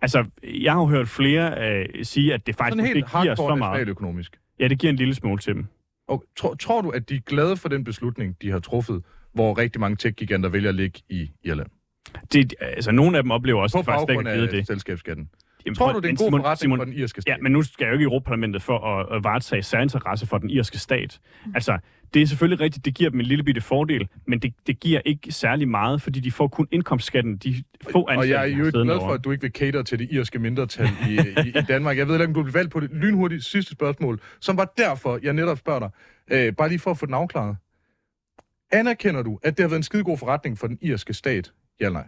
Altså, 0.01 0.25
jeg 0.43 0.73
har 0.73 0.79
jo 0.79 0.85
hørt 0.87 1.07
flere 1.07 1.69
øh, 1.79 1.85
sige, 2.03 2.33
at 2.33 2.47
det 2.47 2.55
faktisk 2.55 2.83
ikke 2.95 3.07
giver 3.21 3.35
så 3.35 3.41
meget. 3.55 3.59
nationaløkonomisk. 3.59 4.37
Ja, 4.59 4.67
det 4.67 4.79
giver 4.79 4.91
en 4.91 4.97
lille 4.97 5.15
smule 5.15 5.37
til 5.39 5.53
dem. 5.53 5.65
Og 6.07 6.23
tror, 6.37 6.53
tror 6.55 6.81
du, 6.81 6.89
at 6.89 7.09
de 7.09 7.15
er 7.15 7.19
glade 7.19 7.57
for 7.57 7.69
den 7.69 7.83
beslutning, 7.83 8.35
de 8.41 8.51
har 8.51 8.59
truffet, 8.59 9.03
hvor 9.35 9.57
rigtig 9.57 9.79
mange 9.81 9.95
tech-giganter 9.97 10.49
vælger 10.49 10.69
at 10.69 10.75
ligge 10.75 10.99
i 11.09 11.31
Irland? 11.43 11.67
Det, 12.33 12.53
altså, 12.59 12.91
nogle 12.91 13.17
af 13.17 13.23
dem 13.23 13.31
oplever 13.31 13.61
også, 13.61 13.75
På 13.75 13.79
at 13.79 13.85
faktisk 13.85 14.09
ikke 14.09 14.29
har 14.29 14.35
givet 14.35 14.47
af 14.47 14.53
det. 14.53 14.67
selskabsskatten. 14.67 15.29
Jamen, 15.65 15.75
Tror 15.75 15.91
du, 15.93 15.99
det 15.99 16.05
er 16.05 16.09
en 16.09 16.15
god 16.15 16.27
Simon- 16.27 16.37
forretning 16.41 16.57
Simon, 16.59 16.77
for 16.77 16.85
den 16.85 16.93
irske 16.93 17.21
stat? 17.21 17.31
Ja, 17.31 17.37
men 17.41 17.51
nu 17.51 17.61
skal 17.63 17.85
jeg 17.85 17.89
jo 17.89 17.93
ikke 17.93 18.03
i 18.03 18.05
Europaparlamentet 18.05 18.61
for 18.61 18.77
at, 18.79 19.15
at 19.17 19.23
varetage 19.23 19.63
særinteresse 19.63 20.25
for 20.25 20.37
den 20.37 20.49
irske 20.49 20.77
stat. 20.79 21.19
Altså, 21.55 21.77
det 22.13 22.21
er 22.21 22.25
selvfølgelig 22.25 22.59
rigtigt, 22.59 22.85
det 22.85 22.95
giver 22.95 23.09
dem 23.09 23.19
en 23.19 23.25
lille 23.25 23.43
bitte 23.43 23.61
fordel, 23.61 24.07
men 24.27 24.39
det, 24.39 24.53
det 24.67 24.79
giver 24.79 25.01
ikke 25.05 25.31
særlig 25.31 25.67
meget, 25.67 26.01
fordi 26.01 26.19
de 26.19 26.31
får 26.31 26.47
kun 26.47 26.67
indkomstskatten, 26.71 27.37
de 27.37 27.63
få 27.91 28.07
ansatte, 28.07 28.19
Og 28.19 28.29
jeg 28.29 28.51
er 28.51 28.57
jo 28.57 28.65
ikke 28.65 28.71
glad 28.83 28.99
for, 28.99 29.13
at 29.13 29.23
du 29.23 29.31
ikke 29.31 29.41
vil 29.41 29.51
cater 29.51 29.83
til 29.83 29.99
det 29.99 30.07
irske 30.11 30.39
mindretal 30.39 30.87
i, 31.09 31.13
i, 31.45 31.47
i 31.49 31.61
Danmark. 31.67 31.97
Jeg 31.97 32.07
ved 32.07 32.15
ikke, 32.15 32.25
om 32.25 32.33
du 32.33 32.41
vil 32.41 32.53
valgt 32.53 32.71
på 32.71 32.79
det 32.79 32.89
lynhurtigt 32.93 33.43
sidste 33.43 33.71
spørgsmål, 33.71 34.19
som 34.41 34.57
var 34.57 34.73
derfor, 34.77 35.19
jeg 35.23 35.33
netop 35.33 35.57
spørger 35.57 35.79
dig. 35.79 35.89
Øh, 36.31 36.53
bare 36.53 36.69
lige 36.69 36.79
for 36.79 36.91
at 36.91 36.97
få 36.97 37.05
den 37.05 37.13
afklaret. 37.13 37.55
Anerkender 38.75 39.23
du, 39.23 39.39
at 39.43 39.57
det 39.57 39.63
har 39.63 39.67
været 39.67 39.79
en 39.79 39.83
skidegod 39.83 40.17
forretning 40.17 40.57
for 40.57 40.67
den 40.67 40.77
irske 40.81 41.13
stat? 41.13 41.51
Ja 41.79 41.85
eller 41.85 41.99
nej? 41.99 42.07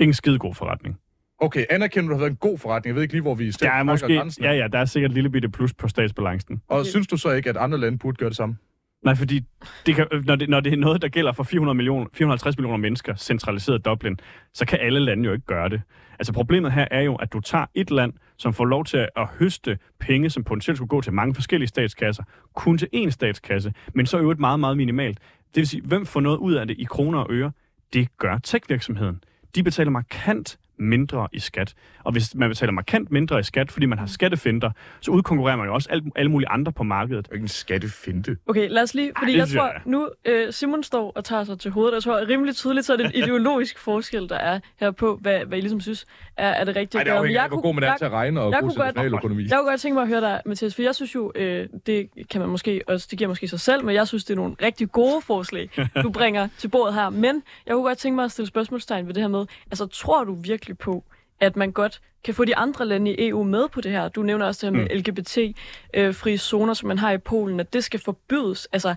Ingen 0.00 0.14
skide 0.14 0.38
god 0.38 0.54
forretning. 0.54 0.96
Okay, 1.38 1.64
anerkender 1.70 2.08
du, 2.08 2.14
at 2.14 2.18
det 2.18 2.18
har 2.18 2.20
været 2.20 2.30
en 2.30 2.36
god 2.36 2.58
forretning? 2.58 2.88
Jeg 2.88 2.94
ved 2.94 3.02
ikke 3.02 3.14
lige, 3.14 3.22
hvor 3.22 3.34
vi 3.34 3.48
er 3.48 3.82
måske, 3.82 4.16
grænsen. 4.16 4.44
ja, 4.44 4.52
ja, 4.52 4.68
der 4.68 4.78
er 4.78 4.84
sikkert 4.84 5.10
et 5.10 5.14
lille 5.14 5.30
bitte 5.30 5.48
plus 5.48 5.74
på 5.74 5.88
statsbalancen. 5.88 6.62
Og 6.68 6.86
synes 6.86 7.06
du 7.06 7.16
så 7.16 7.30
ikke, 7.30 7.50
at 7.50 7.56
andre 7.56 7.78
lande 7.78 7.98
burde 7.98 8.16
gøre 8.16 8.28
det 8.28 8.36
samme? 8.36 8.56
Nej, 9.04 9.14
fordi 9.14 9.40
det 9.86 9.94
kan, 9.94 10.06
når, 10.24 10.36
det, 10.36 10.48
når 10.48 10.60
det 10.60 10.72
er 10.72 10.76
noget, 10.76 11.02
der 11.02 11.08
gælder 11.08 11.32
for 11.32 11.44
400 11.44 11.74
millioner, 11.74 12.06
450 12.14 12.58
millioner 12.58 12.76
mennesker, 12.76 13.14
centraliseret 13.14 13.84
Dublin, 13.84 14.18
så 14.54 14.66
kan 14.66 14.78
alle 14.80 15.00
lande 15.00 15.24
jo 15.24 15.32
ikke 15.32 15.46
gøre 15.46 15.68
det. 15.68 15.82
Altså 16.18 16.32
problemet 16.32 16.72
her 16.72 16.88
er 16.90 17.00
jo, 17.00 17.14
at 17.14 17.32
du 17.32 17.40
tager 17.40 17.66
et 17.74 17.90
land, 17.90 18.12
som 18.36 18.52
får 18.52 18.64
lov 18.64 18.84
til 18.84 19.08
at 19.16 19.28
høste 19.38 19.78
penge, 20.00 20.30
som 20.30 20.44
potentielt 20.44 20.78
skulle 20.78 20.88
gå 20.88 21.00
til 21.00 21.12
mange 21.12 21.34
forskellige 21.34 21.68
statskasser, 21.68 22.22
kun 22.54 22.78
til 22.78 22.88
én 22.94 23.10
statskasse, 23.10 23.72
men 23.94 24.06
så 24.06 24.18
jo 24.18 24.30
et 24.30 24.38
meget, 24.38 24.60
meget 24.60 24.76
minimalt. 24.76 25.18
Det 25.54 25.60
vil 25.60 25.68
sige, 25.68 25.82
hvem 25.82 26.06
får 26.06 26.20
noget 26.20 26.38
ud 26.38 26.54
af 26.54 26.66
det 26.66 26.76
i 26.78 26.84
kroner 26.84 27.18
og 27.18 27.26
øre? 27.30 27.52
Det 27.92 28.18
gør 28.18 28.38
tech-virksomheden. 28.38 29.20
De 29.54 29.62
betaler 29.62 29.90
markant 29.90 30.58
mindre 30.78 31.28
i 31.32 31.38
skat. 31.38 31.74
Og 32.04 32.12
hvis 32.12 32.34
man 32.34 32.48
betaler 32.48 32.72
markant 32.72 33.10
mindre 33.12 33.40
i 33.40 33.42
skat, 33.42 33.72
fordi 33.72 33.86
man 33.86 33.98
har 33.98 34.06
skattefinder, 34.06 34.70
så 35.00 35.10
udkonkurrerer 35.10 35.56
man 35.56 35.66
jo 35.66 35.74
også 35.74 35.88
alle, 35.90 36.04
alle 36.16 36.30
mulige 36.30 36.48
andre 36.48 36.72
på 36.72 36.82
markedet. 36.82 37.24
Det 37.24 37.30
er 37.30 37.34
ikke 37.34 37.44
en 37.44 37.48
skattefinte. 37.48 38.36
Okay, 38.46 38.68
lad 38.70 38.82
os 38.82 38.94
lige, 38.94 39.12
fordi 39.18 39.32
det 39.32 39.38
jeg 39.38 39.48
tror, 39.48 39.66
jeg 39.66 39.80
nu 39.84 40.08
øh, 40.24 40.52
Simon 40.52 40.82
står 40.82 41.12
og 41.16 41.24
tager 41.24 41.44
sig 41.44 41.58
til 41.58 41.70
hovedet, 41.70 41.90
og 41.92 41.94
jeg 41.96 42.02
tror 42.02 42.28
rimelig 42.28 42.56
tydeligt, 42.56 42.86
så 42.86 42.92
er 42.92 42.96
det 42.96 43.06
en 43.06 43.12
ideologisk 43.22 43.78
forskel, 43.78 44.28
der 44.28 44.36
er 44.36 44.60
her 44.80 44.90
på, 44.90 45.18
hvad, 45.20 45.40
hvad 45.44 45.58
I 45.58 45.60
ligesom 45.60 45.80
synes 45.80 46.06
er, 46.36 46.48
er 46.48 46.64
det 46.64 46.76
rigtige 46.76 46.98
Ej, 46.98 47.00
at 47.00 47.06
det 47.06 47.12
er 47.12 47.22
ikke, 47.24 47.34
jeg 47.40 47.48
hvor 47.48 47.56
kunne- 47.56 47.62
god 47.62 47.74
man 47.74 47.82
er 47.84 47.88
jeg- 47.88 47.98
til 47.98 48.04
at 48.04 48.10
regne 48.12 48.40
og 48.40 48.50
jeg 48.52 48.60
god 48.60 48.68
kunne 48.68 48.72
til 48.72 48.78
godt- 48.78 48.86
nationaløkonomi. 48.96 49.42
Jeg 49.48 49.58
kunne 49.58 49.70
godt 49.70 49.80
tænke 49.80 49.94
mig 49.94 50.02
at 50.02 50.08
høre 50.08 50.20
dig, 50.20 50.40
Mathias, 50.46 50.74
for 50.74 50.82
jeg 50.82 50.94
synes 50.94 51.14
jo, 51.14 51.32
øh, 51.34 51.68
det 51.86 52.08
kan 52.30 52.40
man 52.40 52.50
måske 52.50 52.82
også, 52.88 53.06
det 53.10 53.18
giver 53.18 53.28
måske 53.28 53.48
sig 53.48 53.60
selv, 53.60 53.84
men 53.84 53.94
jeg 53.94 54.08
synes, 54.08 54.24
det 54.24 54.32
er 54.34 54.36
nogle 54.36 54.54
rigtig 54.62 54.92
gode 54.92 55.20
forslag, 55.22 55.70
du 56.02 56.10
bringer 56.18 56.48
til 56.58 56.68
bordet 56.68 56.94
her. 56.94 57.10
Men 57.10 57.42
jeg 57.66 57.74
kunne 57.74 57.84
godt 57.84 57.98
tænke 57.98 58.14
mig 58.16 58.24
at 58.24 58.30
stille 58.30 58.46
spørgsmålstegn 58.48 59.06
ved 59.06 59.14
det 59.14 59.22
her 59.22 59.28
med, 59.28 59.46
altså 59.70 59.86
tror 59.86 60.24
du 60.24 60.34
virkelig 60.34 60.65
på, 60.74 61.04
at 61.40 61.56
man 61.56 61.72
godt 61.72 62.00
kan 62.24 62.34
få 62.34 62.44
de 62.44 62.56
andre 62.56 62.86
lande 62.86 63.10
i 63.10 63.28
EU 63.28 63.42
med 63.42 63.68
på 63.68 63.80
det 63.80 63.92
her? 63.92 64.08
Du 64.08 64.22
nævner 64.22 64.46
også 64.46 64.66
det 64.66 64.76
her 64.76 64.82
med 64.82 64.98
LGBT-frie 64.98 66.38
zoner, 66.38 66.74
som 66.74 66.88
man 66.88 66.98
har 66.98 67.12
i 67.12 67.18
Polen, 67.18 67.60
at 67.60 67.72
det 67.72 67.84
skal 67.84 68.00
forbydes. 68.00 68.68
Altså, 68.72 68.94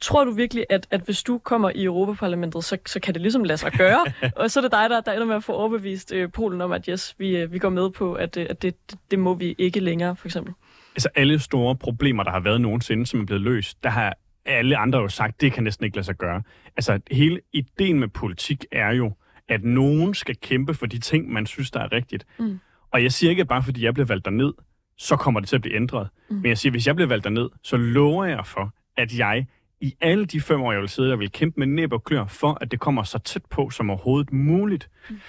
Tror 0.00 0.24
du 0.24 0.30
virkelig, 0.30 0.66
at, 0.70 0.86
at 0.90 1.00
hvis 1.00 1.22
du 1.22 1.38
kommer 1.38 1.70
i 1.74 1.84
Europaparlamentet, 1.84 2.64
så, 2.64 2.78
så 2.86 3.00
kan 3.00 3.14
det 3.14 3.22
ligesom 3.22 3.44
lade 3.44 3.58
sig 3.58 3.72
gøre? 3.72 4.04
og 4.36 4.50
så 4.50 4.60
er 4.60 4.62
det 4.62 4.72
dig, 4.72 4.90
der, 4.90 5.00
der 5.00 5.12
ender 5.12 5.26
med 5.26 5.36
at 5.36 5.44
få 5.44 5.52
overbevist 5.52 6.12
øh, 6.12 6.32
Polen 6.32 6.60
om, 6.60 6.72
at 6.72 6.86
yes, 6.86 7.14
vi, 7.18 7.36
øh, 7.36 7.52
vi 7.52 7.58
går 7.58 7.68
med 7.68 7.90
på, 7.90 8.14
at, 8.14 8.36
øh, 8.36 8.46
at 8.50 8.62
det, 8.62 8.90
det, 8.90 8.98
det 9.10 9.18
må 9.18 9.34
vi 9.34 9.54
ikke 9.58 9.80
længere, 9.80 10.16
for 10.16 10.28
eksempel. 10.28 10.54
Altså 10.94 11.08
alle 11.14 11.38
store 11.38 11.76
problemer, 11.76 12.22
der 12.22 12.30
har 12.30 12.40
været 12.40 12.60
nogensinde, 12.60 13.06
som 13.06 13.20
er 13.20 13.24
blevet 13.24 13.42
løst, 13.42 13.82
der 13.82 13.90
har 13.90 14.16
alle 14.46 14.76
andre 14.76 14.98
jo 14.98 15.08
sagt, 15.08 15.40
det 15.40 15.52
kan 15.52 15.64
næsten 15.64 15.84
ikke 15.84 15.96
lade 15.96 16.06
sig 16.06 16.16
gøre. 16.16 16.42
Altså 16.76 17.00
hele 17.10 17.40
ideen 17.52 18.00
med 18.00 18.08
politik 18.08 18.64
er 18.72 18.90
jo, 18.90 19.12
at 19.50 19.64
nogen 19.64 20.14
skal 20.14 20.36
kæmpe 20.36 20.74
for 20.74 20.86
de 20.86 20.98
ting, 20.98 21.32
man 21.32 21.46
synes, 21.46 21.70
der 21.70 21.80
er 21.80 21.92
rigtigt. 21.92 22.26
Mm. 22.38 22.60
Og 22.90 23.02
jeg 23.02 23.12
siger 23.12 23.30
ikke, 23.30 23.40
at 23.40 23.48
bare 23.48 23.62
fordi 23.62 23.84
jeg 23.84 23.94
bliver 23.94 24.06
valgt 24.06 24.24
derned, 24.24 24.52
så 24.98 25.16
kommer 25.16 25.40
det 25.40 25.48
til 25.48 25.56
at 25.56 25.62
blive 25.62 25.76
ændret. 25.76 26.08
Mm. 26.30 26.36
Men 26.36 26.46
jeg 26.46 26.58
siger, 26.58 26.70
at 26.70 26.74
hvis 26.74 26.86
jeg 26.86 26.94
bliver 26.94 27.08
valgt 27.08 27.24
derned, 27.24 27.48
så 27.62 27.76
lover 27.76 28.24
jeg 28.24 28.46
for, 28.46 28.74
at 28.96 29.18
jeg 29.18 29.46
i 29.80 29.94
alle 30.00 30.26
de 30.26 30.40
fem 30.40 30.60
år, 30.60 30.72
jeg 30.72 30.80
vil 30.80 30.88
sidde 30.88 31.10
der, 31.10 31.16
vil 31.16 31.32
kæmpe 31.32 31.60
med 31.60 31.66
næb 31.66 31.92
og 31.92 32.04
klør 32.04 32.26
for, 32.26 32.58
at 32.60 32.70
det 32.70 32.80
kommer 32.80 33.02
så 33.02 33.18
tæt 33.18 33.44
på 33.50 33.70
som 33.70 33.90
overhovedet 33.90 34.32
muligt. 34.32 34.90
Mm. 35.10 35.20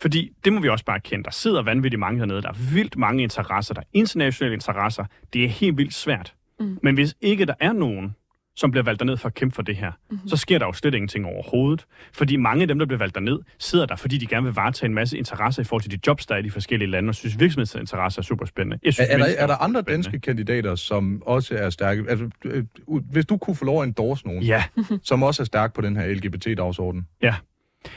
Fordi 0.00 0.32
det 0.44 0.52
må 0.52 0.60
vi 0.60 0.68
også 0.68 0.84
bare 0.84 1.00
kende. 1.00 1.24
Der 1.24 1.30
sidder 1.30 1.62
vanvittigt 1.62 2.00
mange 2.00 2.18
hernede. 2.18 2.42
Der 2.42 2.48
er 2.48 2.72
vildt 2.74 2.96
mange 2.96 3.22
interesser. 3.22 3.74
Der 3.74 3.80
er 3.80 3.86
internationale 3.92 4.54
interesser. 4.54 5.04
Det 5.32 5.44
er 5.44 5.48
helt 5.48 5.76
vildt 5.78 5.94
svært. 5.94 6.34
Mm. 6.60 6.78
Men 6.82 6.94
hvis 6.94 7.14
ikke 7.20 7.46
der 7.46 7.54
er 7.60 7.72
nogen, 7.72 8.14
som 8.60 8.70
bliver 8.70 8.84
valgt 8.84 9.00
derned 9.00 9.16
for 9.16 9.28
at 9.28 9.34
kæmpe 9.34 9.54
for 9.54 9.62
det 9.62 9.76
her, 9.76 9.92
mm-hmm. 10.10 10.28
så 10.28 10.36
sker 10.36 10.58
der 10.58 10.66
jo 10.66 10.72
slet 10.72 10.94
ingenting 10.94 11.26
overhovedet. 11.26 11.86
Fordi 12.12 12.36
mange 12.36 12.62
af 12.62 12.68
dem, 12.68 12.78
der 12.78 12.86
bliver 12.86 12.98
valgt 12.98 13.14
derned, 13.14 13.38
sidder 13.58 13.86
der, 13.86 13.96
fordi 13.96 14.18
de 14.18 14.26
gerne 14.26 14.44
vil 14.44 14.54
varetage 14.54 14.88
en 14.88 14.94
masse 14.94 15.18
interesser 15.18 15.62
i 15.62 15.64
forhold 15.64 15.82
til 15.82 15.90
de 15.90 15.98
jobs, 16.06 16.26
der 16.26 16.34
er 16.34 16.38
i 16.38 16.42
de 16.42 16.50
forskellige 16.50 16.90
lande, 16.90 17.08
og 17.08 17.14
synes 17.14 17.38
virksomhedsinteresser 17.40 18.20
er 18.20 18.24
super 18.24 18.46
spændende. 18.46 18.78
Jeg 18.82 18.88
Er, 18.88 18.92
synes, 18.92 19.08
er, 19.08 19.12
der, 19.12 19.18
mennesker 19.18 19.42
er 19.42 19.46
der 19.46 19.56
andre 19.56 19.82
danske 19.82 20.20
kandidater, 20.20 20.74
som 20.74 21.22
også 21.26 21.54
er 21.54 21.70
stærke? 21.70 22.04
Altså, 22.08 22.30
øh, 22.44 22.64
hvis 23.12 23.26
du 23.26 23.36
kunne 23.36 23.56
få 23.56 23.64
lov 23.64 23.82
at 23.82 23.86
endorse 23.86 24.26
nogen, 24.26 24.42
Ja, 24.42 24.64
som 25.02 25.22
også 25.22 25.42
er 25.42 25.44
stærk 25.44 25.74
på 25.74 25.80
den 25.80 25.96
her 25.96 26.14
LGBT-dagsorden. 26.14 27.06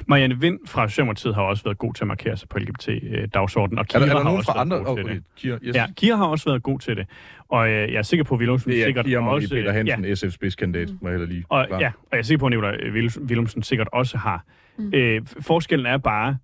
Marianne 0.08 0.40
Vind 0.40 0.60
fra 0.68 0.88
Socialdemokratiet 0.90 1.36
har 1.36 1.42
også 1.42 1.64
været 1.64 1.78
god 1.78 1.94
til 1.94 2.04
at 2.04 2.08
markere 2.08 2.38
sig 2.38 2.50
på 2.50 2.58
LGBT-dagsordenen. 2.60 3.80
Og 3.80 3.86
Er 3.94 4.00
der, 4.00 4.06
er 4.06 4.06
Kira 4.06 4.14
der 4.14 4.18
har 4.18 4.24
nogen 4.24 4.38
også 4.38 4.52
fra 4.52 4.54
været 4.54 4.62
andre? 4.66 4.78
god 4.78 4.88
Oh, 4.88 4.96
til 4.98 5.06
okay, 5.06 5.16
det. 5.16 5.24
Kira, 5.36 5.58
yes. 5.64 5.76
Ja, 5.76 5.86
Kira 5.96 6.16
har 6.18 6.26
også 6.26 6.50
været 6.50 6.64
god 6.64 6.80
til 6.80 6.98
det. 6.98 7.08
Og 7.50 7.68
øh, 7.70 7.74
jeg 7.74 7.98
er 7.98 8.02
sikker 8.02 8.24
på, 8.24 8.36
at 8.36 8.40
Willumsen 8.40 8.72
det 8.72 8.82
er 8.82 8.86
sikkert 8.86 9.06
Kira 9.06 9.22
Marie 9.22 9.36
også... 9.36 9.50
Peter 9.50 9.72
Hansen, 9.72 10.06
ja, 10.06 10.12
SF's 10.14 10.30
spidskandidat, 10.30 10.90
må 11.02 11.10
jeg 11.10 11.20
lige 11.20 11.44
og, 11.50 11.68
ja, 11.70 11.76
og 11.76 11.82
jeg 12.12 12.18
er 12.18 12.22
sikker 12.22 12.40
på, 12.40 12.46
at 12.46 12.50
Nicolai 12.52 12.76
Willum- 12.78 13.24
Willumsen 13.24 13.64
sikkert 13.64 13.88
også 13.94 14.18
har. 14.18 14.46
Mm. 14.78 14.84
Mm. 14.84 14.92
Øh, 14.94 15.22
forskellen 15.42 15.86
er 15.86 15.98
bare, 15.98 16.38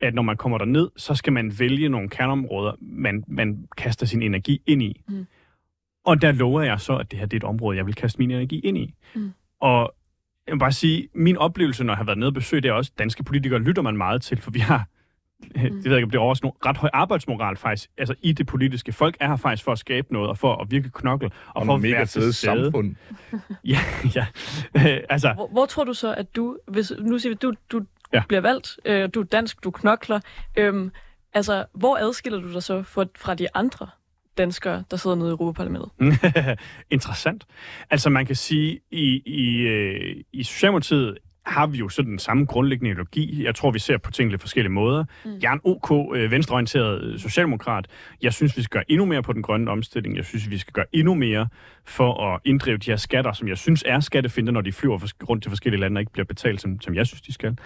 at 0.00 0.14
når 0.14 0.22
man 0.22 0.36
kommer 0.36 0.58
derned, 0.58 0.88
så 0.96 1.14
skal 1.14 1.32
man 1.32 1.52
vælge 1.58 1.88
nogle 1.88 2.08
kerneområder, 2.08 2.72
man, 2.80 3.24
man 3.28 3.66
kaster 3.76 4.06
sin 4.06 4.22
energi 4.22 4.62
ind 4.66 4.82
i. 4.82 5.02
Mm. 5.08 5.26
Og 6.06 6.22
der 6.22 6.32
lover 6.32 6.62
jeg 6.62 6.80
så, 6.80 6.96
at 6.96 7.10
det 7.10 7.18
her 7.18 7.26
det 7.26 7.32
er 7.36 7.40
et 7.40 7.44
område, 7.44 7.76
jeg 7.76 7.86
vil 7.86 7.94
kaste 7.94 8.18
min 8.18 8.30
energi 8.30 8.58
ind 8.60 8.78
i. 8.78 8.94
Mm. 9.14 9.30
Og 9.60 9.94
jeg 10.50 10.54
vil 10.54 10.60
bare 10.60 10.72
sige, 10.72 11.08
min 11.14 11.36
oplevelse, 11.36 11.84
når 11.84 11.92
jeg 11.92 11.96
har 11.98 12.04
været 12.04 12.18
nede 12.18 12.28
og 12.28 12.34
besøge, 12.34 12.60
det 12.62 12.68
er 12.68 12.72
også, 12.72 12.92
danske 12.98 13.24
politikere 13.24 13.58
lytter 13.60 13.82
man 13.82 13.96
meget 13.96 14.22
til, 14.22 14.40
for 14.40 14.50
vi 14.50 14.58
har 14.58 14.84
det 15.54 15.62
ved 15.72 15.80
jeg 15.84 15.96
ikke, 15.96 16.04
om 16.04 16.10
det 16.10 16.18
er 16.18 16.22
også 16.22 16.40
nogle 16.42 16.54
ret 16.66 16.76
høj 16.76 16.90
arbejdsmoral 16.92 17.56
faktisk, 17.56 17.90
altså 17.98 18.14
i 18.22 18.32
det 18.32 18.46
politiske. 18.46 18.92
Folk 18.92 19.16
er 19.20 19.28
her 19.28 19.36
faktisk 19.36 19.64
for 19.64 19.72
at 19.72 19.78
skabe 19.78 20.12
noget, 20.12 20.28
og 20.28 20.38
for 20.38 20.56
at 20.56 20.70
virke 20.70 20.90
knokkel, 20.90 21.32
og, 21.48 21.56
Og 21.56 21.66
for 21.66 21.74
at 21.74 21.80
mega 21.80 21.94
være 21.96 22.06
til 22.06 22.20
stede. 22.22 22.32
samfund. 22.32 22.94
Ja, 23.64 23.78
ja. 24.14 24.26
Øh, 24.76 25.00
altså, 25.10 25.32
Hvor, 25.32 25.48
hvor 25.52 25.66
tror 25.66 25.84
du 25.84 25.94
så, 25.94 26.14
at 26.14 26.36
du, 26.36 26.58
hvis 26.68 26.92
nu 26.98 27.18
siger 27.18 27.30
vi, 27.30 27.38
du, 27.42 27.52
du 27.72 27.80
Ja. 28.12 28.22
bliver 28.28 28.40
valgt, 28.40 28.76
øh, 28.84 29.08
du 29.14 29.20
er 29.20 29.24
dansk, 29.24 29.64
du 29.64 29.70
knokler, 29.70 30.20
øhm, 30.56 30.90
altså, 31.34 31.64
hvor 31.74 31.96
adskiller 31.96 32.40
du 32.40 32.52
dig 32.52 32.62
så 32.62 32.82
fra, 32.82 33.04
fra 33.18 33.34
de 33.34 33.46
andre 33.54 33.88
danskere, 34.40 34.84
der 34.90 34.96
sidder 34.96 35.16
nede 35.16 35.28
i 35.28 35.30
Europaparlamentet? 35.30 35.90
Interessant. 36.90 37.44
Altså 37.90 38.10
man 38.10 38.26
kan 38.26 38.36
sige, 38.36 38.80
i, 38.90 39.22
i, 39.26 39.60
øh, 39.60 40.16
i 40.32 40.42
Socialdemokratiet 40.42 41.18
har 41.46 41.66
vi 41.66 41.78
jo 41.78 41.88
sådan 41.88 42.10
den 42.10 42.18
samme 42.18 42.46
grundlæggende 42.46 42.90
ideologi. 42.90 43.44
Jeg 43.44 43.54
tror, 43.54 43.70
vi 43.70 43.78
ser 43.78 43.98
på 43.98 44.10
ting 44.10 44.30
lidt 44.30 44.40
forskellige 44.40 44.72
måder. 44.72 45.04
Mm. 45.24 45.30
Jeg 45.42 45.48
er 45.48 45.52
en 45.52 45.60
OK 45.64 46.16
øh, 46.16 46.30
venstreorienteret 46.30 47.02
øh, 47.02 47.18
socialdemokrat. 47.18 47.86
Jeg 48.22 48.32
synes, 48.32 48.56
vi 48.56 48.62
skal 48.62 48.72
gøre 48.72 48.90
endnu 48.90 49.04
mere 49.04 49.22
på 49.22 49.32
den 49.32 49.42
grønne 49.42 49.70
omstilling. 49.70 50.16
Jeg 50.16 50.24
synes, 50.24 50.50
vi 50.50 50.58
skal 50.58 50.72
gøre 50.72 50.84
endnu 50.92 51.14
mere 51.14 51.48
for 51.84 52.32
at 52.32 52.40
inddrive 52.44 52.76
de 52.76 52.90
her 52.90 52.96
skatter, 52.96 53.32
som 53.32 53.48
jeg 53.48 53.58
synes 53.58 53.84
er 53.86 54.00
skattefinder, 54.00 54.52
når 54.52 54.60
de 54.60 54.72
flyver 54.72 54.98
rundt 55.28 55.42
til 55.42 55.50
forskellige 55.50 55.80
lande 55.80 55.98
og 55.98 56.00
ikke 56.00 56.12
bliver 56.12 56.26
betalt, 56.26 56.60
som, 56.60 56.80
som 56.80 56.94
jeg 56.94 57.06
synes, 57.06 57.20
de 57.20 57.32
skal. 57.32 57.58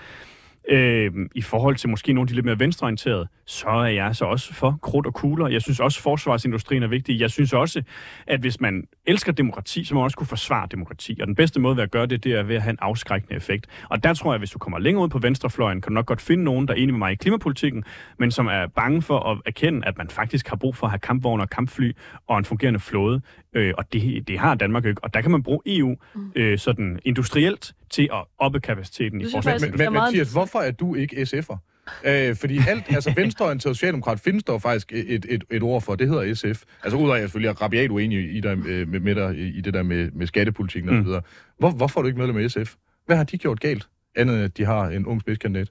Øh, 0.68 1.12
I 1.34 1.42
forhold 1.42 1.76
til 1.76 1.88
måske 1.88 2.12
nogle 2.12 2.24
af 2.24 2.28
de 2.28 2.34
lidt 2.34 2.46
mere 2.46 2.58
venstreorienterede, 2.58 3.28
så 3.46 3.68
er 3.68 3.86
jeg 3.86 4.16
så 4.16 4.24
også 4.24 4.54
for 4.54 4.78
krudt 4.82 5.06
og 5.06 5.14
kugler. 5.14 5.48
Jeg 5.48 5.62
synes 5.62 5.80
også, 5.80 5.98
at 5.98 6.02
forsvarsindustrien 6.02 6.82
er 6.82 6.86
vigtig. 6.86 7.20
Jeg 7.20 7.30
synes 7.30 7.52
også, 7.52 7.82
at 8.26 8.40
hvis 8.40 8.60
man 8.60 8.84
elsker 9.06 9.32
demokrati, 9.32 9.84
så 9.84 9.94
må 9.94 10.00
man 10.00 10.04
også 10.04 10.16
kunne 10.16 10.26
forsvare 10.26 10.68
demokrati. 10.70 11.18
Og 11.20 11.26
den 11.26 11.34
bedste 11.34 11.60
måde 11.60 11.76
ved 11.76 11.82
at 11.82 11.90
gøre 11.90 12.06
det, 12.06 12.24
det 12.24 12.32
er 12.32 12.42
ved 12.42 12.56
at 12.56 12.62
have 12.62 12.70
en 12.70 12.78
afskrækkende 12.80 13.36
effekt. 13.36 13.66
Og 13.90 14.04
der 14.04 14.14
tror 14.14 14.30
jeg, 14.30 14.34
at 14.34 14.40
hvis 14.40 14.50
du 14.50 14.58
kommer 14.58 14.78
længere 14.78 15.04
ud 15.04 15.08
på 15.08 15.18
venstrefløjen, 15.18 15.80
kan 15.80 15.90
du 15.90 15.94
nok 15.94 16.06
godt 16.06 16.20
finde 16.20 16.44
nogen, 16.44 16.68
der 16.68 16.74
er 16.74 16.78
enige 16.78 16.92
med 16.92 16.98
mig 16.98 17.12
i 17.12 17.14
klimapolitikken, 17.14 17.84
men 18.18 18.30
som 18.30 18.46
er 18.46 18.66
bange 18.66 19.02
for 19.02 19.18
at 19.18 19.38
erkende, 19.46 19.86
at 19.86 19.98
man 19.98 20.08
faktisk 20.08 20.48
har 20.48 20.56
brug 20.56 20.76
for 20.76 20.86
at 20.86 20.90
have 20.90 20.98
kampvogne 20.98 21.42
og 21.42 21.50
kampfly 21.50 21.92
og 22.26 22.38
en 22.38 22.44
fungerende 22.44 22.80
flåde. 22.80 23.20
Øh, 23.54 23.74
og 23.78 23.92
det, 23.92 24.28
det 24.28 24.38
har 24.38 24.54
Danmark 24.54 24.84
ikke. 24.84 25.04
Og 25.04 25.14
der 25.14 25.20
kan 25.20 25.30
man 25.30 25.42
bruge 25.42 25.60
EU 25.66 25.96
øh, 26.34 26.58
sådan 26.58 26.98
industrielt 27.04 27.74
til 27.94 28.08
at 28.12 28.24
oppe 28.38 28.60
kapaciteten 28.60 29.20
i 29.20 29.24
forsvaret. 29.32 29.60
Men, 29.60 29.70
men 29.70 29.78
meget 29.78 29.92
Mathias, 29.92 30.32
hvorfor 30.32 30.58
er 30.58 30.70
du 30.70 30.94
ikke 30.94 31.16
SF'er? 31.16 31.56
Øh, 32.04 32.36
fordi 32.36 32.58
alt, 32.68 32.84
altså 32.94 33.12
venstreorienteret 33.16 33.76
socialdemokrat 33.76 34.20
findes 34.20 34.44
der 34.44 34.58
faktisk 34.58 34.92
et, 34.92 35.26
et, 35.28 35.44
et 35.50 35.62
ord 35.62 35.82
for, 35.82 35.94
det 35.94 36.08
hedder 36.08 36.34
SF. 36.34 36.62
Altså 36.84 36.96
udover 36.96 37.14
at 37.14 37.20
jeg 37.20 37.28
selvfølgelig 37.28 37.48
er 37.48 37.62
rabiat 37.62 37.90
uenig 37.90 38.36
i 38.36 38.40
dig, 38.40 38.58
øh, 38.66 38.88
med, 38.88 39.00
med 39.00 39.14
dig 39.14 39.38
i 39.56 39.60
det 39.60 39.74
der 39.74 39.82
med, 39.82 40.10
med 40.10 40.26
skattepolitikken 40.26 40.88
og 40.90 40.94
Mm. 40.96 41.02
så 41.02 41.06
videre. 41.06 41.22
Hvor, 41.58 41.70
hvorfor 41.70 42.00
er 42.00 42.02
du 42.02 42.06
ikke 42.06 42.18
medlem 42.18 42.36
af 42.36 42.50
SF? 42.50 42.74
Hvad 43.06 43.16
har 43.16 43.24
de 43.24 43.38
gjort 43.38 43.60
galt? 43.60 43.86
Andet 44.16 44.34
end 44.36 44.44
at 44.44 44.56
de 44.56 44.64
har 44.64 44.86
en 44.88 45.06
ung 45.06 45.20
spidskandidat. 45.20 45.68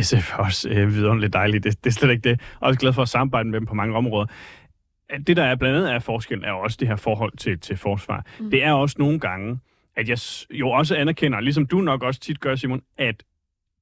SF 0.00 0.32
er 0.32 0.36
også 0.36 0.68
øh, 0.68 0.94
vidunderligt 0.94 1.32
dejligt. 1.32 1.64
Det, 1.64 1.84
det 1.84 1.90
er 1.90 1.94
slet 1.94 2.10
ikke 2.10 2.22
det. 2.22 2.30
Jeg 2.30 2.36
er 2.62 2.66
også 2.66 2.80
glad 2.80 2.92
for 2.92 3.02
at 3.02 3.08
samarbejde 3.08 3.48
med 3.48 3.60
dem 3.60 3.66
på 3.66 3.74
mange 3.74 3.96
områder. 3.96 4.26
Det, 5.26 5.36
der 5.36 5.44
er 5.44 5.54
blandt 5.54 5.76
andet 5.76 5.92
er 5.92 5.98
forskellen, 5.98 6.44
er 6.44 6.52
også 6.52 6.76
det 6.80 6.88
her 6.88 6.96
forhold 6.96 7.36
til, 7.36 7.58
til 7.58 7.76
forsvar. 7.76 8.26
Mm. 8.40 8.50
Det 8.50 8.64
er 8.64 8.72
også 8.72 8.96
nogle 8.98 9.18
gange, 9.20 9.58
at 9.96 10.08
jeg 10.08 10.18
jo 10.50 10.70
også 10.70 10.96
anerkender, 10.96 11.40
ligesom 11.40 11.66
du 11.66 11.80
nok 11.80 12.02
også 12.02 12.20
tit 12.20 12.40
gør, 12.40 12.54
Simon, 12.56 12.82
at 12.98 13.22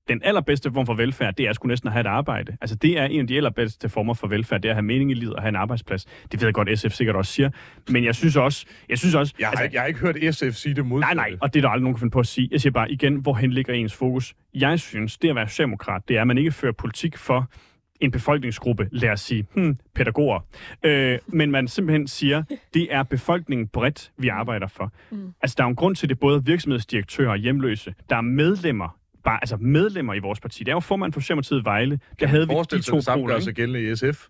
den 0.09 0.21
allerbedste 0.25 0.73
form 0.73 0.87
for 0.87 0.95
velfærd, 0.95 1.35
det 1.35 1.47
er 1.47 1.53
sgu 1.53 1.69
næsten 1.69 1.87
at 1.89 1.93
have 1.93 2.01
et 2.01 2.07
arbejde. 2.07 2.57
Altså 2.61 2.77
det 2.77 2.99
er 2.99 3.05
en 3.05 3.21
af 3.21 3.27
de 3.27 3.37
allerbedste 3.37 3.89
former 3.89 4.15
for 4.15 4.27
velfærd, 4.27 4.61
det 4.63 4.69
er 4.69 4.73
at 4.73 4.77
have 4.77 4.83
mening 4.83 5.11
i 5.11 5.15
livet 5.15 5.35
og 5.35 5.43
have 5.43 5.49
en 5.49 5.57
arbejdsplads. 5.57 6.05
Det 6.33 6.41
ved 6.41 6.47
jeg 6.47 6.55
godt, 6.55 6.79
SF 6.79 6.91
sikkert 6.93 7.17
også 7.17 7.33
siger. 7.33 7.51
Men 7.91 8.05
jeg 8.05 8.15
synes 8.15 8.37
også, 8.37 8.67
jeg 8.89 8.99
synes 8.99 9.15
også, 9.15 9.35
Jeg 9.39 9.47
har, 9.47 9.51
altså, 9.51 9.65
ikke, 9.65 9.75
jeg 9.75 9.83
har 9.83 9.87
ikke 9.87 10.01
hørt 10.01 10.35
SF 10.35 10.53
sige 10.53 10.75
det 10.75 10.85
Nej, 10.85 10.89
modsatte. 10.89 11.17
nej, 11.17 11.37
og 11.41 11.55
det 11.55 11.61
er 11.61 11.63
der 11.63 11.69
aldrig 11.69 11.83
nogen 11.83 11.95
kan 11.95 12.01
finde 12.01 12.13
på 12.13 12.21
at 12.21 12.27
sige. 12.27 12.49
Jeg 12.51 12.61
siger 12.61 12.73
bare 12.73 12.91
igen, 12.93 13.15
hvorhen 13.17 13.53
ligger 13.53 13.73
ens 13.75 13.95
fokus? 13.95 14.35
Jeg 14.55 14.81
synes, 14.81 15.19
det 15.19 15.29
at 15.29 15.35
være 15.37 15.49
socialdemokrat, 15.49 16.03
det 16.09 16.17
er, 16.17 16.21
at 16.21 16.27
man 16.27 16.39
ikke 16.39 16.53
fører 16.53 16.73
politik 16.73 17.17
for 17.17 17.51
en 18.01 18.11
befolkningsgruppe, 18.11 18.89
lad 18.93 19.11
os 19.11 19.21
sige, 19.21 19.47
hmm, 19.55 19.77
pædagoger. 19.95 20.41
Øh, 20.83 21.19
men 21.27 21.51
man 21.51 21.69
simpelthen 21.69 22.07
siger, 22.07 22.43
det 22.75 22.95
er 22.95 23.03
befolkningen 23.03 23.69
bredt, 23.69 24.13
vi 24.19 24.29
arbejder 24.29 24.67
for. 24.67 24.93
Mm. 25.11 25.33
Altså, 25.43 25.55
der 25.59 25.65
er 25.65 25.67
jo 25.67 25.71
en 25.71 25.77
grund 25.77 25.97
til, 25.97 26.09
det 26.09 26.15
er 26.15 26.19
både 26.19 26.45
virksomhedsdirektører 26.45 27.31
og 27.31 27.37
hjemløse. 27.37 27.95
Der 28.11 28.17
er 28.17 28.21
medlemmer, 28.21 28.97
bare, 29.25 29.39
altså 29.43 29.57
medlemmer 29.57 30.15
i 30.15 30.19
vores 30.19 30.41
parti. 30.41 30.65
Det 30.65 30.69
er 30.69 30.75
jo 30.77 30.81
formand 30.81 31.13
for 31.13 31.21
Socialdemokratiet 31.21 31.65
Vejle. 31.65 32.01
Der 32.21 32.27
havde 32.27 32.49
vi 32.49 32.55
de 32.55 32.65
sig, 32.71 32.85
to 32.85 32.97
det 32.97 33.05
samme 33.05 33.25
poler, 33.25 33.41
sig 33.41 33.55
gældende 33.55 33.93
i 33.93 33.97
SF. 33.97 34.27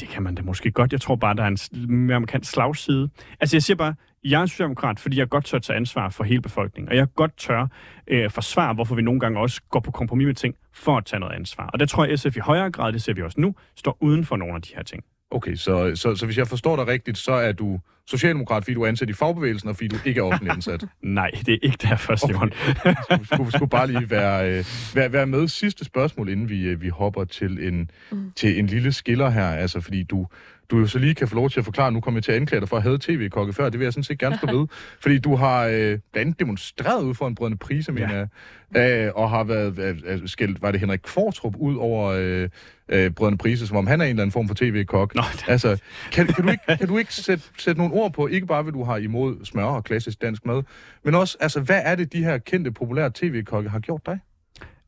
Det 0.00 0.08
kan 0.08 0.22
man 0.22 0.34
da 0.34 0.42
måske 0.42 0.70
godt. 0.70 0.92
Jeg 0.92 1.00
tror 1.00 1.16
bare, 1.16 1.34
der 1.34 1.42
er 1.42 1.48
en 1.48 2.06
mere 2.06 2.20
markant 2.20 2.46
slagside. 2.46 3.08
Altså, 3.40 3.56
jeg 3.56 3.62
siger 3.62 3.76
bare, 3.76 3.94
jeg 4.24 4.42
er 4.42 4.46
socialdemokrat, 4.46 5.00
fordi 5.00 5.18
jeg 5.18 5.28
godt 5.28 5.44
tør 5.44 5.58
tage 5.58 5.76
ansvar 5.76 6.08
for 6.08 6.24
hele 6.24 6.40
befolkningen. 6.42 6.88
Og 6.88 6.96
jeg 6.96 7.06
godt 7.14 7.36
tør 7.36 7.66
øh, 8.06 8.30
forsvare, 8.30 8.74
hvorfor 8.74 8.94
vi 8.94 9.02
nogle 9.02 9.20
gange 9.20 9.40
også 9.40 9.60
går 9.70 9.80
på 9.80 9.90
kompromis 9.90 10.26
med 10.26 10.34
ting 10.34 10.54
for 10.72 10.96
at 10.96 11.04
tage 11.04 11.20
noget 11.20 11.34
ansvar. 11.34 11.70
Og 11.72 11.80
der 11.80 11.86
tror 11.86 12.04
jeg, 12.04 12.18
SF 12.18 12.36
i 12.36 12.40
højere 12.40 12.70
grad, 12.70 12.92
det 12.92 13.02
ser 13.02 13.14
vi 13.14 13.22
også 13.22 13.40
nu, 13.40 13.54
står 13.76 13.96
uden 14.00 14.24
for 14.24 14.36
nogle 14.36 14.54
af 14.54 14.62
de 14.62 14.70
her 14.76 14.82
ting. 14.82 15.04
Okay, 15.30 15.54
så, 15.54 15.92
så, 15.94 16.14
så 16.14 16.26
hvis 16.26 16.38
jeg 16.38 16.48
forstår 16.48 16.76
dig 16.76 16.86
rigtigt, 16.86 17.18
så 17.18 17.32
er 17.32 17.52
du 17.52 17.80
socialdemokrat, 18.06 18.64
fordi 18.64 18.74
du 18.74 18.82
er 18.82 18.88
ansat 18.88 19.10
i 19.10 19.12
fagbevægelsen, 19.12 19.68
og 19.68 19.76
fordi 19.76 19.88
du 19.88 19.96
ikke 20.04 20.20
er 20.20 20.24
offentlig 20.24 20.52
ansat. 20.52 20.84
Nej, 21.02 21.30
det 21.46 21.54
er 21.54 21.58
ikke 21.62 21.78
derfor, 21.82 22.16
Simon. 22.16 22.52
Okay. 23.10 23.24
Skulle, 23.24 23.52
skulle 23.52 23.70
bare 23.70 23.86
lige 23.86 24.10
være, 24.10 24.50
øh, 24.50 24.64
være, 24.94 25.12
være 25.12 25.26
med. 25.26 25.48
Sidste 25.48 25.84
spørgsmål, 25.84 26.28
inden 26.28 26.48
vi, 26.48 26.62
øh, 26.62 26.82
vi 26.82 26.88
hopper 26.88 27.24
til 27.24 27.68
en, 27.68 27.90
mm. 28.12 28.32
til 28.36 28.58
en 28.58 28.66
lille 28.66 28.92
skiller 28.92 29.30
her. 29.30 29.48
Altså, 29.48 29.80
fordi 29.80 30.02
du, 30.02 30.26
du 30.72 30.78
jo 30.78 30.86
så 30.86 30.98
lige 30.98 31.14
kan 31.14 31.28
få 31.28 31.34
lov 31.34 31.50
til 31.50 31.58
at 31.58 31.64
forklare, 31.64 31.92
nu 31.92 32.00
kommer 32.00 32.18
jeg 32.18 32.24
til 32.24 32.32
at 32.32 32.36
anklage 32.36 32.60
dig 32.60 32.68
for 32.68 32.76
at 32.76 32.82
have 32.82 32.98
tv-kokke 32.98 33.52
før, 33.52 33.68
det 33.68 33.80
vil 33.80 33.84
jeg 33.84 33.92
sådan 33.92 34.04
set 34.04 34.18
gerne 34.18 34.36
stå 34.36 34.58
ved. 34.58 34.66
Fordi 35.02 35.18
du 35.18 35.36
har 35.36 35.66
øh, 35.66 35.72
blandt 35.72 36.16
andet 36.16 36.40
demonstreret 36.40 37.04
ud 37.04 37.14
for 37.14 37.26
en 37.26 37.34
brødende 37.34 37.58
prise, 37.58 37.92
mener 37.92 38.28
jeg, 38.74 39.06
øh, 39.06 39.12
og 39.14 39.30
har 39.30 39.44
været 39.44 39.78
øh, 39.78 39.96
øh, 40.06 40.28
skældt, 40.28 40.62
var 40.62 40.70
det 40.70 40.80
Henrik 40.80 41.00
Kvartrup 41.02 41.56
ud 41.56 41.76
over 41.76 42.12
øh, 42.18 42.48
øh, 42.88 43.10
brødende 43.10 43.38
prise, 43.38 43.66
som 43.66 43.76
om 43.76 43.86
han 43.86 44.00
er 44.00 44.04
en 44.04 44.10
eller 44.10 44.22
anden 44.22 44.32
form 44.32 44.48
for 44.48 44.54
tv-kok. 44.54 45.14
Nå, 45.14 45.22
Altså, 45.48 45.80
kan, 46.12 46.26
kan, 46.26 46.44
du 46.44 46.50
ikke, 46.50 46.64
kan 46.78 46.88
du 46.88 46.98
ikke 46.98 47.14
sætte, 47.14 47.44
sætte 47.58 47.80
nogle 47.80 47.94
ord 47.94 48.12
på, 48.12 48.26
ikke 48.26 48.46
bare 48.46 48.62
hvad 48.62 48.72
du 48.72 48.84
har 48.84 48.96
imod 48.96 49.44
smør 49.44 49.64
og 49.64 49.84
klassisk 49.84 50.22
dansk 50.22 50.46
mad, 50.46 50.62
men 51.04 51.14
også, 51.14 51.36
altså, 51.40 51.60
hvad 51.60 51.80
er 51.84 51.94
det, 51.94 52.12
de 52.12 52.24
her 52.24 52.38
kendte, 52.38 52.72
populære 52.72 53.10
tv-kokke 53.14 53.70
har 53.70 53.78
gjort 53.78 54.06
dig? 54.06 54.18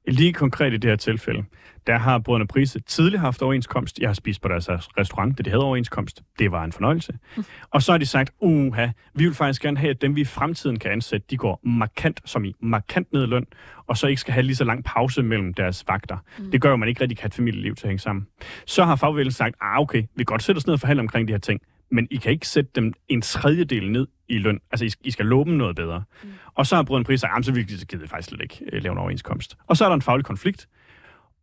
Lige 0.09 0.33
konkret 0.33 0.73
i 0.73 0.77
det 0.77 0.91
her 0.91 0.97
tilfælde, 0.97 1.45
der 1.87 1.99
har 1.99 2.19
Brødrene 2.19 2.47
Prise 2.47 2.81
tidligere 2.81 3.21
haft 3.21 3.43
overenskomst. 3.43 3.99
Jeg 3.99 4.09
har 4.09 4.15
spist 4.15 4.43
på 4.43 4.49
deres 4.49 4.69
restaurant, 4.71 5.39
det 5.39 5.45
de 5.45 5.51
havde 5.51 5.65
overenskomst. 5.65 6.23
Det 6.39 6.53
var 6.53 6.65
en 6.65 6.73
fornøjelse. 6.73 7.13
Mm. 7.37 7.45
Og 7.71 7.83
så 7.83 7.93
har 7.93 7.99
de 7.99 8.07
sagt, 8.07 8.31
uha, 8.41 8.89
vi 9.15 9.25
vil 9.25 9.35
faktisk 9.35 9.63
gerne 9.63 9.79
have, 9.79 9.91
at 9.91 10.03
dem 10.03 10.17
vi 10.17 10.21
i 10.21 10.25
fremtiden 10.25 10.79
kan 10.79 10.91
ansætte, 10.91 11.27
de 11.31 11.37
går 11.37 11.61
markant, 11.63 12.21
som 12.25 12.45
i 12.45 12.55
markant 12.61 13.13
ned 13.13 13.23
i 13.23 13.27
løn, 13.27 13.47
og 13.87 13.97
så 13.97 14.07
ikke 14.07 14.21
skal 14.21 14.35
have 14.35 14.43
lige 14.43 14.57
så 14.57 14.65
lang 14.65 14.85
pause 14.85 15.23
mellem 15.23 15.55
deres 15.55 15.85
vagter. 15.89 16.17
Mm. 16.39 16.51
Det 16.51 16.61
gør 16.61 16.69
jo, 16.69 16.73
at 16.73 16.79
man 16.79 16.89
ikke 16.89 17.01
rigtig 17.01 17.19
kan 17.19 17.23
have 17.23 17.29
et 17.29 17.35
familieliv 17.35 17.75
til 17.75 17.87
at 17.87 17.89
hænge 17.89 18.01
sammen. 18.01 18.27
Så 18.67 18.85
har 18.85 18.97
fagbevægelsen 18.97 19.37
sagt, 19.37 19.57
ah 19.61 19.81
okay, 19.81 19.99
vi 19.99 20.09
kan 20.17 20.25
godt 20.25 20.43
sætte 20.43 20.59
os 20.59 20.67
ned 20.67 20.75
og 20.75 20.81
forhandle 20.81 21.01
omkring 21.01 21.29
de 21.29 21.33
her 21.33 21.41
ting, 21.41 21.61
men 21.95 22.09
I 22.11 22.17
kan 22.17 22.33
ikke 22.33 22.49
sætte 22.49 22.71
dem 22.75 22.93
en 23.09 23.23
tredjedel 23.23 23.91
ned 23.91 24.07
i 24.29 24.39
løn. 24.39 24.61
Altså, 24.73 24.85
I, 24.85 24.91
I 25.01 25.11
skal 25.11 25.27
love 25.27 25.45
dem 25.45 25.53
noget 25.53 25.77
bedre. 25.77 26.05
Mm. 26.23 26.33
Og 26.55 26.67
så 26.67 26.77
har 26.77 26.83
Brødrene 26.83 27.05
Pris 27.05 27.21
sagt, 27.21 27.47
så 27.47 27.53
vil 27.53 27.69
vi 28.01 28.07
faktisk 28.07 28.29
slet 28.29 28.41
ikke 28.41 28.65
uh, 28.73 28.83
lave 28.83 28.93
en 28.93 28.99
overenskomst. 28.99 29.57
Og 29.67 29.77
så 29.77 29.85
er 29.85 29.89
der 29.89 29.95
en 29.95 30.03
faglig 30.03 30.25
konflikt. 30.25 30.69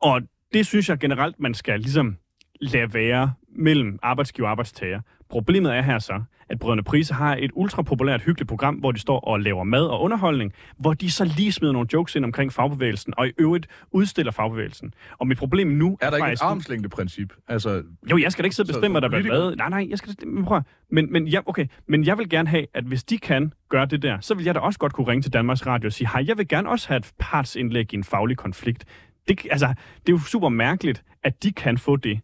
Og 0.01 0.21
det 0.53 0.65
synes 0.65 0.89
jeg 0.89 0.97
generelt, 0.97 1.39
man 1.39 1.53
skal 1.53 1.79
ligesom 1.79 2.17
lade 2.61 2.93
være 2.93 3.33
mellem 3.55 3.99
arbejdsgiver 4.01 4.47
og 4.47 4.51
arbejdstager. 4.51 5.01
Problemet 5.29 5.75
er 5.75 5.81
her 5.81 5.99
så, 5.99 6.21
at 6.49 6.59
Brødrene 6.59 6.83
Prise 6.83 7.13
har 7.13 7.35
et 7.35 7.51
ultrapopulært, 7.53 8.21
hyggeligt 8.21 8.49
program, 8.49 8.75
hvor 8.75 8.91
de 8.91 8.99
står 8.99 9.19
og 9.19 9.39
laver 9.39 9.63
mad 9.63 9.85
og 9.85 10.01
underholdning, 10.01 10.53
hvor 10.77 10.93
de 10.93 11.11
så 11.11 11.25
lige 11.37 11.51
smider 11.51 11.73
nogle 11.73 11.87
jokes 11.93 12.15
ind 12.15 12.25
omkring 12.25 12.53
fagbevægelsen, 12.53 13.13
og 13.17 13.27
i 13.27 13.31
øvrigt 13.37 13.67
udstiller 13.91 14.31
fagbevægelsen. 14.31 14.93
Og 15.17 15.27
mit 15.27 15.37
problem 15.37 15.67
nu 15.67 15.97
Er 16.01 16.09
der 16.09 16.17
ikke 16.17 16.25
faktisk... 16.25 16.43
et 16.43 16.45
armslængdeprincip? 16.45 17.33
Altså, 17.47 17.83
Jo, 18.11 18.17
jeg 18.17 18.31
skal 18.31 18.43
da 18.43 18.45
ikke 18.45 18.55
sidde 18.55 18.69
og 18.69 18.73
bestemme, 18.73 18.93
hvad 18.93 19.01
der 19.01 19.09
bliver 19.19 19.33
lavet. 19.33 19.57
Nej, 19.57 19.69
nej, 19.69 19.87
jeg 19.89 19.97
skal 19.97 20.15
men 20.27 20.45
prøv, 20.45 20.61
men, 20.91 21.11
men, 21.13 21.27
ja, 21.27 21.39
okay. 21.45 21.67
men 21.87 22.05
jeg 22.05 22.17
vil 22.17 22.29
gerne 22.29 22.49
have, 22.49 22.65
at 22.73 22.83
hvis 22.83 23.03
de 23.03 23.17
kan 23.17 23.53
gøre 23.69 23.85
det 23.85 24.01
der, 24.01 24.17
så 24.19 24.33
vil 24.33 24.45
jeg 24.45 24.55
da 24.55 24.59
også 24.59 24.79
godt 24.79 24.93
kunne 24.93 25.07
ringe 25.07 25.21
til 25.21 25.33
Danmarks 25.33 25.67
Radio 25.67 25.87
og 25.87 25.93
sige, 25.93 26.07
hej, 26.07 26.23
jeg 26.27 26.37
vil 26.37 26.47
gerne 26.47 26.69
også 26.69 26.87
have 26.87 26.97
et 26.97 27.11
partsindlæg 27.19 27.93
i 27.93 27.95
en 27.95 28.03
faglig 28.03 28.37
konflikt. 28.37 28.85
Det, 29.27 29.47
altså, 29.51 29.67
det 29.67 30.09
er 30.09 30.13
jo 30.13 30.19
super 30.19 30.49
mærkeligt, 30.49 31.03
at 31.23 31.43
de 31.43 31.51
kan 31.51 31.77
få 31.77 31.95
det. 31.95 32.19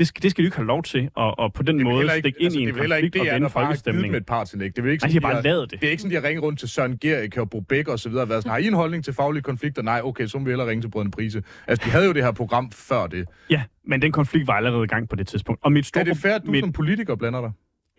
Det 0.00 0.08
skal, 0.08 0.22
det 0.22 0.30
skal 0.30 0.42
de 0.42 0.46
ikke 0.46 0.56
have 0.56 0.66
lov 0.66 0.82
til, 0.82 1.08
og, 1.14 1.38
og 1.38 1.52
på 1.52 1.62
den 1.62 1.78
det 1.78 1.80
er 1.86 1.90
måde 1.90 2.02
ikke, 2.04 2.12
stikke 2.18 2.38
ind 2.40 2.44
altså, 2.46 2.58
i 2.58 2.62
en 2.62 2.68
det 2.68 2.74
er 2.74 2.78
konflikt 2.78 3.04
ikke 3.04 3.20
og 3.20 3.24
det, 3.26 3.32
vende 3.34 3.48
bare 3.48 3.64
har 3.64 3.68
givet 3.68 3.68
folkestemningen. 3.68 4.12
med 4.12 4.20
et 4.20 4.26
partsindlæg. 4.26 4.70
Det 4.70 4.78
er 4.78 4.82
vel 4.82 4.92
ikke 4.92 5.02
Nej, 5.04 5.10
sådan, 5.10 5.22
de 5.22 5.26
har 5.26 5.32
bare 5.32 5.42
har- 5.42 5.42
lavet 5.50 5.70
det. 5.70 5.80
Det 5.80 5.86
er 5.86 5.90
ikke 5.90 6.00
sådan, 6.02 6.10
de 6.16 6.20
har 6.20 6.28
ringet 6.28 6.42
rundt 6.44 6.58
til 6.58 6.68
Søren 6.68 6.98
Gerik 6.98 7.36
og 7.38 7.50
Bo 7.50 7.60
Bæk 7.60 7.88
og 7.88 7.98
så 7.98 8.08
videre. 8.08 8.22
og 8.24 8.28
Været 8.28 8.42
sådan, 8.42 8.50
har 8.50 8.58
I 8.58 8.66
en 8.66 8.74
holdning 8.74 9.04
til 9.04 9.14
faglige 9.14 9.42
konflikter? 9.42 9.82
Nej, 9.82 10.00
okay, 10.04 10.26
så 10.26 10.38
må 10.38 10.44
vi 10.44 10.50
hellere 10.50 10.68
ringe 10.68 10.82
til 10.82 10.88
Brødrene 10.90 11.10
Prise. 11.10 11.42
Altså, 11.66 11.84
de 11.86 11.90
havde 11.90 12.06
jo 12.06 12.12
det 12.12 12.24
her 12.24 12.32
program 12.32 12.70
før 12.72 13.06
det. 13.06 13.24
Ja, 13.50 13.62
men 13.86 14.02
den 14.02 14.12
konflikt 14.12 14.46
var 14.46 14.54
allerede 14.54 14.84
i 14.84 14.86
gang 14.86 15.08
på 15.08 15.16
det 15.16 15.26
tidspunkt. 15.26 15.60
Og 15.64 15.72
mit 15.72 15.86
store 15.86 16.00
Er 16.00 16.04
det 16.04 16.16
fair, 16.16 16.32
at 16.34 16.42
du 16.46 16.50
mit, 16.50 16.60
som 16.64 16.72
politiker 16.72 17.14
blander 17.16 17.40
dig? 17.40 17.50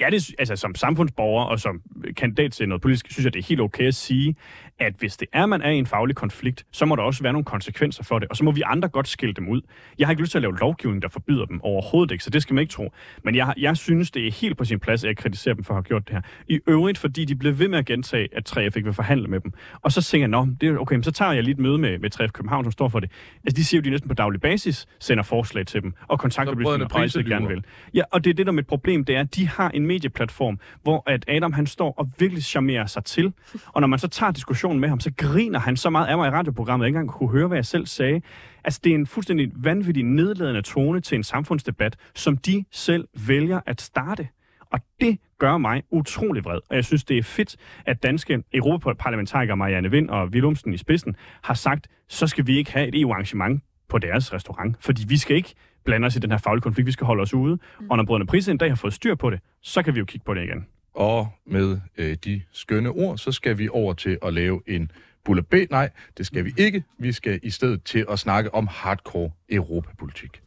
Ja, 0.01 0.09
det, 0.09 0.35
altså 0.39 0.55
som 0.55 0.75
samfundsborger 0.75 1.45
og 1.45 1.59
som 1.59 1.81
kandidat 2.17 2.51
til 2.51 2.67
noget 2.69 2.81
politisk, 2.81 3.11
synes 3.11 3.25
jeg, 3.25 3.33
det 3.33 3.39
er 3.39 3.43
helt 3.43 3.61
okay 3.61 3.87
at 3.87 3.95
sige, 3.95 4.35
at 4.79 4.93
hvis 4.99 5.17
det 5.17 5.27
er, 5.33 5.45
man 5.45 5.61
er 5.61 5.69
i 5.69 5.77
en 5.77 5.85
faglig 5.85 6.15
konflikt, 6.15 6.65
så 6.71 6.85
må 6.85 6.95
der 6.95 7.03
også 7.03 7.23
være 7.23 7.33
nogle 7.33 7.45
konsekvenser 7.45 8.03
for 8.03 8.19
det, 8.19 8.27
og 8.27 8.37
så 8.37 8.43
må 8.43 8.51
vi 8.51 8.61
andre 8.65 8.89
godt 8.89 9.07
skille 9.07 9.33
dem 9.33 9.49
ud. 9.49 9.61
Jeg 9.99 10.07
har 10.07 10.11
ikke 10.11 10.21
lyst 10.21 10.31
til 10.31 10.37
at 10.37 10.41
lave 10.41 10.57
lovgivning, 10.57 11.01
der 11.01 11.09
forbyder 11.09 11.45
dem 11.45 11.61
overhovedet 11.61 12.11
ikke, 12.11 12.23
så 12.23 12.29
det 12.29 12.41
skal 12.41 12.53
man 12.53 12.61
ikke 12.61 12.71
tro. 12.71 12.91
Men 13.23 13.35
jeg, 13.35 13.53
jeg 13.57 13.77
synes, 13.77 14.11
det 14.11 14.27
er 14.27 14.31
helt 14.31 14.57
på 14.57 14.65
sin 14.65 14.79
plads, 14.79 15.03
at 15.03 15.07
jeg 15.07 15.17
kritiserer 15.17 15.55
dem 15.55 15.63
for 15.63 15.73
at 15.73 15.75
have 15.75 15.83
gjort 15.83 16.07
det 16.07 16.15
her. 16.15 16.21
I 16.47 16.59
øvrigt, 16.67 16.97
fordi 16.97 17.25
de 17.25 17.35
blev 17.35 17.59
ved 17.59 17.67
med 17.67 17.79
at 17.79 17.85
gentage, 17.85 18.27
at 18.31 18.57
3F 18.57 18.61
ikke 18.61 18.83
vil 18.83 18.93
forhandle 18.93 19.27
med 19.27 19.39
dem. 19.39 19.53
Og 19.81 19.91
så 19.91 20.01
tænker 20.01 20.23
jeg, 20.23 20.29
nå, 20.29 20.47
det 20.61 20.69
er 20.69 20.77
okay, 20.77 20.95
men 20.95 21.03
så 21.03 21.11
tager 21.11 21.31
jeg 21.31 21.43
lige 21.43 21.53
et 21.53 21.59
møde 21.59 21.77
med, 21.77 21.99
med 21.99 22.15
3F 22.15 22.27
København, 22.27 22.65
som 22.65 22.71
står 22.71 22.89
for 22.89 22.99
det. 22.99 23.11
Altså, 23.43 23.57
de 23.57 23.65
siger 23.65 23.81
jo, 23.81 23.83
de 23.83 23.89
næsten 23.89 24.07
på 24.07 24.13
daglig 24.13 24.41
basis 24.41 24.87
sender 24.99 25.23
forslag 25.23 25.65
til 25.65 25.81
dem, 25.81 25.93
og 26.07 26.19
kontakter 26.19 26.55
Brødrene 26.63 26.85
og 26.85 27.25
gerne 27.25 27.47
vil. 27.47 27.65
Ja, 27.93 28.03
og 28.11 28.23
det 28.23 28.29
er 28.29 28.33
det, 28.33 28.45
der 28.45 28.51
er 28.51 28.55
mit 28.55 28.67
problem, 28.67 29.05
det 29.05 29.15
er, 29.15 29.19
at 29.19 29.35
de 29.35 29.47
har 29.47 29.69
en 29.69 29.85
medieplatform, 29.91 30.59
hvor 30.83 31.03
at 31.05 31.25
Adam 31.27 31.53
han 31.53 31.67
står 31.67 31.93
og 31.97 32.09
virkelig 32.19 32.43
charmerer 32.43 32.85
sig 32.85 33.03
til. 33.03 33.33
Og 33.67 33.81
når 33.81 33.87
man 33.87 33.99
så 33.99 34.07
tager 34.07 34.31
diskussionen 34.31 34.79
med 34.79 34.89
ham, 34.89 34.99
så 34.99 35.11
griner 35.17 35.59
han 35.59 35.77
så 35.77 35.89
meget 35.89 36.07
af 36.07 36.17
mig 36.17 36.27
i 36.27 36.31
radioprogrammet, 36.31 36.83
at 36.83 36.85
jeg 36.85 36.89
ikke 36.89 36.99
engang 36.99 37.17
kunne 37.17 37.29
høre, 37.29 37.47
hvad 37.47 37.57
jeg 37.57 37.65
selv 37.65 37.85
sagde. 37.85 38.21
Altså, 38.63 38.79
det 38.83 38.91
er 38.91 38.95
en 38.95 39.07
fuldstændig 39.07 39.51
vanvittig 39.55 40.03
nedladende 40.03 40.61
tone 40.61 41.01
til 41.01 41.15
en 41.15 41.23
samfundsdebat, 41.23 41.97
som 42.15 42.37
de 42.37 42.65
selv 42.71 43.07
vælger 43.27 43.59
at 43.65 43.81
starte. 43.81 44.27
Og 44.71 44.79
det 45.01 45.17
gør 45.39 45.57
mig 45.57 45.83
utrolig 45.91 46.45
vred. 46.45 46.59
Og 46.69 46.75
jeg 46.75 46.85
synes, 46.85 47.03
det 47.03 47.17
er 47.17 47.23
fedt, 47.23 47.55
at 47.85 48.03
danske 48.03 48.43
europaparlamentarikere 48.53 49.57
Marianne 49.57 49.91
Vind 49.91 50.09
og 50.09 50.27
Willumsen 50.27 50.73
i 50.73 50.77
spidsen 50.77 51.15
har 51.41 51.53
sagt, 51.53 51.87
så 52.09 52.27
skal 52.27 52.47
vi 52.47 52.57
ikke 52.57 52.71
have 52.71 52.87
et 52.87 53.01
EU-arrangement 53.01 53.63
på 53.89 53.97
deres 53.97 54.33
restaurant, 54.33 54.75
fordi 54.79 55.05
vi 55.07 55.17
skal 55.17 55.35
ikke 55.35 55.53
blande 55.83 56.05
os 56.05 56.15
i 56.15 56.19
den 56.19 56.31
her 56.31 56.37
faglige 56.37 56.61
konflikt, 56.61 56.85
vi 56.85 56.91
skal 56.91 57.07
holde 57.07 57.21
os 57.21 57.33
ude. 57.33 57.57
Mm. 57.79 57.89
Og 57.89 57.97
når 57.97 58.03
brødrene 58.03 58.25
Prise 58.25 58.51
en 58.51 58.57
dag 58.57 58.69
har 58.69 58.75
fået 58.75 58.93
styr 58.93 59.15
på 59.15 59.29
det, 59.29 59.39
så 59.61 59.83
kan 59.83 59.93
vi 59.93 59.99
jo 59.99 60.05
kigge 60.05 60.25
på 60.25 60.33
det 60.33 60.43
igen. 60.43 60.65
Og 60.93 61.27
med 61.45 61.79
øh, 61.97 62.17
de 62.25 62.41
skønne 62.51 62.89
ord, 62.89 63.17
så 63.17 63.31
skal 63.31 63.57
vi 63.57 63.69
over 63.69 63.93
til 63.93 64.17
at 64.21 64.33
lave 64.33 64.61
en 64.67 64.91
bullet 65.25 65.47
B. 65.47 65.53
Nej, 65.69 65.89
det 66.17 66.25
skal 66.25 66.45
vi 66.45 66.53
ikke. 66.57 66.83
Vi 66.97 67.11
skal 67.11 67.39
i 67.43 67.49
stedet 67.49 67.83
til 67.83 68.05
at 68.09 68.19
snakke 68.19 68.53
om 68.53 68.67
hardcore 68.67 69.31
europapolitik. 69.49 70.41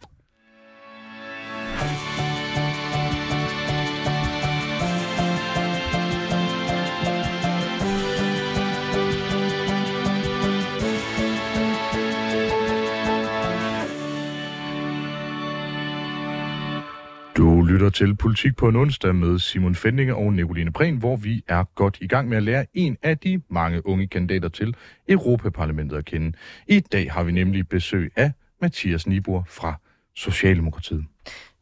Lytter 17.75 17.91
til 17.91 18.17
Politik 18.17 18.57
på 18.57 18.69
en 18.69 18.77
onsdag 18.77 19.15
med 19.15 19.39
Simon 19.39 19.75
Fendinge 19.75 20.15
og 20.15 20.33
Nicoline 20.33 20.73
Prehn, 20.73 20.97
hvor 20.97 21.17
vi 21.17 21.45
er 21.49 21.65
godt 21.75 21.99
i 22.01 22.07
gang 22.07 22.29
med 22.29 22.37
at 22.37 22.43
lære 22.43 22.67
en 22.75 22.97
af 23.03 23.19
de 23.19 23.43
mange 23.49 23.87
unge 23.87 24.07
kandidater 24.07 24.49
til 24.49 24.77
Europaparlamentet 25.09 25.97
at 25.97 26.05
kende. 26.05 26.33
I 26.69 26.81
dag 26.81 27.13
har 27.13 27.25
vi 27.25 27.33
nemlig 27.33 27.69
besøg 27.69 28.13
af 28.17 28.33
Mathias 28.61 29.07
Nibor 29.07 29.47
fra 29.49 29.75
Socialdemokratiet. 30.17 31.05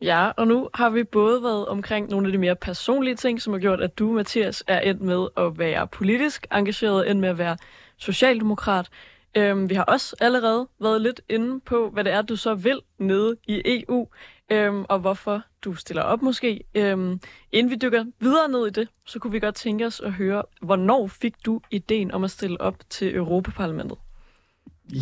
Ja, 0.01 0.29
og 0.37 0.47
nu 0.47 0.69
har 0.75 0.91
vi 0.91 1.05
både 1.05 1.43
været 1.43 1.67
omkring 1.67 2.11
nogle 2.11 2.27
af 2.27 2.33
de 2.33 2.39
mere 2.39 2.57
personlige 2.57 3.15
ting, 3.15 3.43
som 3.43 3.53
har 3.53 3.61
gjort, 3.61 3.81
at 3.81 3.99
du, 3.99 4.13
Mathias, 4.13 4.65
er 4.67 4.81
endt 4.81 5.03
med 5.03 5.27
at 5.37 5.59
være 5.59 5.87
politisk 5.87 6.47
engageret, 6.53 7.11
end 7.11 7.19
med 7.19 7.29
at 7.29 7.39
være 7.39 7.57
socialdemokrat. 7.97 8.89
Øhm, 9.37 9.71
vi 9.71 9.75
har 9.75 9.85
også 9.85 10.17
allerede 10.21 10.69
været 10.81 11.03
lidt 11.03 11.21
inde 11.29 11.61
på, 11.61 11.91
hvad 11.93 12.05
det 12.05 12.13
er, 12.13 12.23
du 12.23 12.37
så 12.37 12.55
vil 12.55 12.81
nede 12.99 13.37
i 13.49 13.63
EU, 13.65 14.09
øhm, 14.51 14.85
og 14.89 14.99
hvorfor 14.99 15.43
du 15.65 15.75
stiller 15.75 16.03
op 16.03 16.23
måske. 16.23 16.65
Øhm, 16.75 17.21
inden 17.53 17.71
vi 17.71 17.77
dykker 17.77 18.05
videre 18.21 18.49
ned 18.49 18.67
i 18.67 18.71
det, 18.71 18.89
så 19.07 19.19
kunne 19.19 19.33
vi 19.33 19.41
godt 19.41 19.55
tænke 19.55 19.87
os 19.87 20.01
at 20.01 20.13
høre, 20.13 20.43
hvornår 20.63 21.07
fik 21.07 21.35
du 21.47 21.61
ideen 21.71 22.11
om 22.11 22.25
at 22.25 22.31
stille 22.31 22.61
op 22.61 22.77
til 22.91 23.17
Europaparlamentet? 23.17 23.99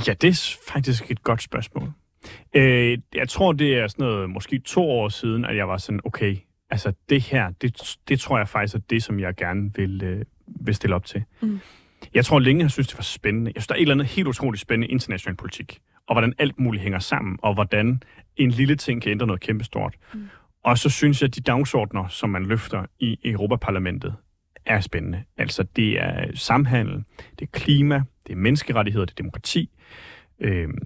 Ja, 0.06 0.12
det 0.12 0.28
er 0.28 0.56
faktisk 0.72 1.10
et 1.10 1.22
godt 1.22 1.42
spørgsmål. 1.42 1.92
Øh, 2.54 2.98
jeg 3.14 3.28
tror, 3.28 3.52
det 3.52 3.74
er 3.74 3.88
sådan 3.88 4.06
noget, 4.06 4.30
måske 4.30 4.58
to 4.58 4.90
år 4.90 5.08
siden, 5.08 5.44
at 5.44 5.56
jeg 5.56 5.68
var 5.68 5.76
sådan, 5.76 6.00
okay, 6.04 6.36
altså 6.70 6.92
det 7.08 7.22
her, 7.22 7.50
det, 7.50 7.98
det 8.08 8.20
tror 8.20 8.38
jeg 8.38 8.48
faktisk 8.48 8.74
er 8.74 8.78
det, 8.90 9.02
som 9.02 9.20
jeg 9.20 9.36
gerne 9.36 9.74
vil, 9.74 10.02
øh, 10.04 10.24
vil 10.46 10.74
stille 10.74 10.96
op 10.96 11.04
til. 11.04 11.24
Mm. 11.40 11.60
Jeg 12.14 12.24
tror 12.24 12.38
længe, 12.38 12.62
jeg 12.62 12.70
synes, 12.70 12.88
det 12.88 12.98
var 12.98 13.02
spændende. 13.02 13.52
Jeg 13.54 13.62
synes, 13.62 13.66
der 13.66 13.74
er 13.74 13.78
et 13.78 13.82
eller 13.82 13.94
andet 13.94 14.06
helt 14.06 14.28
utroligt 14.28 14.60
spændende 14.60 14.92
international 14.92 15.36
politik, 15.36 15.80
og 16.06 16.14
hvordan 16.14 16.34
alt 16.38 16.58
muligt 16.58 16.82
hænger 16.82 16.98
sammen, 16.98 17.38
og 17.42 17.54
hvordan 17.54 18.02
en 18.36 18.50
lille 18.50 18.76
ting 18.76 19.02
kan 19.02 19.10
ændre 19.10 19.26
noget 19.26 19.40
kæmpestort. 19.40 19.94
Mm. 20.14 20.28
Og 20.64 20.78
så 20.78 20.90
synes 20.90 21.20
jeg, 21.22 21.28
at 21.28 21.34
de 21.34 21.40
dagsordner, 21.40 22.08
som 22.08 22.30
man 22.30 22.46
løfter 22.46 22.84
i 22.98 23.18
Europaparlamentet, 23.24 24.14
er 24.66 24.80
spændende. 24.80 25.24
Altså, 25.36 25.62
det 25.76 26.00
er 26.02 26.26
samhandel, 26.34 27.04
det 27.38 27.42
er 27.46 27.50
klima, 27.52 28.02
det 28.26 28.32
er 28.32 28.36
menneskerettigheder, 28.36 29.04
det 29.06 29.12
er 29.12 29.16
demokrati, 29.16 29.70
øhm, 30.40 30.78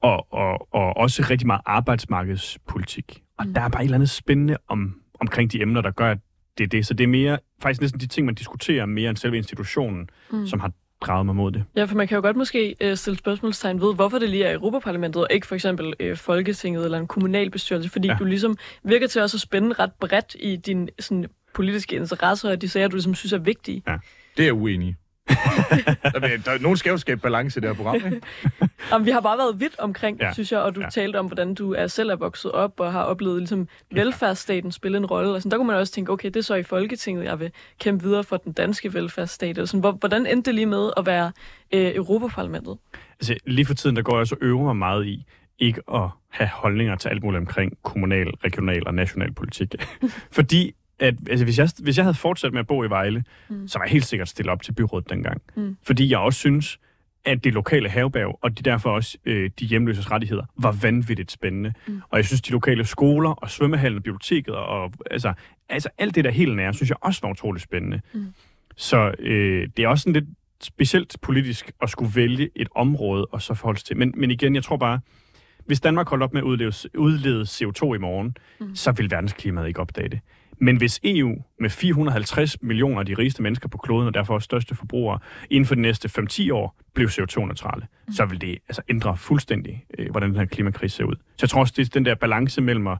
og, 0.00 0.32
og, 0.32 0.74
og 0.74 0.96
også 0.96 1.26
rigtig 1.30 1.46
meget 1.46 1.60
arbejdsmarkedspolitik. 1.66 3.22
Og 3.38 3.46
Mm. 3.46 3.54
der 3.54 3.60
er 3.60 3.68
bare 3.68 3.82
et 3.82 3.84
eller 3.84 3.94
andet 3.94 4.10
spændende 4.10 4.56
om, 4.68 5.00
omkring 5.20 5.52
de 5.52 5.62
emner, 5.62 5.80
der 5.80 5.90
gør, 5.90 6.10
at 6.10 6.18
det 6.58 6.64
er 6.64 6.68
det. 6.68 6.86
Så 6.86 6.94
det 6.94 7.04
er 7.04 7.08
mere, 7.08 7.38
faktisk 7.62 7.80
næsten 7.80 8.00
de 8.00 8.06
ting, 8.06 8.26
man 8.26 8.34
diskuterer, 8.34 8.86
mere 8.86 9.08
end 9.10 9.16
selve 9.16 9.36
institutionen, 9.36 10.08
Mm. 10.32 10.46
som 10.46 10.60
har 10.60 10.72
draget 11.00 11.26
mig 11.26 11.36
mod 11.36 11.52
det. 11.52 11.64
Ja, 11.76 11.84
for 11.84 11.96
man 11.96 12.08
kan 12.08 12.16
jo 12.16 12.22
godt 12.22 12.36
måske 12.36 12.76
øh, 12.80 12.96
stille 12.96 13.18
spørgsmålstegn 13.18 13.80
ved, 13.80 13.94
hvorfor 13.94 14.18
det 14.18 14.30
lige 14.30 14.44
er 14.44 14.54
Europaparlamentet, 14.54 15.22
og 15.22 15.28
ikke 15.30 15.46
for 15.46 15.54
eksempel 15.54 15.94
øh, 16.00 16.16
Folketinget 16.16 16.84
eller 16.84 16.98
en 16.98 17.06
kommunalbestyrelse, 17.06 17.88
fordi 17.88 18.08
ja. 18.08 18.16
du 18.18 18.24
ligesom 18.24 18.56
virker 18.82 19.06
til 19.06 19.22
også 19.22 19.36
at 19.36 19.40
spænde 19.40 19.72
ret 19.72 19.92
bredt 20.00 20.36
i 20.40 20.56
din 20.56 20.88
sådan, 20.98 21.26
politiske 21.54 21.96
interesser, 21.96 22.50
og 22.50 22.62
de 22.62 22.68
sager, 22.68 22.88
du 22.88 22.96
ligesom 22.96 23.14
synes 23.14 23.32
er 23.32 23.38
vigtige. 23.38 23.82
Ja. 23.86 23.96
Det 24.36 24.42
er 24.42 24.46
jeg 24.46 24.54
uenig. 24.54 24.96
der, 26.14 26.20
der, 26.44 26.58
nogen 26.60 26.76
skal 26.76 26.90
jo 26.90 26.96
skabe 26.96 27.20
balance 27.20 27.58
i 27.58 27.60
det 27.60 27.68
her 27.68 27.74
program, 27.74 27.94
ikke? 27.94 28.20
Jamen, 28.92 29.06
vi 29.06 29.10
har 29.10 29.20
bare 29.20 29.38
været 29.38 29.60
vidt 29.60 29.78
omkring, 29.78 30.20
ja. 30.20 30.32
Synes 30.32 30.52
jeg, 30.52 30.60
og 30.60 30.74
du 30.74 30.80
Ja. 30.80 30.88
talte 30.90 31.16
om, 31.16 31.26
hvordan 31.26 31.54
du 31.54 31.74
er 31.74 31.86
selv 31.86 32.10
er 32.10 32.16
vokset 32.16 32.52
op 32.52 32.80
og 32.80 32.92
har 32.92 33.02
oplevet 33.02 33.38
ligesom, 33.38 33.68
velfærdsstaten 33.92 34.72
spille 34.72 34.98
en 34.98 35.06
rolle. 35.06 35.30
Og 35.30 35.40
sådan, 35.42 35.50
der 35.50 35.56
kunne 35.56 35.66
man 35.66 35.76
også 35.76 35.92
tænke, 35.92 36.12
okay, 36.12 36.28
det 36.28 36.36
er 36.36 36.40
så 36.42 36.54
i 36.54 36.62
Folketinget, 36.62 37.24
jeg 37.24 37.40
vil 37.40 37.50
kæmpe 37.80 38.04
videre 38.04 38.24
for 38.24 38.36
den 38.36 38.52
danske 38.52 38.94
velfærdsstat. 38.94 39.58
Og 39.58 39.68
sådan, 39.68 39.80
hvor, 39.80 39.92
hvordan 39.92 40.26
endte 40.26 40.48
det 40.48 40.54
lige 40.54 40.66
med 40.66 40.90
at 40.96 41.06
være 41.06 41.32
øh, 41.74 41.94
Europaparlamentet? 41.94 42.76
Altså, 43.20 43.36
lige 43.46 43.66
for 43.66 43.74
tiden, 43.74 43.96
der 43.96 44.02
går 44.02 44.18
jeg 44.18 44.26
og 44.32 44.38
øver 44.40 44.64
mig 44.64 44.76
meget 44.76 45.06
i, 45.06 45.24
ikke 45.58 45.80
at 45.94 46.08
have 46.30 46.48
holdninger 46.48 46.96
til 46.96 47.08
alt 47.08 47.22
muligt 47.22 47.40
omkring 47.40 47.72
kommunal, 47.82 48.26
regional 48.44 48.86
og 48.86 48.94
national 48.94 49.32
politik. 49.32 49.74
Fordi 50.32 50.74
at, 51.00 51.14
altså, 51.30 51.44
hvis, 51.44 51.58
jeg, 51.58 51.68
hvis 51.78 51.96
jeg 51.96 52.04
havde 52.04 52.16
fortsat 52.16 52.52
med 52.52 52.60
at 52.60 52.66
bo 52.66 52.84
i 52.84 52.90
Vejle, 52.90 53.24
mm. 53.48 53.68
så 53.68 53.78
var 53.78 53.84
jeg 53.84 53.92
helt 53.92 54.06
sikkert 54.06 54.28
stillet 54.28 54.52
op 54.52 54.62
til 54.62 54.72
byrådet 54.72 55.10
dengang. 55.10 55.42
Mm. 55.56 55.76
Fordi 55.82 56.10
jeg 56.10 56.18
også 56.18 56.38
synes, 56.38 56.78
at 57.24 57.44
det 57.44 57.54
lokale 57.54 57.88
havebærg, 57.88 58.38
og 58.42 58.58
de 58.58 58.62
derfor 58.62 58.90
også 58.90 59.18
øh, 59.24 59.50
de 59.60 59.66
hjemløses 59.66 60.10
rettigheder, 60.10 60.44
var 60.56 60.72
vanvittigt 60.72 61.32
spændende. 61.32 61.72
Mm. 61.86 62.02
Og 62.10 62.16
jeg 62.16 62.24
synes, 62.24 62.40
de 62.40 62.50
lokale 62.50 62.84
skoler 62.84 63.30
og 63.30 63.50
svømmehallen 63.50 63.96
og 63.96 64.02
biblioteket, 64.02 64.54
og, 64.54 64.66
og 64.66 64.92
altså, 65.10 65.32
altså 65.68 65.88
alt 65.98 66.14
det 66.14 66.24
der 66.24 66.30
helt 66.30 66.56
nære, 66.56 66.74
synes 66.74 66.90
jeg 66.90 66.96
også 67.00 67.20
var 67.22 67.30
utroligt 67.30 67.62
spændende. 67.62 68.00
Mm. 68.14 68.26
Så 68.76 69.14
øh, 69.18 69.68
det 69.76 69.84
er 69.84 69.88
også 69.88 70.02
sådan 70.02 70.12
lidt 70.12 70.28
specielt 70.62 71.16
politisk 71.22 71.70
at 71.82 71.90
skulle 71.90 72.12
vælge 72.14 72.50
et 72.56 72.68
område 72.74 73.26
og 73.26 73.42
så 73.42 73.54
forholde 73.54 73.78
sig 73.80 73.86
til. 73.86 73.96
Men, 73.96 74.14
men 74.16 74.30
igen, 74.30 74.54
jeg 74.54 74.64
tror 74.64 74.76
bare, 74.76 75.00
hvis 75.66 75.80
Danmark 75.80 76.08
holdt 76.08 76.22
op 76.22 76.32
med 76.32 76.40
at 76.40 76.44
udlede, 76.44 76.72
udlede 76.98 77.42
CO2 77.42 77.94
i 77.94 77.98
morgen, 77.98 78.36
mm. 78.60 78.76
så 78.76 78.92
vil 78.92 79.10
verdensklimaet 79.10 79.68
ikke 79.68 79.80
opdage 79.80 80.08
det. 80.08 80.20
Men 80.60 80.76
hvis 80.76 81.00
EU 81.04 81.36
med 81.60 81.70
450 81.70 82.62
millioner 82.62 83.00
af 83.00 83.06
de 83.06 83.14
rigeste 83.14 83.42
mennesker 83.42 83.68
på 83.68 83.78
kloden, 83.78 84.06
og 84.06 84.14
derfor 84.14 84.34
også 84.34 84.44
største 84.44 84.74
forbrugere, 84.74 85.18
inden 85.50 85.66
for 85.66 85.74
de 85.74 85.80
næste 85.80 86.10
5-10 86.18 86.52
år 86.52 86.76
blev 87.00 87.08
CO2-neutrale, 87.08 87.86
mm. 88.06 88.12
så 88.12 88.24
vil 88.24 88.40
det 88.40 88.58
altså 88.68 88.82
ændre 88.88 89.16
fuldstændig, 89.16 89.84
øh, 89.98 90.10
hvordan 90.10 90.30
den 90.30 90.38
her 90.38 90.44
klimakrise 90.44 90.96
ser 90.96 91.04
ud. 91.04 91.14
Så 91.14 91.38
jeg 91.42 91.50
tror 91.50 91.60
også, 91.60 91.74
det 91.76 91.86
er 91.86 91.90
den 91.90 92.04
der 92.04 92.14
balance 92.14 92.60
mellem 92.60 92.86
at, 92.86 92.98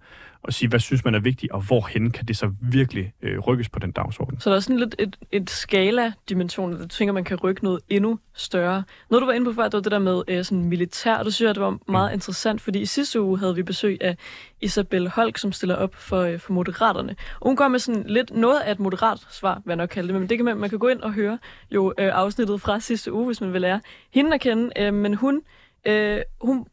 at 0.48 0.54
sige, 0.54 0.68
hvad 0.68 0.80
synes 0.80 1.04
man 1.04 1.14
er 1.14 1.20
vigtigt, 1.20 1.52
og 1.52 1.60
hvorhen 1.60 2.10
kan 2.10 2.26
det 2.26 2.36
så 2.36 2.52
virkelig 2.60 3.12
øh, 3.22 3.38
rykkes 3.38 3.68
på 3.68 3.78
den 3.78 3.92
dagsorden. 3.92 4.40
Så 4.40 4.50
der 4.50 4.56
er 4.56 4.60
sådan 4.60 4.78
lidt 4.78 4.94
et, 4.98 5.16
et 5.32 5.50
skala-dimension, 5.50 6.72
der 6.72 6.78
du 6.78 6.88
tænker, 6.88 7.12
man 7.12 7.24
kan 7.24 7.36
rykke 7.36 7.64
noget 7.64 7.80
endnu 7.88 8.18
større. 8.34 8.82
Noget, 9.10 9.20
du 9.20 9.26
var 9.26 9.32
inde 9.32 9.46
på 9.46 9.52
før, 9.52 9.62
det 9.62 9.72
var 9.72 9.80
det 9.80 9.92
der 9.92 9.98
med 9.98 10.22
øh, 10.28 10.44
sådan 10.44 10.64
militær, 10.64 11.22
det 11.22 11.34
synes 11.34 11.46
jeg, 11.46 11.54
det 11.54 11.62
var 11.62 11.78
meget 11.88 12.10
mm. 12.10 12.14
interessant, 12.14 12.60
fordi 12.60 12.80
i 12.80 12.86
sidste 12.86 13.20
uge 13.20 13.38
havde 13.38 13.54
vi 13.54 13.62
besøg 13.62 13.98
af 14.00 14.16
Isabel 14.60 15.08
Holk, 15.08 15.38
som 15.38 15.52
stiller 15.52 15.76
op 15.76 15.94
for, 15.94 16.20
øh, 16.20 16.38
for 16.38 16.52
Moderaterne. 16.52 17.16
Og 17.40 17.48
hun 17.48 17.56
kom 17.56 17.70
med 17.70 17.78
sådan 17.78 18.04
lidt 18.06 18.30
noget 18.30 18.60
af 18.60 18.72
et 18.72 18.80
moderat 18.80 19.26
svar, 19.30 19.60
hvad 19.64 19.72
jeg 19.72 19.76
nok 19.76 19.88
kalde 19.88 20.08
det, 20.08 20.20
men 20.20 20.28
det 20.28 20.38
kan 20.38 20.44
man, 20.44 20.56
man 20.56 20.70
kan 20.70 20.78
gå 20.78 20.88
ind 20.88 21.00
og 21.00 21.12
høre 21.12 21.38
jo 21.70 21.92
øh, 21.98 22.10
afsnittet 22.14 22.60
fra 22.60 22.80
sidste 22.80 23.12
uge, 23.12 23.26
hvis 23.26 23.40
man 23.40 23.52
vil 23.52 23.60
lære 23.60 23.80
hende 24.10 24.34
at 24.34 24.40
kende. 24.40 24.70
Øh, 24.76 24.94
men 24.94 25.14
hun, 25.14 25.42
øh, 25.86 26.20
hun 26.40 26.66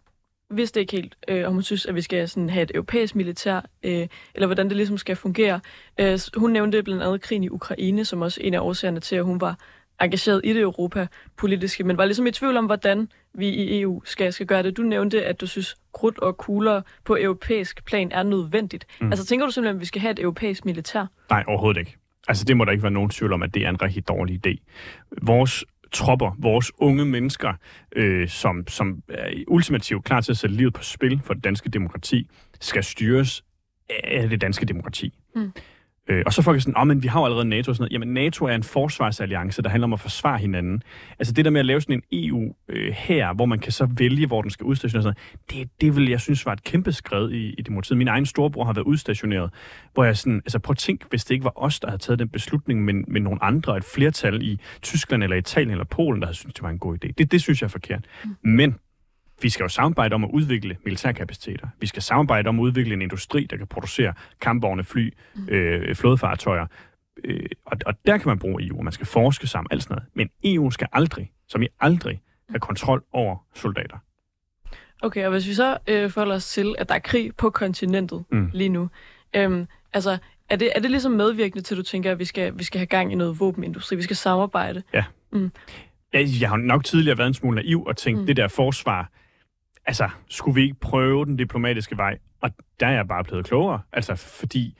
vidste 0.49 0.80
ikke 0.80 0.95
helt, 0.95 1.15
øh, 1.28 1.47
om 1.47 1.53
hun 1.53 1.63
synes, 1.63 1.86
at 1.86 1.95
vi 1.95 2.01
skal 2.01 2.30
sådan 2.30 2.49
have 2.49 2.63
et 2.63 2.72
europæisk 2.76 3.15
militær, 3.15 3.61
øh, 3.84 4.07
eller 4.36 4.45
hvordan 4.45 4.68
det 4.68 4.78
ligesom 4.78 4.97
skal 4.97 5.15
fungere. 5.15 5.59
Øh, 5.99 6.20
hun 6.36 6.51
nævnte 6.51 6.84
blandt 6.84 7.03
andet 7.03 7.22
krigen 7.22 7.43
i 7.43 7.49
Ukraine, 7.49 8.05
som 8.05 8.22
også 8.22 8.41
en 8.43 8.53
af 8.53 8.59
årsagerne 8.59 8.99
til, 8.99 9.15
at 9.15 9.24
hun 9.24 9.41
var 9.41 9.59
engageret 10.01 10.41
i 10.43 10.53
det 10.53 10.61
europapolitiske, 10.61 11.84
men 11.84 11.97
var 11.97 12.05
ligesom 12.05 12.28
i 12.28 12.32
tvivl 12.32 12.57
om, 12.57 12.65
hvordan 12.65 13.09
vi 13.34 13.47
i 13.49 13.82
EU 13.82 14.01
skal, 14.05 14.34
skal 14.34 14.45
gøre 14.45 14.63
det. 14.63 14.78
Du 14.78 14.82
nævnte, 14.82 15.26
at 15.26 15.41
du 15.41 15.47
synes, 15.47 15.76
krudt 15.93 16.20
og 16.20 16.38
kugler 16.38 16.82
på 17.05 17.18
europæisk 17.20 17.86
plan 17.86 18.11
er 18.11 18.24
nødvendigt. 18.24 18.86
Mm. 19.01 19.11
Altså 19.11 19.26
tænker 19.26 19.45
du 19.45 19.51
simpelthen, 19.51 19.76
at 19.76 19.82
vi 19.82 19.86
skal 19.86 20.01
have 20.01 20.11
et 20.11 20.20
europæisk 20.20 20.65
militær? 20.65 21.05
Nej, 21.30 21.43
overhovedet 21.47 21.80
ikke. 21.80 21.97
Altså 22.28 22.45
det 22.45 22.57
må 22.57 22.65
der 22.65 22.72
ikke 22.72 22.84
være 22.84 22.91
nogen 22.91 23.09
tvivl 23.09 23.34
om, 23.34 23.43
at 23.43 23.53
det 23.53 23.65
er 23.65 23.70
en 23.70 23.82
rigtig 23.82 24.07
dårlig 24.07 24.47
idé. 24.47 24.57
Vores 25.22 25.65
tropper, 25.91 26.35
vores 26.39 26.71
unge 26.77 27.05
mennesker, 27.05 27.53
øh, 27.95 28.27
som, 28.27 28.67
som 28.67 29.03
er 29.09 29.43
ultimativt 29.47 30.03
klar 30.03 30.21
til 30.21 30.31
at 30.31 30.38
sætte 30.38 30.55
livet 30.55 30.73
på 30.73 30.83
spil 30.83 31.21
for 31.23 31.33
det 31.33 31.43
danske 31.43 31.69
demokrati, 31.69 32.29
skal 32.61 32.83
styres 32.83 33.43
af 34.03 34.29
det 34.29 34.41
danske 34.41 34.65
demokrati. 34.65 35.13
Mm. 35.35 35.51
Øh, 36.10 36.24
og 36.26 36.34
så 36.34 36.41
folk 36.41 36.58
er 36.58 36.62
sådan, 36.62 36.78
oh, 36.78 36.88
men 36.88 37.03
vi 37.03 37.08
har 37.08 37.20
jo 37.20 37.26
allerede 37.26 37.49
NATO 37.49 37.72
og 37.72 37.76
sådan 37.76 37.84
noget. 37.84 37.93
Jamen, 37.93 38.14
NATO 38.14 38.45
er 38.45 38.55
en 38.55 38.64
forsvarsalliance, 38.64 39.62
der 39.62 39.70
handler 39.70 39.88
om 39.88 39.93
at 39.93 39.99
forsvare 39.99 40.38
hinanden. 40.38 40.84
Altså 41.20 41.34
det 41.34 41.45
der 41.45 41.51
med 41.51 41.60
at 41.60 41.66
lave 41.66 41.82
sådan 41.82 42.01
en 42.12 42.30
EU 42.30 42.55
øh, 42.70 42.93
her, 42.93 43.34
hvor 43.34 43.45
man 43.45 43.60
kan 43.60 43.72
så 43.72 43.86
vælge, 43.97 44.28
hvor 44.28 44.41
den 44.41 44.51
skal 44.51 44.64
udstationeres, 44.64 45.16
det, 45.51 45.70
det 45.82 45.95
vil 45.95 46.10
jeg 46.10 46.22
synes 46.22 46.45
var 46.45 46.53
et 46.53 46.64
kæmpe 46.64 46.91
skred 46.91 47.32
i, 47.32 47.53
i 47.58 47.62
demokratiet. 47.62 47.97
Min 47.97 48.08
egen 48.08 48.26
storebror 48.26 48.64
har 48.64 48.74
været 48.74 48.86
udstationeret, 48.86 49.49
hvor 49.93 50.03
jeg 50.03 50.18
sådan, 50.18 50.38
altså 50.45 50.60
prøv 50.60 50.72
at 50.72 50.78
tænk, 50.78 51.10
hvis 51.10 51.26
det 51.26 51.34
ikke 51.34 51.43
var 51.43 51.53
os, 51.55 51.80
der 51.80 51.88
havde 51.88 52.01
taget 52.01 52.20
den 52.20 52.30
beslutning, 52.30 52.86
men, 52.86 53.05
men 53.08 53.24
nogle 53.24 53.43
andre, 53.43 53.78
et 53.78 53.84
flertal 53.84 54.41
i 54.43 54.60
Tyskland 54.82 55.24
eller 55.24 55.36
Italien 55.36 55.72
eller 55.72 55.86
Polen, 55.86 56.22
der 56.22 56.28
havde 56.28 56.38
syntes, 56.38 56.53
det 56.53 56.64
var 56.64 56.70
en 56.70 56.80
god 56.80 56.97
idé. 57.05 57.12
Det, 57.18 57.32
det 57.32 57.41
synes 57.41 57.62
jeg 57.62 57.68
er 57.68 57.72
forkert. 57.72 58.05
Mm. 58.24 58.36
Men 58.43 58.76
vi 59.41 59.49
skal 59.49 59.63
jo 59.63 59.69
samarbejde 59.69 60.13
om 60.13 60.23
at 60.23 60.29
udvikle 60.33 60.77
militærkapaciteter. 60.85 61.67
Vi 61.79 61.88
skal 61.88 62.01
samarbejde 62.01 62.47
om 62.47 62.59
at 62.59 62.63
udvikle 62.63 62.93
en 62.93 63.01
industri, 63.01 63.47
der 63.49 63.57
kan 63.57 63.67
producere 63.67 64.13
kampvogne, 64.41 64.83
fly, 64.83 65.13
mm. 65.35 65.49
øh, 65.49 65.95
flådefartøjer. 65.95 66.65
Øh, 67.23 67.45
og, 67.65 67.77
og 67.85 67.93
der 68.05 68.17
kan 68.17 68.27
man 68.29 68.39
bruge 68.39 68.67
EU, 68.67 68.77
og 68.77 68.83
man 68.83 68.93
skal 68.93 69.07
forske 69.07 69.47
sammen, 69.47 69.67
alt 69.71 69.83
sådan 69.83 69.93
noget. 69.95 70.07
Men 70.13 70.29
EU 70.43 70.71
skal 70.71 70.88
aldrig, 70.93 71.31
som 71.47 71.61
i 71.61 71.67
aldrig, 71.79 72.21
have 72.49 72.59
kontrol 72.59 73.03
over 73.11 73.45
soldater. 73.55 73.97
Okay, 75.01 75.25
og 75.25 75.31
hvis 75.31 75.47
vi 75.47 75.53
så 75.53 75.77
øh, 75.88 76.09
forholder 76.11 76.35
os 76.35 76.51
til, 76.51 76.75
at 76.77 76.89
der 76.89 76.95
er 76.95 76.99
krig 76.99 77.35
på 77.35 77.49
kontinentet 77.49 78.23
mm. 78.31 78.49
lige 78.53 78.69
nu, 78.69 78.89
øhm, 79.35 79.65
altså, 79.93 80.17
er 80.49 80.55
det, 80.55 80.71
er 80.75 80.79
det 80.79 80.91
ligesom 80.91 81.11
medvirkende 81.11 81.63
til, 81.63 81.75
at 81.75 81.77
du 81.77 81.83
tænker, 81.83 82.11
at 82.11 82.19
vi 82.19 82.25
skal, 82.25 82.57
vi 82.57 82.63
skal 82.63 82.79
have 82.79 82.85
gang 82.85 83.11
i 83.11 83.15
noget 83.15 83.39
våbenindustri, 83.39 83.95
vi 83.95 84.01
skal 84.01 84.15
samarbejde? 84.15 84.83
Ja. 84.93 85.05
Mm. 85.31 85.51
Jeg, 86.13 86.27
jeg 86.41 86.49
har 86.49 86.57
nok 86.57 86.85
tidligere 86.85 87.17
været 87.17 87.27
en 87.27 87.33
smule 87.33 87.55
naiv 87.55 87.85
og 87.85 87.97
tænkt, 87.97 88.19
mm. 88.19 88.25
det 88.25 88.38
der 88.38 88.47
forsvar, 88.47 89.11
altså, 89.88 90.09
skulle 90.29 90.55
vi 90.55 90.61
ikke 90.61 90.79
prøve 90.79 91.25
den 91.25 91.38
diplomatiske 91.38 91.97
vej? 91.97 92.17
Og 92.41 92.49
der 92.79 92.88
er 92.88 92.91
jeg 92.91 93.07
bare 93.07 93.23
blevet 93.23 93.45
klogere. 93.45 93.81
Altså, 93.93 94.15
fordi 94.15 94.77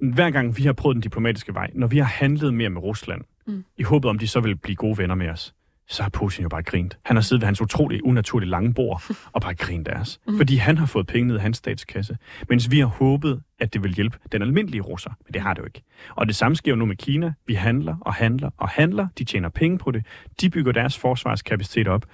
hver 0.00 0.30
gang 0.30 0.56
vi 0.56 0.62
har 0.62 0.72
prøvet 0.72 0.94
den 0.94 1.02
diplomatiske 1.02 1.54
vej, 1.54 1.70
når 1.74 1.86
vi 1.86 1.98
har 1.98 2.04
handlet 2.04 2.54
mere 2.54 2.70
med 2.70 2.82
Rusland, 2.82 3.22
mm. 3.46 3.64
i 3.76 3.82
håbet 3.82 4.10
om, 4.10 4.18
de 4.18 4.28
så 4.28 4.40
vil 4.40 4.56
blive 4.56 4.76
gode 4.76 4.98
venner 4.98 5.14
med 5.14 5.28
os, 5.28 5.54
så 5.88 6.02
har 6.02 6.10
Putin 6.10 6.42
jo 6.42 6.48
bare 6.48 6.62
grint. 6.62 6.98
Han 7.04 7.16
har 7.16 7.20
siddet 7.20 7.40
ved 7.40 7.46
hans 7.46 7.60
utrolig 7.60 8.04
unaturligt 8.04 8.50
lange 8.50 8.74
bord 8.74 9.02
og 9.32 9.42
bare 9.42 9.54
grint 9.54 9.88
af 9.88 10.00
os. 10.00 10.20
Mm. 10.26 10.36
Fordi 10.36 10.56
han 10.56 10.78
har 10.78 10.86
fået 10.86 11.06
penge 11.06 11.28
ned 11.28 11.36
i 11.36 11.38
hans 11.38 11.56
statskasse. 11.56 12.16
Mens 12.48 12.70
vi 12.70 12.78
har 12.78 12.86
håbet, 12.86 13.42
at 13.60 13.74
det 13.74 13.82
vil 13.82 13.94
hjælpe 13.94 14.18
den 14.32 14.42
almindelige 14.42 14.80
russer. 14.80 15.10
Men 15.26 15.34
det 15.34 15.42
har 15.42 15.54
det 15.54 15.60
jo 15.60 15.66
ikke. 15.66 15.82
Og 16.10 16.26
det 16.26 16.36
samme 16.36 16.56
sker 16.56 16.70
jo 16.70 16.76
nu 16.76 16.86
med 16.86 16.96
Kina. 16.96 17.32
Vi 17.46 17.54
handler 17.54 17.96
og 18.00 18.14
handler 18.14 18.50
og 18.56 18.68
handler. 18.68 19.08
De 19.18 19.24
tjener 19.24 19.48
penge 19.48 19.78
på 19.78 19.90
det. 19.90 20.06
De 20.40 20.50
bygger 20.50 20.72
deres 20.72 20.98
forsvarskapacitet 20.98 21.88
op. 21.88 22.04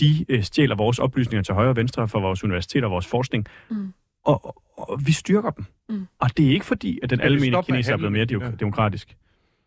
De 0.00 0.24
øh, 0.28 0.42
stjæler 0.42 0.74
vores 0.76 0.98
oplysninger 0.98 1.42
til 1.42 1.54
højre 1.54 1.68
og 1.68 1.76
venstre 1.76 2.08
for 2.08 2.20
vores 2.20 2.44
universiteter 2.44 2.86
og 2.86 2.90
vores 2.92 3.06
forskning. 3.06 3.46
Mm. 3.70 3.92
Og, 4.24 4.46
og, 4.46 4.62
og 4.90 5.00
vi 5.06 5.12
styrker 5.12 5.50
dem. 5.50 5.64
Mm. 5.88 6.06
Og 6.18 6.36
det 6.36 6.46
er 6.46 6.50
ikke 6.50 6.66
fordi, 6.66 6.98
at 7.02 7.10
den 7.10 7.20
almindelige 7.20 7.62
kineser 7.62 7.92
er 7.92 7.96
blevet 7.96 8.12
mere 8.12 8.24
de- 8.24 8.38
Ja. 8.44 8.50
demokratisk. 8.50 9.16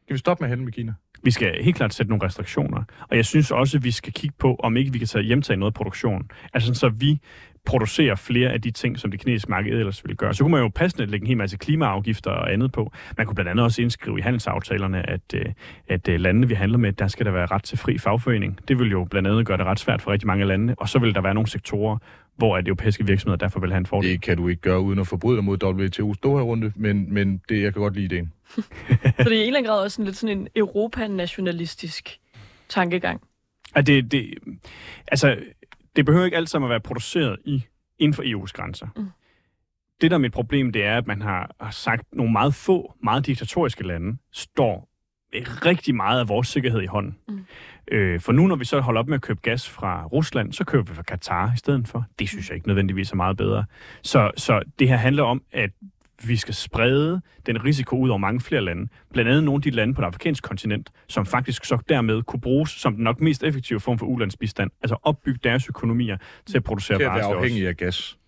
Skal 0.04 0.14
vi 0.14 0.18
stoppe 0.20 0.44
med 0.44 0.52
at 0.52 0.60
med 0.60 0.72
Kina? 0.72 0.94
Vi 1.24 1.32
skal 1.32 1.64
helt 1.64 1.76
klart 1.76 1.94
sætte 1.94 2.10
nogle 2.10 2.26
restriktioner. 2.26 2.84
Og 3.10 3.16
jeg 3.18 3.26
synes 3.26 3.52
også, 3.52 3.78
at 3.78 3.84
vi 3.84 3.92
skal 3.92 4.14
kigge 4.14 4.36
på, 4.40 4.56
om 4.56 4.78
ikke 4.78 4.92
vi 4.94 4.98
kan 4.98 5.08
tage 5.08 5.24
hjemtage 5.24 5.58
noget 5.58 5.74
produktion. 5.74 6.32
Altså 6.54 6.66
sådan, 6.66 6.76
så 6.76 6.90
vi 6.90 7.20
producerer 7.66 8.16
flere 8.16 8.50
af 8.50 8.62
de 8.62 8.72
ting, 8.72 9.00
som 9.00 9.12
det 9.12 9.20
kinesiske 9.20 9.50
marked 9.50 9.80
ellers 9.80 10.04
ville 10.04 10.16
gøre. 10.16 10.34
Så 10.34 10.44
kunne 10.44 10.52
man 10.52 10.62
jo 10.62 10.70
passende 10.76 11.06
lægge 11.06 11.24
en 11.24 11.28
hel 11.28 11.38
masse 11.38 11.58
klimaafgifter 11.58 12.32
og 12.32 12.54
andet 12.54 12.72
på. 12.72 12.92
Man 13.18 13.26
kunne 13.26 13.36
blandt 13.36 13.52
andet 13.52 13.66
også 13.66 13.82
indskrive 13.82 14.20
i 14.20 14.22
handelsaftalerne, 14.22 15.10
at, 15.10 15.22
øh, 15.34 15.46
at 15.88 16.08
øh, 16.10 16.20
landene, 16.20 16.48
vi 16.48 16.54
handler 16.54 16.78
med, 16.78 16.92
der 16.92 17.08
skal 17.08 17.26
der 17.26 17.32
være 17.32 17.46
ret 17.46 17.64
til 17.64 17.78
fri 17.78 17.98
fagforening. 17.98 18.60
Det 18.68 18.80
vil 18.80 18.92
jo 18.92 19.04
blandt 19.04 19.28
andet 19.28 19.46
gøre 19.46 19.58
det 19.58 19.66
ret 19.66 19.80
svært 19.80 20.02
for 20.02 20.12
rigtig 20.12 20.28
mange 20.28 20.46
lande. 20.46 20.76
Og 20.78 20.90
så 20.90 21.00
vil 21.00 21.16
der 21.16 21.22
være 21.22 21.34
nogle 21.34 21.50
sektorer, 21.50 21.98
hvor 22.36 22.58
at 22.58 22.68
europæiske 22.68 23.06
virksomheder 23.06 23.38
derfor 23.38 23.60
vil 23.60 23.70
have 23.70 23.78
en 23.78 23.86
fordel. 23.86 24.12
Det 24.12 24.22
kan 24.22 24.38
du 24.38 24.48
ikke 24.48 24.62
gøre 24.62 24.80
uden 24.80 25.00
at 25.00 25.08
forbryde 25.08 25.36
dig 25.36 25.44
mod 25.44 25.64
WTO's 25.64 26.20
Doha-runde, 26.24 26.74
men, 26.76 27.14
men 27.14 27.42
det, 27.50 27.62
jeg 27.64 27.74
kan 27.74 27.82
godt 27.82 27.94
lide 27.94 28.06
ideen. 28.06 28.34
Så 28.56 28.60
det 29.18 29.28
er 29.28 29.32
i 29.32 29.42
en 29.42 29.48
eller 29.48 29.58
anden 29.58 29.66
grad 29.66 29.84
også 29.84 29.96
sådan 29.96 30.06
lidt 30.06 30.18
sådan 30.18 30.38
en 30.38 30.48
europanationalistisk 30.56 32.20
tankegang. 32.70 33.22
At 33.76 33.88
det, 33.88 34.12
det, 34.12 34.34
altså, 35.08 35.38
det 36.00 36.06
behøver 36.06 36.26
ikke 36.26 36.38
alt 36.38 36.50
sammen 36.50 36.66
at 36.66 36.70
være 36.70 36.80
produceret 36.80 37.38
i, 37.46 37.64
inden 37.98 38.14
for 38.14 38.24
EU's 38.24 38.52
grænser. 38.54 38.88
Mm. 38.96 39.10
Det, 40.02 40.12
der 40.12 40.18
er 40.18 40.22
mit 40.22 40.32
problem, 40.32 40.72
det 40.72 40.86
er, 40.86 40.98
at 40.98 41.08
man 41.08 41.22
har, 41.22 41.56
har 41.60 41.72
sagt, 41.72 42.02
at 42.12 42.18
nogle 42.18 42.32
meget 42.32 42.54
få, 42.54 42.94
meget 43.04 43.26
diktatoriske 43.26 43.88
lande 43.88 44.18
står 44.32 44.90
rigtig 45.66 45.96
meget 45.96 46.20
af 46.20 46.30
vores 46.30 46.48
sikkerhed 46.48 46.82
i 46.82 46.86
hånden. 46.86 47.18
Mm. 47.28 47.46
Øh, 47.92 48.20
for 48.20 48.32
nu, 48.32 48.48
når 48.48 48.56
vi 48.56 48.66
så 48.66 48.80
holder 48.80 49.02
op 49.02 49.08
med 49.08 49.16
at 49.16 49.22
købe 49.22 49.40
gas 49.42 49.70
fra 49.70 50.06
Rusland, 50.06 50.54
så 50.54 50.64
køber 50.64 50.84
vi 50.84 50.94
fra 50.94 51.04
Katar 51.04 51.54
i 51.54 51.58
stedet 51.58 51.88
for. 51.88 52.06
Det 52.20 52.30
synes 52.30 52.50
jeg 52.50 52.56
ikke 52.56 52.68
nødvendigvis 52.68 53.12
er 53.12 53.16
meget 53.16 53.38
bedre. 53.38 53.66
Så, 54.02 54.32
så 54.38 54.62
det 54.80 54.88
her 54.88 54.98
handler 54.98 55.24
om, 55.24 55.42
at 55.52 55.70
vi 56.24 56.38
skal 56.38 56.54
sprede 56.54 57.22
den 57.46 57.66
risiko 57.66 57.98
ud 57.98 58.10
over 58.10 58.18
mange 58.18 58.42
flere 58.42 58.62
lande. 58.62 58.88
Blandt 59.14 59.30
andet 59.30 59.44
nogle 59.44 59.58
af 59.58 59.62
de 59.62 59.70
lande 59.70 59.94
på 59.94 60.02
det 60.02 60.08
afrikanske 60.08 60.48
kontinent, 60.48 60.90
som 61.08 61.26
faktisk 61.26 61.66
så 61.66 61.78
dermed 61.90 62.24
kunne 62.24 62.42
bruges 62.42 62.70
som 62.70 62.96
den 62.96 63.04
nok 63.04 63.22
mest 63.22 63.44
effektive 63.44 63.80
form 63.80 64.00
for 64.00 64.06
ulandsbistand. 64.06 64.72
Altså 64.82 64.96
opbygge 65.04 65.40
deres 65.44 65.70
økonomier 65.70 66.18
til 66.46 66.58
at 66.58 66.64
producere 66.64 66.98
Til 66.98 67.04
at 67.04 67.08
varer 67.08 67.18
være 67.18 67.30
til 67.30 67.36
os. 67.36 67.44
afhængig 67.44 67.68
af 67.68 67.78
gas. 67.78 68.19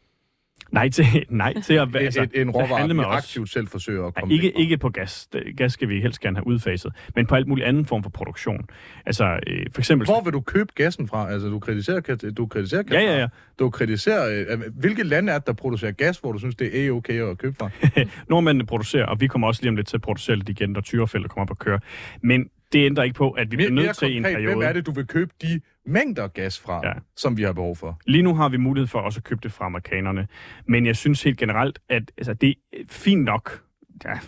Nej 0.71 0.89
til, 0.89 1.05
nej 1.29 1.53
til 1.61 1.73
at 1.73 1.93
være... 1.93 2.03
Altså, 2.03 2.21
Altså, 2.21 2.39
en, 2.41 2.49
råvare, 2.49 2.87
vi 2.87 2.93
med 2.93 3.03
aktivt 3.07 3.49
selv 3.49 3.67
forsøger 3.67 4.07
at 4.07 4.15
komme 4.15 4.33
ikke, 4.33 4.45
væk 4.45 4.53
fra. 4.53 4.61
ikke 4.61 4.77
på 4.77 4.89
gas. 4.89 5.29
Gas 5.57 5.73
skal 5.73 5.89
vi 5.89 6.01
helst 6.01 6.19
gerne 6.19 6.37
have 6.37 6.47
udfaset. 6.47 6.93
Men 7.15 7.27
på 7.27 7.35
alt 7.35 7.47
muligt 7.47 7.67
anden 7.67 7.85
form 7.85 8.03
for 8.03 8.09
produktion. 8.09 8.65
Altså, 9.05 9.39
øh, 9.47 9.65
for 9.71 9.81
eksempel... 9.81 10.05
Hvor 10.05 10.21
vil 10.21 10.33
du 10.33 10.41
købe 10.41 10.71
gassen 10.75 11.07
fra? 11.07 11.31
Altså, 11.31 11.47
du 11.47 11.59
kritiserer, 11.59 12.31
du 12.37 12.45
kritiserer 12.45 12.83
Ja, 12.91 12.99
ja, 13.01 13.19
ja. 13.19 13.27
Du 13.59 13.69
kritiserer... 13.69 14.45
Øh, 14.49 14.61
hvilke 14.79 15.03
lande 15.03 15.33
er 15.33 15.37
det, 15.37 15.47
der 15.47 15.53
producerer 15.53 15.91
gas, 15.91 16.17
hvor 16.17 16.31
du 16.31 16.39
synes, 16.39 16.55
det 16.55 16.85
er 16.85 16.91
okay 16.91 17.21
at 17.21 17.37
købe 17.37 17.55
fra? 17.59 17.69
Nordmændene 18.29 18.65
producerer, 18.65 19.05
og 19.05 19.21
vi 19.21 19.27
kommer 19.27 19.47
også 19.47 19.61
lige 19.61 19.69
om 19.69 19.75
lidt 19.75 19.87
til 19.87 19.97
at 19.97 20.01
producere 20.01 20.35
lidt 20.35 20.49
igen, 20.49 20.69
når 20.69 20.81
Tyrefeldt 20.81 21.29
kommer 21.29 21.41
op 21.41 21.51
og 21.51 21.59
kører. 21.59 21.79
Men 22.21 22.49
det 22.73 22.85
ændrer 22.85 23.03
ikke 23.03 23.15
på, 23.15 23.31
at 23.31 23.51
vi 23.51 23.55
bliver 23.55 23.71
nødt 23.71 23.97
til 23.97 24.13
i 24.13 24.17
en 24.17 24.23
konkret, 24.23 24.35
hvem 24.35 24.47
periode... 24.47 24.65
er 24.65 24.73
det, 24.73 24.85
du 24.85 24.91
vil 24.91 25.07
købe 25.07 25.31
de 25.41 25.61
mængder 25.85 26.27
gas 26.27 26.59
fra, 26.59 26.81
Ja. 26.87 26.93
som 27.15 27.37
vi 27.37 27.43
har 27.43 27.53
behov 27.53 27.75
for? 27.75 27.99
Lige 28.05 28.21
nu 28.21 28.35
har 28.35 28.49
vi 28.49 28.57
mulighed 28.57 28.87
for 28.87 28.99
også 28.99 29.19
at 29.19 29.23
købe 29.23 29.39
det 29.43 29.51
fra 29.51 29.65
amerikanerne. 29.65 30.27
Men 30.65 30.85
jeg 30.85 30.95
synes 30.95 31.23
helt 31.23 31.37
generelt, 31.37 31.79
at 31.89 32.11
altså, 32.17 32.33
det 32.33 32.49
er 32.73 32.77
fint 32.89 33.23
nok. 33.23 33.63
Ja, 34.05 34.19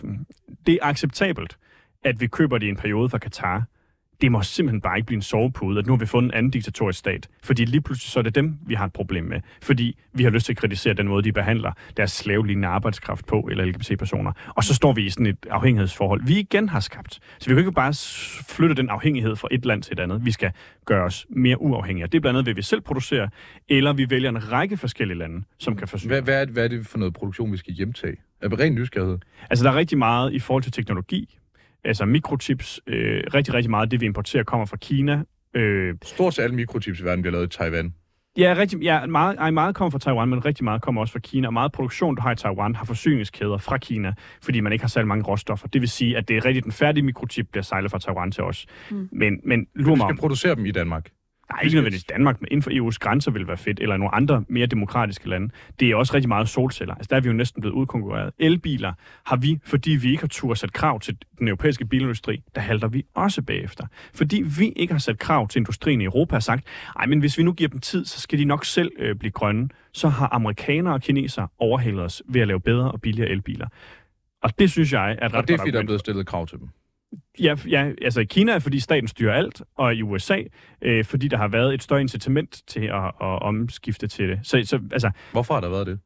det 0.66 0.74
er 0.74 0.78
acceptabelt, 0.86 1.58
at 2.04 2.20
vi 2.20 2.26
køber 2.26 2.58
det 2.58 2.66
i 2.66 2.68
en 2.68 2.76
periode 2.76 3.08
fra 3.08 3.18
Katar. 3.18 3.62
Det 4.20 4.32
må 4.32 4.42
simpelthen 4.42 4.80
bare 4.80 4.96
ikke 4.98 5.06
blive 5.06 5.16
en 5.16 5.22
sovepude, 5.22 5.78
at 5.78 5.86
nu 5.86 5.92
har 5.92 5.98
vi 5.98 6.06
fundet 6.06 6.30
en 6.30 6.34
anden 6.34 6.50
diktatorisk 6.50 6.98
stat. 6.98 7.28
Fordi 7.42 7.64
lige 7.64 7.80
pludselig 7.80 8.10
så 8.10 8.18
er 8.18 8.22
det 8.22 8.34
dem, 8.34 8.58
vi 8.66 8.74
har 8.74 8.84
et 8.84 8.92
problem 8.92 9.24
med. 9.24 9.40
Fordi 9.62 9.98
vi 10.12 10.22
har 10.22 10.30
lyst 10.30 10.46
til 10.46 10.52
at 10.52 10.56
kritisere 10.56 10.94
den 10.94 11.08
måde, 11.08 11.22
de 11.22 11.32
behandler 11.32 11.72
deres 11.96 12.12
slavelignende 12.12 12.68
arbejdskraft 12.68 13.26
på, 13.26 13.48
eller 13.50 13.64
LGBT-personer. 13.64 14.32
Og 14.48 14.64
så 14.64 14.74
står 14.74 14.92
vi 14.92 15.06
i 15.06 15.10
sådan 15.10 15.26
et 15.26 15.46
afhængighedsforhold, 15.50 16.20
vi 16.26 16.38
igen 16.38 16.68
har 16.68 16.80
skabt. 16.80 17.20
Så 17.38 17.50
vi 17.50 17.54
kan 17.54 17.58
ikke 17.58 17.72
bare 17.72 17.94
flytte 18.48 18.74
den 18.74 18.88
afhængighed 18.88 19.36
fra 19.36 19.48
et 19.50 19.64
land 19.64 19.82
til 19.82 19.92
et 19.92 20.00
andet. 20.00 20.24
Vi 20.24 20.30
skal 20.30 20.52
gøre 20.84 21.04
os 21.04 21.26
mere 21.30 21.60
uafhængige. 21.60 22.06
Det 22.06 22.14
er 22.14 22.20
blandt 22.20 22.38
andet 22.38 22.46
ved, 22.46 22.54
vi 22.54 22.62
selv 22.62 22.80
producerer, 22.80 23.28
eller 23.68 23.92
vi 23.92 24.10
vælger 24.10 24.28
en 24.28 24.52
række 24.52 24.76
forskellige 24.76 25.18
lande, 25.18 25.44
som 25.58 25.76
kan 25.76 25.88
forsyne. 25.88 26.08
Hvad, 26.08 26.22
hvad, 26.22 26.40
er 26.40 26.44
det, 26.44 26.54
hvad 26.54 26.64
er 26.64 26.68
det 26.68 26.86
for 26.86 26.98
noget 26.98 27.14
produktion, 27.14 27.52
vi 27.52 27.56
skal 27.56 27.72
hjemtage? 27.72 28.16
Er 28.42 28.48
det 28.48 28.60
ren 28.60 28.74
nysgerrighed? 28.74 29.18
Altså, 29.50 29.64
der 29.64 29.70
er 29.70 29.76
rigtig 29.76 29.98
meget 29.98 30.32
i 30.32 30.38
forhold 30.38 30.62
til 30.62 30.72
teknologi. 30.72 31.38
Altså 31.84 32.04
mikrochips, 32.06 32.80
øh, 32.86 33.22
rigtig, 33.34 33.54
rigtig 33.54 33.70
meget 33.70 33.82
af 33.86 33.90
det, 33.90 34.00
vi 34.00 34.06
importerer, 34.06 34.42
kommer 34.42 34.66
fra 34.66 34.76
Kina. 34.76 35.22
Øh, 35.54 35.94
Stort 36.04 36.34
set 36.34 36.42
alle 36.42 36.56
mikrochips 36.56 37.00
i 37.00 37.04
verden 37.04 37.22
bliver 37.22 37.32
lavet 37.32 37.54
i 37.54 37.58
Taiwan. 37.58 37.94
ja, 38.38 38.54
rigtig, 38.58 38.78
ja 38.82 39.06
meget, 39.06 39.36
ej, 39.38 39.50
meget 39.50 39.74
kommer 39.74 39.90
fra 39.90 39.98
Taiwan, 39.98 40.28
men 40.28 40.44
rigtig 40.44 40.64
meget 40.64 40.82
kommer 40.82 41.00
også 41.00 41.12
fra 41.12 41.18
Kina. 41.18 41.46
Og 41.46 41.52
meget 41.52 41.72
produktion, 41.72 42.14
du 42.14 42.22
har 42.22 42.32
i 42.32 42.36
Taiwan, 42.36 42.74
har 42.74 42.84
forsyningskæder 42.84 43.58
fra 43.58 43.78
Kina, 43.78 44.14
fordi 44.42 44.60
man 44.60 44.72
ikke 44.72 44.82
har 44.82 44.88
særlig 44.88 45.08
mange 45.08 45.24
råstoffer. 45.24 45.68
Det 45.68 45.80
vil 45.80 45.88
sige, 45.88 46.16
at 46.16 46.28
det 46.28 46.36
er 46.36 46.44
rigtigt, 46.44 46.64
den 46.64 46.72
færdige 46.72 47.04
mikrochip 47.04 47.48
bliver 47.50 47.62
sejlet 47.62 47.90
fra 47.90 47.98
Taiwan 47.98 48.30
til 48.32 48.42
os. 48.42 48.66
Mm. 48.90 49.08
Men, 49.12 49.40
men 49.44 49.66
lur 49.74 49.84
Vi 49.84 49.90
mig 49.90 49.98
skal 49.98 50.10
om, 50.10 50.16
producere 50.16 50.54
dem 50.54 50.66
i 50.66 50.70
Danmark. 50.70 51.10
Nej, 51.50 51.60
ikke 51.62 51.74
nødvendigvis 51.74 52.04
Danmark, 52.04 52.40
men 52.40 52.48
inden 52.50 52.62
for 52.62 52.70
EU's 52.70 52.98
grænser 53.00 53.30
vil 53.30 53.46
være 53.46 53.56
fedt, 53.56 53.80
eller 53.80 53.96
nogle 53.96 54.14
andre 54.14 54.44
mere 54.48 54.66
demokratiske 54.66 55.28
lande. 55.28 55.50
Det 55.80 55.90
er 55.90 55.96
også 55.96 56.14
rigtig 56.14 56.28
meget 56.28 56.48
solceller. 56.48 56.94
Altså, 56.94 57.08
der 57.10 57.16
er 57.16 57.20
vi 57.20 57.28
jo 57.28 57.32
næsten 57.32 57.60
blevet 57.60 57.74
udkonkurreret. 57.74 58.32
Elbiler 58.38 58.92
har 59.26 59.36
vi, 59.36 59.58
fordi 59.64 59.90
vi 59.90 60.10
ikke 60.10 60.22
har 60.22 60.28
tur 60.28 60.54
sat 60.54 60.72
krav 60.72 61.00
til 61.00 61.16
den 61.38 61.48
europæiske 61.48 61.86
bilindustri, 61.86 62.42
der 62.54 62.60
halter 62.60 62.88
vi 62.88 63.04
også 63.14 63.42
bagefter. 63.42 63.86
Fordi 64.14 64.42
vi 64.58 64.72
ikke 64.76 64.94
har 64.94 64.98
sat 64.98 65.18
krav 65.18 65.48
til 65.48 65.58
industrien 65.58 66.00
i 66.00 66.04
Europa 66.04 66.36
og 66.36 66.42
sagt, 66.42 66.66
ej, 66.98 67.06
men 67.06 67.18
hvis 67.18 67.38
vi 67.38 67.42
nu 67.42 67.52
giver 67.52 67.68
dem 67.68 67.80
tid, 67.80 68.04
så 68.04 68.20
skal 68.20 68.38
de 68.38 68.44
nok 68.44 68.64
selv 68.64 68.92
øh, 68.98 69.16
blive 69.16 69.30
grønne. 69.30 69.68
Så 69.92 70.08
har 70.08 70.28
amerikanere 70.32 70.94
og 70.94 71.02
kinesere 71.02 71.48
overhalet 71.58 72.00
os 72.04 72.22
ved 72.28 72.40
at 72.40 72.48
lave 72.48 72.60
bedre 72.60 72.92
og 72.92 73.00
billigere 73.00 73.30
elbiler. 73.30 73.68
Og 74.42 74.58
det 74.58 74.70
synes 74.70 74.92
jeg 74.92 75.10
er 75.10 75.26
et 75.26 75.32
ret 75.32 75.34
Og 75.34 75.48
det 75.48 75.54
er 75.54 75.58
fordi, 75.58 75.70
der 75.70 75.78
er 75.78 75.84
blevet 75.84 76.00
stillet 76.00 76.26
krav 76.26 76.46
til 76.46 76.58
dem. 76.58 76.68
Ja, 77.40 77.54
ja, 77.68 77.90
altså 78.02 78.20
i 78.20 78.24
Kina 78.24 78.52
er 78.52 78.58
fordi 78.58 78.80
staten 78.80 79.08
styrer 79.08 79.34
alt, 79.34 79.62
og 79.76 79.94
i 79.94 80.02
USA, 80.02 80.38
øh, 80.82 81.04
fordi 81.04 81.28
der 81.28 81.36
har 81.36 81.48
været 81.48 81.74
et 81.74 81.82
større 81.82 82.00
incitament 82.00 82.62
til 82.66 82.80
at, 82.80 83.04
at 83.04 83.42
omskifte 83.42 84.06
til 84.06 84.28
det. 84.28 84.40
Så, 84.42 84.62
så 84.64 84.80
altså, 84.92 85.10
Hvorfor 85.32 85.54
har 85.54 85.60
der 85.60 85.68
været 85.68 85.86
det? 85.86 85.98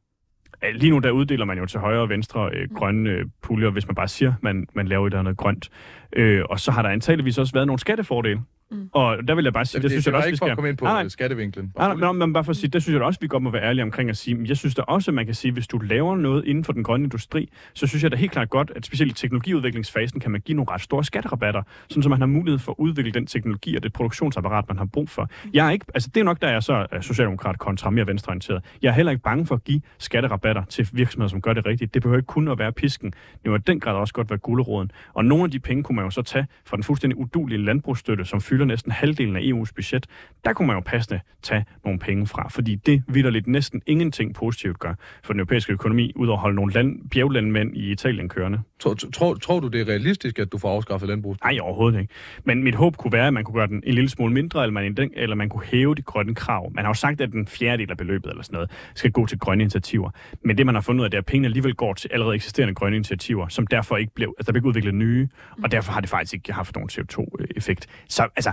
lige 0.73 0.89
nu 0.89 0.99
der 0.99 1.11
uddeler 1.11 1.45
man 1.45 1.57
jo 1.57 1.65
til 1.65 1.79
højre 1.79 2.01
og 2.01 2.09
venstre 2.09 2.49
øh, 2.53 2.69
grønne 2.75 3.09
øh, 3.09 3.25
puljer, 3.41 3.69
hvis 3.69 3.87
man 3.87 3.95
bare 3.95 4.07
siger, 4.07 4.33
man, 4.41 4.67
man 4.73 4.87
laver 4.87 5.07
et 5.07 5.11
eller 5.11 5.19
andet 5.19 5.37
grønt. 5.37 5.69
Øh, 6.13 6.43
og 6.49 6.59
så 6.59 6.71
har 6.71 6.81
der 6.81 6.89
antageligvis 6.89 7.37
også 7.37 7.53
været 7.53 7.67
nogle 7.67 7.79
skattefordele. 7.79 8.41
Mm. 8.71 8.89
Og 8.93 9.27
der 9.27 9.35
vil 9.35 9.43
jeg 9.43 9.53
bare 9.53 9.65
sige, 9.65 9.77
Det, 9.77 9.83
det, 9.83 9.91
det, 9.91 9.91
synes 9.91 10.05
det 10.05 10.11
jeg 10.11 10.17
også, 10.17 10.27
vi 10.27 10.29
ikke 10.29 10.37
for 10.37 10.45
skal... 10.45 10.51
at 10.51 10.57
komme 10.57 10.69
ind 10.69 10.77
på 10.77 10.85
Nej, 10.85 10.93
nej, 10.93 11.03
nej. 11.03 11.09
skattevinklen. 11.09 11.73
Nej, 11.77 11.87
nej, 11.87 11.97
nej, 11.99 12.11
men 12.11 12.33
bare 12.33 12.43
for 12.43 12.49
at 12.51 12.55
sige, 12.57 12.69
det 12.69 12.83
synes 12.83 12.93
jeg 12.93 13.03
også, 13.03 13.19
vi 13.21 13.27
godt 13.27 13.43
må 13.43 13.49
være 13.51 13.63
ærlige 13.63 13.83
omkring 13.83 14.09
at 14.09 14.17
sige, 14.17 14.35
men 14.35 14.45
jeg 14.45 14.57
synes 14.57 14.75
da 14.75 14.81
også, 14.81 15.11
at 15.11 15.15
man 15.15 15.25
kan 15.25 15.35
sige, 15.35 15.51
hvis 15.51 15.67
du 15.67 15.77
laver 15.77 16.15
noget 16.17 16.45
inden 16.45 16.63
for 16.63 16.73
den 16.73 16.83
grønne 16.83 17.03
industri, 17.03 17.49
så 17.73 17.87
synes 17.87 18.03
jeg 18.03 18.11
da 18.11 18.15
helt 18.17 18.31
klart 18.31 18.49
godt, 18.49 18.71
at 18.75 18.85
specielt 18.85 19.11
i 19.11 19.15
teknologiudviklingsfasen 19.15 20.19
kan 20.19 20.31
man 20.31 20.41
give 20.41 20.55
nogle 20.55 20.71
ret 20.71 20.81
store 20.81 21.03
skatterabatter, 21.03 21.63
sådan 21.89 22.03
så 22.03 22.09
man 22.09 22.19
har 22.19 22.25
mulighed 22.25 22.59
for 22.59 22.71
at 22.71 22.75
udvikle 22.79 23.11
den 23.11 23.25
teknologi 23.25 23.75
og 23.75 23.83
det 23.83 23.93
produktionsapparat, 23.93 24.65
man 24.67 24.77
har 24.77 24.85
brug 24.85 25.09
for. 25.09 25.29
Jeg 25.53 25.67
er 25.67 25.71
ikke, 25.71 25.85
altså 25.93 26.09
det 26.13 26.19
er 26.19 26.23
nok, 26.23 26.41
der 26.41 26.47
er 26.47 26.59
så 26.59 26.87
er 26.91 27.01
socialdemokrat 27.01 27.59
kontra 27.59 27.89
mere 27.89 28.07
venstreorienteret. 28.07 28.63
Jeg 28.81 28.89
er 28.89 28.93
heller 28.93 29.11
ikke 29.11 29.23
bange 29.23 29.45
for 29.45 29.55
at 29.55 29.63
give 29.63 29.81
skatterabatter 29.97 30.63
til 30.65 30.89
virksomheder, 30.93 31.29
som 31.29 31.41
gør 31.41 31.53
det 31.53 31.65
rigtigt. 31.65 31.93
Det 31.93 32.01
behøver 32.01 32.17
ikke 32.17 32.27
kun 32.27 32.47
at 32.47 32.59
være 32.59 32.71
pisken. 32.71 33.13
Det 33.43 33.51
må 33.51 33.55
i 33.55 33.59
den 33.59 33.79
grad 33.79 33.95
også 33.95 34.13
godt 34.13 34.29
være 34.29 34.39
guleroden. 34.39 34.91
Og 35.13 35.25
nogle 35.25 35.43
af 35.43 35.51
de 35.51 35.59
penge 35.59 35.83
kunne 35.83 35.95
man 35.95 36.05
jo 36.05 36.11
så 36.11 36.21
tage 36.21 36.47
fra 36.65 36.77
den 36.77 36.83
fuldstændig 36.83 37.17
udulige 37.17 37.57
landbrugsstøtte, 37.65 38.25
som 38.25 38.41
fylder 38.41 38.58
næsten 38.65 38.91
halvdelen 38.91 39.35
af 39.35 39.41
EU's 39.41 39.71
budget. 39.75 40.07
Der 40.45 40.53
kunne 40.53 40.67
man 40.67 40.75
jo 40.75 40.81
passende 40.85 41.19
tage 41.41 41.65
nogle 41.85 41.99
penge 41.99 42.27
fra, 42.27 42.47
fordi 42.49 42.75
det 42.75 43.03
vidderligt 43.07 43.47
næsten 43.47 43.81
ingenting 43.87 44.35
positivt 44.35 44.79
gør 44.79 44.93
for 45.23 45.33
den 45.33 45.39
europæiske 45.39 45.73
økonomi, 45.73 46.11
ud 46.15 46.29
at 46.29 46.37
holde 46.37 46.55
nogle 46.55 46.73
land, 46.73 47.09
bjerglandmænd 47.09 47.77
i 47.77 47.91
Italien 47.91 48.29
kørende. 48.29 48.59
Tror, 48.79 48.93
tror, 48.93 49.35
tror 49.35 49.59
du, 49.59 49.67
det 49.67 49.81
er 49.81 49.87
realistisk, 49.87 50.39
at 50.39 50.51
du 50.51 50.57
får 50.57 50.75
afskaffet 50.75 51.09
landbrug? 51.09 51.35
Nej, 51.43 51.57
overhovedet 51.61 51.99
ikke. 51.99 52.13
Men 52.43 52.63
mit 52.63 52.75
håb 52.75 52.97
kunne 52.97 53.13
være, 53.13 53.27
at 53.27 53.33
man 53.33 53.43
kunne 53.43 53.55
gøre 53.55 53.67
den 53.67 53.83
en 53.85 53.93
lille 53.93 54.09
smule 54.09 54.33
mindre, 54.33 54.63
eller 54.63 54.73
man, 54.73 55.11
eller 55.13 55.35
man 55.35 55.49
kunne 55.49 55.65
hæve 55.65 55.95
de 55.95 56.01
grønne 56.01 56.35
krav. 56.35 56.71
Man 56.73 56.85
har 56.85 56.89
jo 56.89 56.93
sagt, 56.93 57.21
at 57.21 57.31
den 57.31 57.47
fjerdedel 57.47 57.91
af 57.91 57.97
beløbet 57.97 58.29
eller 58.29 58.43
sådan 58.43 58.53
noget 58.53 58.71
skal 58.95 59.11
gå 59.11 59.25
til 59.25 59.39
grønne 59.39 59.61
initiativer. 59.61 60.09
Men 60.41 60.57
det, 60.57 60.65
man 60.65 60.75
har 60.75 60.81
fundet 60.81 60.99
ud 60.99 61.05
af, 61.05 61.11
det 61.11 61.17
er, 61.17 61.21
at 61.21 61.25
pengene 61.25 61.47
alligevel 61.47 61.75
går 61.75 61.93
til 61.93 62.09
allerede 62.13 62.35
eksisterende 62.35 62.75
grønne 62.75 62.95
initiativer, 62.95 63.47
som 63.47 63.67
derfor 63.67 63.97
ikke 63.97 64.13
blev, 64.13 64.33
altså 64.37 64.51
der 64.51 64.51
blev 64.51 64.59
ikke 64.59 64.67
udviklet 64.67 64.95
nye, 64.95 65.27
og 65.63 65.71
derfor 65.71 65.91
har 65.91 66.01
det 66.01 66.09
faktisk 66.09 66.33
ikke 66.33 66.53
haft 66.53 66.75
nogen 66.75 66.89
CO2-effekt. 66.93 67.87
Så 68.07 68.27
altså, 68.35 68.48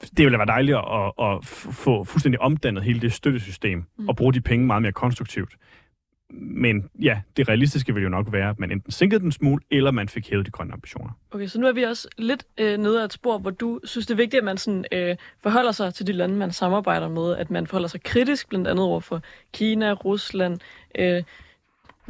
det 0.00 0.24
ville 0.24 0.38
være 0.38 0.46
dejligt 0.46 0.76
at, 0.76 1.12
at 1.18 1.44
få 1.44 2.04
fuldstændig 2.04 2.40
omdannet 2.40 2.82
hele 2.82 3.00
det 3.00 3.12
støttesystem, 3.12 3.84
og 4.08 4.16
bruge 4.16 4.32
de 4.32 4.40
penge 4.40 4.66
meget 4.66 4.82
mere 4.82 4.92
konstruktivt. 4.92 5.56
Men 6.32 6.90
ja, 7.02 7.20
det 7.36 7.48
realistiske 7.48 7.94
vil 7.94 8.02
jo 8.02 8.08
nok 8.08 8.32
være, 8.32 8.50
at 8.50 8.58
man 8.58 8.70
enten 8.72 8.92
sænkede 8.92 9.20
den 9.20 9.32
smule, 9.32 9.62
eller 9.70 9.90
man 9.90 10.08
fik 10.08 10.30
hævet 10.30 10.46
de 10.46 10.50
grønne 10.50 10.72
ambitioner. 10.72 11.10
Okay, 11.30 11.46
så 11.46 11.60
nu 11.60 11.66
er 11.66 11.72
vi 11.72 11.82
også 11.82 12.08
lidt 12.18 12.44
øh, 12.58 12.78
nede 12.78 13.00
af 13.00 13.04
et 13.04 13.12
spor, 13.12 13.38
hvor 13.38 13.50
du 13.50 13.80
synes, 13.84 14.06
det 14.06 14.14
er 14.14 14.16
vigtigt, 14.16 14.38
at 14.38 14.44
man 14.44 14.56
sådan, 14.56 14.84
øh, 14.92 15.16
forholder 15.42 15.72
sig 15.72 15.94
til 15.94 16.06
de 16.06 16.12
lande, 16.12 16.34
man 16.34 16.52
samarbejder 16.52 17.08
med, 17.08 17.36
at 17.36 17.50
man 17.50 17.66
forholder 17.66 17.88
sig 17.88 18.02
kritisk, 18.02 18.48
blandt 18.48 18.68
andet 18.68 18.84
over 18.84 19.00
for 19.00 19.22
Kina, 19.52 19.92
Rusland, 19.92 20.60
øh, 20.98 21.22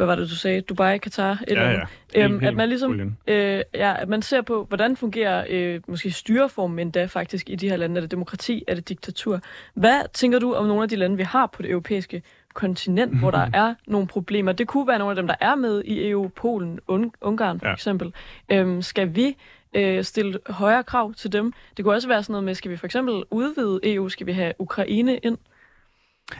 hvad 0.01 0.07
var 0.07 0.15
det, 0.23 0.31
du 0.31 0.37
sagde? 0.37 0.61
Dubai, 0.61 0.99
Katar, 0.99 1.31
et 1.33 1.39
eller 1.49 1.63
andet. 1.69 1.83
Øhm, 2.17 2.33
Helt- 2.33 2.45
at 2.49 2.55
man 2.57 2.69
ligesom, 2.69 2.91
brilliant. 2.91 3.15
øh, 3.27 3.63
ja, 3.75 3.95
at 4.03 4.09
man 4.09 4.23
ser 4.23 4.43
på, 4.43 4.65
hvordan 4.69 4.97
fungerer 4.97 5.45
øh, 5.49 5.81
måske 5.89 6.11
styreformen 6.11 6.79
endda 6.79 7.05
faktisk 7.05 7.51
i 7.51 7.55
de 7.57 7.69
her 7.69 7.77
lande. 7.77 7.97
Er 7.97 8.01
det 8.01 8.11
demokrati? 8.11 8.65
Er 8.69 8.75
det 8.75 8.89
diktatur? 8.89 9.41
Hvad 9.75 10.01
tænker 10.13 10.39
du 10.39 10.55
om 10.55 10.67
nogle 10.67 10.83
af 10.83 10.89
de 10.89 10.97
lande, 10.97 11.17
vi 11.17 11.23
har 11.23 11.47
på 11.47 11.63
det 11.63 11.71
europæiske 11.71 12.23
kontinent, 12.55 13.19
hvor 13.19 13.31
der 13.31 13.51
er 13.63 13.75
nogle 13.87 14.07
problemer? 14.07 14.53
Det 14.53 14.67
kunne 14.69 14.89
være 14.89 14.99
nogle 14.99 15.13
af 15.13 15.17
dem, 15.17 15.27
der 15.27 15.35
er 15.41 15.55
med 15.55 15.83
i 15.85 16.09
EU, 16.11 16.29
Polen, 16.29 16.79
Un- 16.93 17.11
Ungarn 17.21 17.61
for 17.61 17.67
Ja. 17.67 17.73
eksempel. 17.73 18.13
Øhm, 18.53 18.83
skal 18.83 19.15
vi 19.17 19.37
øh, 19.77 20.05
stille 20.05 20.39
højere 20.47 20.83
krav 20.85 21.15
til 21.15 21.33
dem? 21.33 21.53
Det 21.77 21.85
kunne 21.85 21.95
også 21.95 22.09
være 22.09 22.23
sådan 22.23 22.33
noget 22.33 22.45
med, 22.45 22.55
skal 22.55 22.71
vi 22.71 22.77
for 22.77 22.87
eksempel 22.87 23.23
udvide 23.31 23.81
EU? 23.85 24.09
Skal 24.09 24.27
vi 24.27 24.33
have 24.33 24.53
Ukraine 24.59 25.19
ind? 25.19 25.39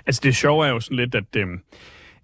Altså 0.07 0.21
det 0.25 0.37
sjove 0.37 0.67
er 0.67 0.71
jo 0.71 0.81
sådan 0.81 0.97
lidt, 0.97 1.15
at 1.15 1.37
øhm, 1.37 1.61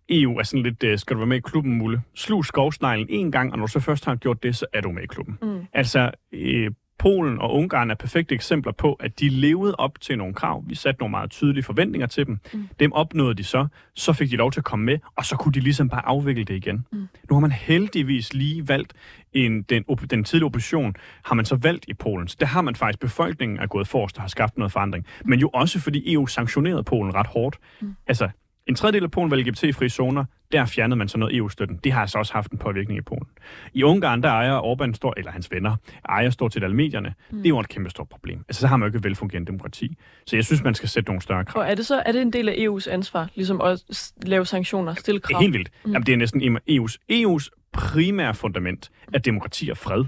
EU 0.08 0.38
er 0.38 0.42
sådan 0.42 0.62
lidt, 0.62 0.84
øh, 0.84 0.98
skal 0.98 1.14
du 1.14 1.18
være 1.18 1.26
med 1.26 1.36
i 1.36 1.40
klubben, 1.40 1.78
Mulle? 1.78 2.02
Slug 2.14 2.46
skovsneglen 2.46 3.06
en 3.10 3.32
gang, 3.32 3.52
og 3.52 3.58
når 3.58 3.66
du 3.66 3.72
så 3.72 3.80
først 3.80 4.04
har 4.04 4.16
gjort 4.16 4.42
det, 4.42 4.56
så 4.56 4.66
er 4.72 4.80
du 4.80 4.90
med 4.90 5.02
i 5.02 5.06
klubben. 5.06 5.38
Mm. 5.42 5.66
Altså, 5.72 6.10
øh, 6.32 6.70
Polen 6.98 7.38
og 7.38 7.54
Ungarn 7.54 7.90
er 7.90 7.94
perfekte 7.94 8.34
eksempler 8.34 8.72
på, 8.72 8.92
at 8.92 9.20
de 9.20 9.28
levede 9.28 9.74
op 9.74 10.00
til 10.00 10.18
nogle 10.18 10.34
krav. 10.34 10.64
Vi 10.66 10.74
satte 10.74 11.00
nogle 11.00 11.10
meget 11.10 11.30
tydelige 11.30 11.64
forventninger 11.64 12.06
til 12.06 12.26
dem. 12.26 12.38
Mm. 12.54 12.68
Dem 12.80 12.92
opnåede 12.92 13.34
de 13.34 13.44
så. 13.44 13.66
Så 13.94 14.12
fik 14.12 14.30
de 14.30 14.36
lov 14.36 14.52
til 14.52 14.60
at 14.60 14.64
komme 14.64 14.84
med, 14.84 14.98
og 15.16 15.24
så 15.24 15.36
kunne 15.36 15.52
de 15.52 15.60
ligesom 15.60 15.88
bare 15.88 16.06
afvikle 16.06 16.44
det 16.44 16.54
igen. 16.54 16.86
Mm. 16.92 16.98
Nu 17.30 17.36
har 17.36 17.40
man 17.40 17.52
heldigvis 17.52 18.34
lige 18.34 18.68
valgt 18.68 18.92
en, 19.32 19.62
den, 19.62 19.84
op, 19.88 20.00
den 20.10 20.24
tidlige 20.24 20.46
opposition, 20.46 20.94
har 21.24 21.34
man 21.34 21.44
så 21.44 21.56
valgt 21.56 21.84
i 21.88 21.94
Polen. 21.94 22.28
Så 22.28 22.36
der 22.40 22.46
har 22.46 22.62
man 22.62 22.74
faktisk, 22.74 23.00
befolkningen 23.00 23.58
er 23.58 23.66
gået 23.66 23.88
forrest 23.88 24.16
og 24.16 24.22
har 24.22 24.28
skabt 24.28 24.58
noget 24.58 24.72
forandring. 24.72 25.06
Men 25.24 25.38
jo 25.38 25.50
også 25.54 25.80
fordi 25.80 26.12
EU 26.12 26.26
sanktionerede 26.26 26.82
Polen 26.82 27.14
ret 27.14 27.26
hårdt. 27.26 27.58
Mm. 27.80 27.94
Altså, 28.06 28.28
en 28.66 28.74
tredjedel 28.74 29.04
af 29.04 29.10
Polen 29.10 29.30
var 29.30 29.36
LGBT-frie 29.36 29.88
zoner. 29.88 30.24
Der 30.52 30.66
fjernede 30.66 30.96
man 30.98 31.08
så 31.08 31.18
noget 31.18 31.36
EU-støtten. 31.36 31.80
Det 31.84 31.92
har 31.92 32.00
altså 32.00 32.18
også 32.18 32.32
haft 32.32 32.52
en 32.52 32.58
påvirkning 32.58 32.98
i 32.98 33.02
Polen. 33.02 33.26
I 33.74 33.82
Ungarn, 33.82 34.22
der 34.22 34.28
ejer 34.28 34.60
Orbán, 34.60 34.92
stor, 34.94 35.14
eller 35.16 35.30
hans 35.32 35.50
venner, 35.50 35.76
ejer 36.08 36.30
stort 36.30 36.52
set 36.52 36.62
alle 36.62 36.76
medierne. 36.76 37.14
Mm. 37.30 37.36
Det 37.36 37.46
er 37.46 37.48
jo 37.48 37.60
et 37.60 37.68
kæmpe 37.68 37.90
stort 37.90 38.08
problem. 38.08 38.44
Altså, 38.48 38.60
så 38.60 38.66
har 38.66 38.76
man 38.76 38.84
jo 38.84 38.88
ikke 38.88 38.96
et 38.96 39.04
velfungerende 39.04 39.46
demokrati. 39.46 39.96
Så 40.26 40.36
jeg 40.36 40.44
synes, 40.44 40.62
man 40.62 40.74
skal 40.74 40.88
sætte 40.88 41.08
nogle 41.10 41.22
større 41.22 41.44
krav. 41.44 41.62
Og 41.62 41.70
er 41.70 41.74
det 41.74 41.86
så 41.86 42.02
er 42.06 42.12
det 42.12 42.22
en 42.22 42.32
del 42.32 42.48
af 42.48 42.52
EU's 42.54 42.90
ansvar, 42.90 43.28
ligesom 43.34 43.60
at 43.60 43.82
lave 44.22 44.46
sanktioner, 44.46 44.94
stille 44.94 45.18
Det 45.18 45.24
krav? 45.24 45.36
er 45.36 45.40
helt 45.40 45.52
vildt. 45.52 45.70
Mm. 45.84 45.92
Jamen, 45.92 46.06
det 46.06 46.12
er 46.12 46.16
næsten 46.16 46.58
EU's, 46.70 46.96
EU's 47.12 47.48
primære 47.72 48.34
fundament 48.34 48.90
er 49.14 49.18
demokrati 49.18 49.68
og 49.70 49.76
fred. 49.76 50.04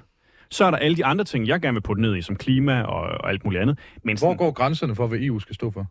Så 0.51 0.65
er 0.65 0.71
der 0.71 0.79
alle 0.79 0.97
de 0.97 1.05
andre 1.05 1.25
ting, 1.25 1.49
jeg 1.49 1.61
gerne 1.61 1.75
vil 1.75 1.81
putte 1.83 2.03
ned 2.03 2.17
i, 2.17 2.23
som 2.23 2.37
klima 2.37 2.83
og, 2.83 3.01
og 3.01 3.29
alt 3.31 3.45
muligt 3.45 3.63
andet. 3.63 3.79
Men 4.05 4.19
Hvor 4.19 4.35
går 4.37 4.51
grænserne 4.51 4.95
for, 4.95 5.07
hvad 5.07 5.19
EU 5.19 5.39
skal 5.39 5.55
stå 5.55 5.71
for? 5.71 5.87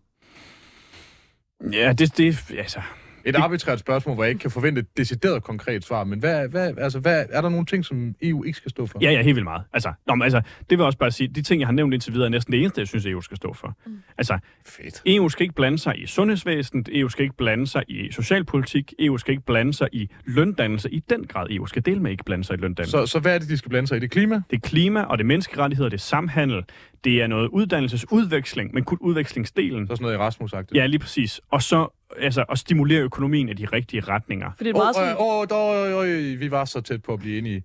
Ja, 1.62 1.94
det, 1.94 2.18
det, 2.18 2.38
altså, 2.58 2.82
et 3.28 3.36
arbitrært 3.36 3.80
spørgsmål, 3.80 4.16
hvor 4.16 4.24
jeg 4.24 4.30
ikke 4.30 4.42
kan 4.42 4.52
forvente 4.52 4.80
et 4.80 4.98
decideret 4.98 5.44
konkret 5.44 5.86
svar, 5.86 6.04
men 6.04 6.20
hvad, 6.20 6.48
hvad, 6.48 6.74
altså, 6.78 7.00
hvad, 7.00 7.26
er 7.30 7.42
der 7.42 7.50
nogle 7.50 7.66
ting, 7.66 7.86
som 7.86 8.16
EU 8.22 8.44
ikke 8.44 8.58
skal 8.58 8.72
stå 8.72 8.86
for? 8.86 9.00
Ja, 9.02 9.12
ja, 9.12 9.22
helt 9.22 9.36
vildt 9.36 9.44
meget. 9.44 9.64
Altså, 9.74 9.94
nå, 10.08 10.16
men, 10.16 10.22
altså, 10.24 10.38
det 10.40 10.70
vil 10.70 10.78
jeg 10.78 10.86
også 10.86 10.98
bare 10.98 11.12
sige, 11.12 11.28
de 11.28 11.42
ting, 11.42 11.60
jeg 11.60 11.68
har 11.68 11.74
nævnt 11.74 11.94
indtil 11.94 12.14
videre, 12.14 12.26
er 12.26 12.30
næsten 12.30 12.52
det 12.54 12.62
eneste, 12.62 12.80
jeg 12.80 12.88
synes, 12.88 13.06
EU 13.06 13.22
skal 13.22 13.38
stå 13.38 13.54
for. 13.54 13.78
Mm. 13.86 13.98
Altså, 14.18 14.40
Fedt. 14.66 15.02
EU 15.06 15.30
skal 15.30 15.44
ikke 15.44 15.56
blande 15.56 15.80
sig 15.80 16.04
i 16.04 16.06
sundhedsvæsenet, 16.06 16.90
EU 16.92 17.10
skal 17.10 17.24
ikke 17.24 17.38
blande 17.38 17.68
sig 17.68 17.84
i 17.88 18.12
socialpolitik, 18.12 18.94
EU 19.00 19.18
skal 19.18 19.32
ikke 19.32 19.46
blande 19.46 19.74
sig 19.74 19.88
i 19.92 20.10
løndannelse. 20.26 20.94
I 20.94 21.00
den 21.10 21.28
grad 21.28 21.48
EU 21.50 21.66
skal 21.66 21.86
dele 21.86 22.00
med 22.00 22.12
ikke 22.12 22.24
blande 22.24 22.44
sig 22.44 22.54
i 22.54 22.58
løndannelse. 22.58 22.92
Så, 22.92 23.06
så 23.06 23.20
hvad 23.20 23.36
er 23.36 23.40
det, 23.40 23.50
de 23.50 23.58
skal 23.58 23.70
blande 23.70 23.88
sig 23.88 23.98
i? 23.98 24.00
Det 24.00 24.06
er 24.06 24.10
klima? 24.10 24.36
Det 24.50 24.56
er 24.56 24.68
klima, 24.68 25.02
og 25.02 25.18
det 25.18 25.24
er 25.24 25.28
menneskerettigheder, 25.28 25.90
det 25.90 25.98
er 25.98 26.02
samhandel, 26.02 26.64
det 27.04 27.22
er 27.22 27.28
noget 27.28 27.48
uddannelsesudveksling, 27.48 28.74
men 28.74 28.84
kun 28.84 28.98
udvekslingsdelen. 29.02 29.88
Så 29.88 29.96
sådan 29.96 30.04
noget 30.04 30.16
erasmus 30.16 30.54
-agtigt. 30.54 30.76
Ja, 30.76 30.86
lige 30.86 31.00
præcis. 31.00 31.42
Og 31.52 31.62
så 31.62 31.97
altså, 32.18 32.46
at 32.50 32.60
stimulere 32.60 33.02
økonomien 33.02 33.50
i 33.50 33.54
de 33.54 33.66
rigtige 33.66 34.02
retninger. 34.02 34.52
For 34.58 34.64
det 34.64 34.70
er 34.70 34.76
Åh, 34.76 34.80
meget 34.80 34.96
sådan... 34.96 35.16
oh, 35.20 35.38
oh, 35.38 35.48
oh, 35.52 35.98
oh, 36.00 36.40
vi 36.40 36.52
var 36.52 36.66
så 36.66 36.82
tæt 36.82 37.04
på 37.04 37.14
at 37.14 37.20
blive 37.20 37.38
enige. 37.38 37.64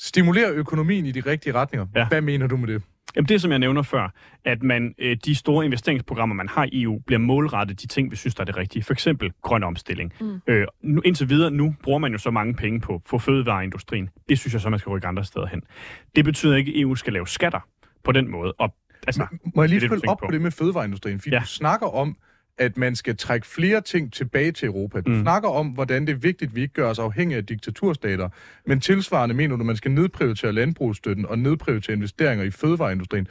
Stimulere 0.00 0.50
økonomien 0.50 1.06
i 1.06 1.12
de 1.12 1.20
rigtige 1.20 1.54
retninger. 1.54 1.86
Ja. 1.94 2.08
Hvad 2.08 2.20
mener 2.20 2.46
du 2.46 2.56
med 2.56 2.68
det? 2.68 2.82
Jamen 3.16 3.28
det, 3.28 3.40
som 3.40 3.50
jeg 3.50 3.58
nævner 3.58 3.82
før, 3.82 4.14
at 4.44 4.62
man, 4.62 4.94
øh, 4.98 5.16
de 5.24 5.34
store 5.34 5.64
investeringsprogrammer, 5.64 6.34
man 6.36 6.48
har 6.48 6.68
i 6.72 6.82
EU, 6.82 6.98
bliver 7.06 7.18
målrettet 7.18 7.80
de 7.82 7.86
ting, 7.86 8.10
vi 8.10 8.16
synes, 8.16 8.34
der 8.34 8.40
er 8.40 8.44
det 8.44 8.56
rigtige. 8.56 8.82
For 8.82 8.92
eksempel 8.92 9.32
grøn 9.42 9.62
omstilling. 9.62 10.12
Mm. 10.20 10.40
Øh, 10.46 10.66
nu, 10.82 11.00
indtil 11.04 11.28
videre, 11.28 11.50
nu 11.50 11.74
bruger 11.82 11.98
man 11.98 12.12
jo 12.12 12.18
så 12.18 12.30
mange 12.30 12.54
penge 12.54 12.80
på, 12.80 13.02
på 13.10 13.18
fødevareindustrien. 13.18 14.08
Det 14.28 14.38
synes 14.38 14.52
jeg 14.54 14.60
så, 14.60 14.70
man 14.70 14.78
skal 14.78 14.90
rykke 14.90 15.06
andre 15.06 15.24
steder 15.24 15.46
hen. 15.46 15.62
Det 16.16 16.24
betyder 16.24 16.56
ikke, 16.56 16.72
at 16.74 16.80
EU 16.80 16.94
skal 16.94 17.12
lave 17.12 17.28
skatter 17.28 17.60
på 18.04 18.12
den 18.12 18.30
måde. 18.30 18.52
Og, 18.52 18.74
altså, 19.06 19.26
Må 19.54 19.62
jeg 19.62 19.68
lige 19.70 19.80
følge 19.88 20.08
op 20.08 20.18
på. 20.18 20.26
på. 20.26 20.32
det 20.32 20.40
med 20.42 20.50
fødevareindustrien? 20.50 21.20
Fordi 21.20 21.34
Ja. 21.34 21.40
du 21.40 21.46
snakker 21.46 21.86
om, 21.86 22.16
at 22.58 22.76
man 22.76 22.96
skal 22.96 23.16
trække 23.16 23.46
flere 23.46 23.80
ting 23.80 24.12
tilbage 24.12 24.52
til 24.52 24.66
Europa. 24.66 25.00
Du 25.00 25.10
Mm. 25.10 25.22
snakker 25.22 25.48
om, 25.48 25.66
hvordan 25.68 26.06
det 26.06 26.12
er 26.12 26.16
vigtigt, 26.16 26.48
at 26.48 26.54
vi 26.56 26.60
ikke 26.62 26.74
gør 26.74 26.90
os 26.90 26.98
afhængige 26.98 27.38
af 27.38 27.46
diktaturstater. 27.46 28.28
Men 28.66 28.80
tilsvarende 28.80 29.34
mener 29.34 29.56
du, 29.56 29.62
at 29.62 29.66
man 29.66 29.76
skal 29.76 29.90
nedprioritere 29.90 30.52
landbrugsstøtten 30.52 31.26
og 31.26 31.38
nedprioritere 31.38 31.96
investeringer 31.96 32.44
i 32.44 32.50
fødevareindustrien. 32.50 33.28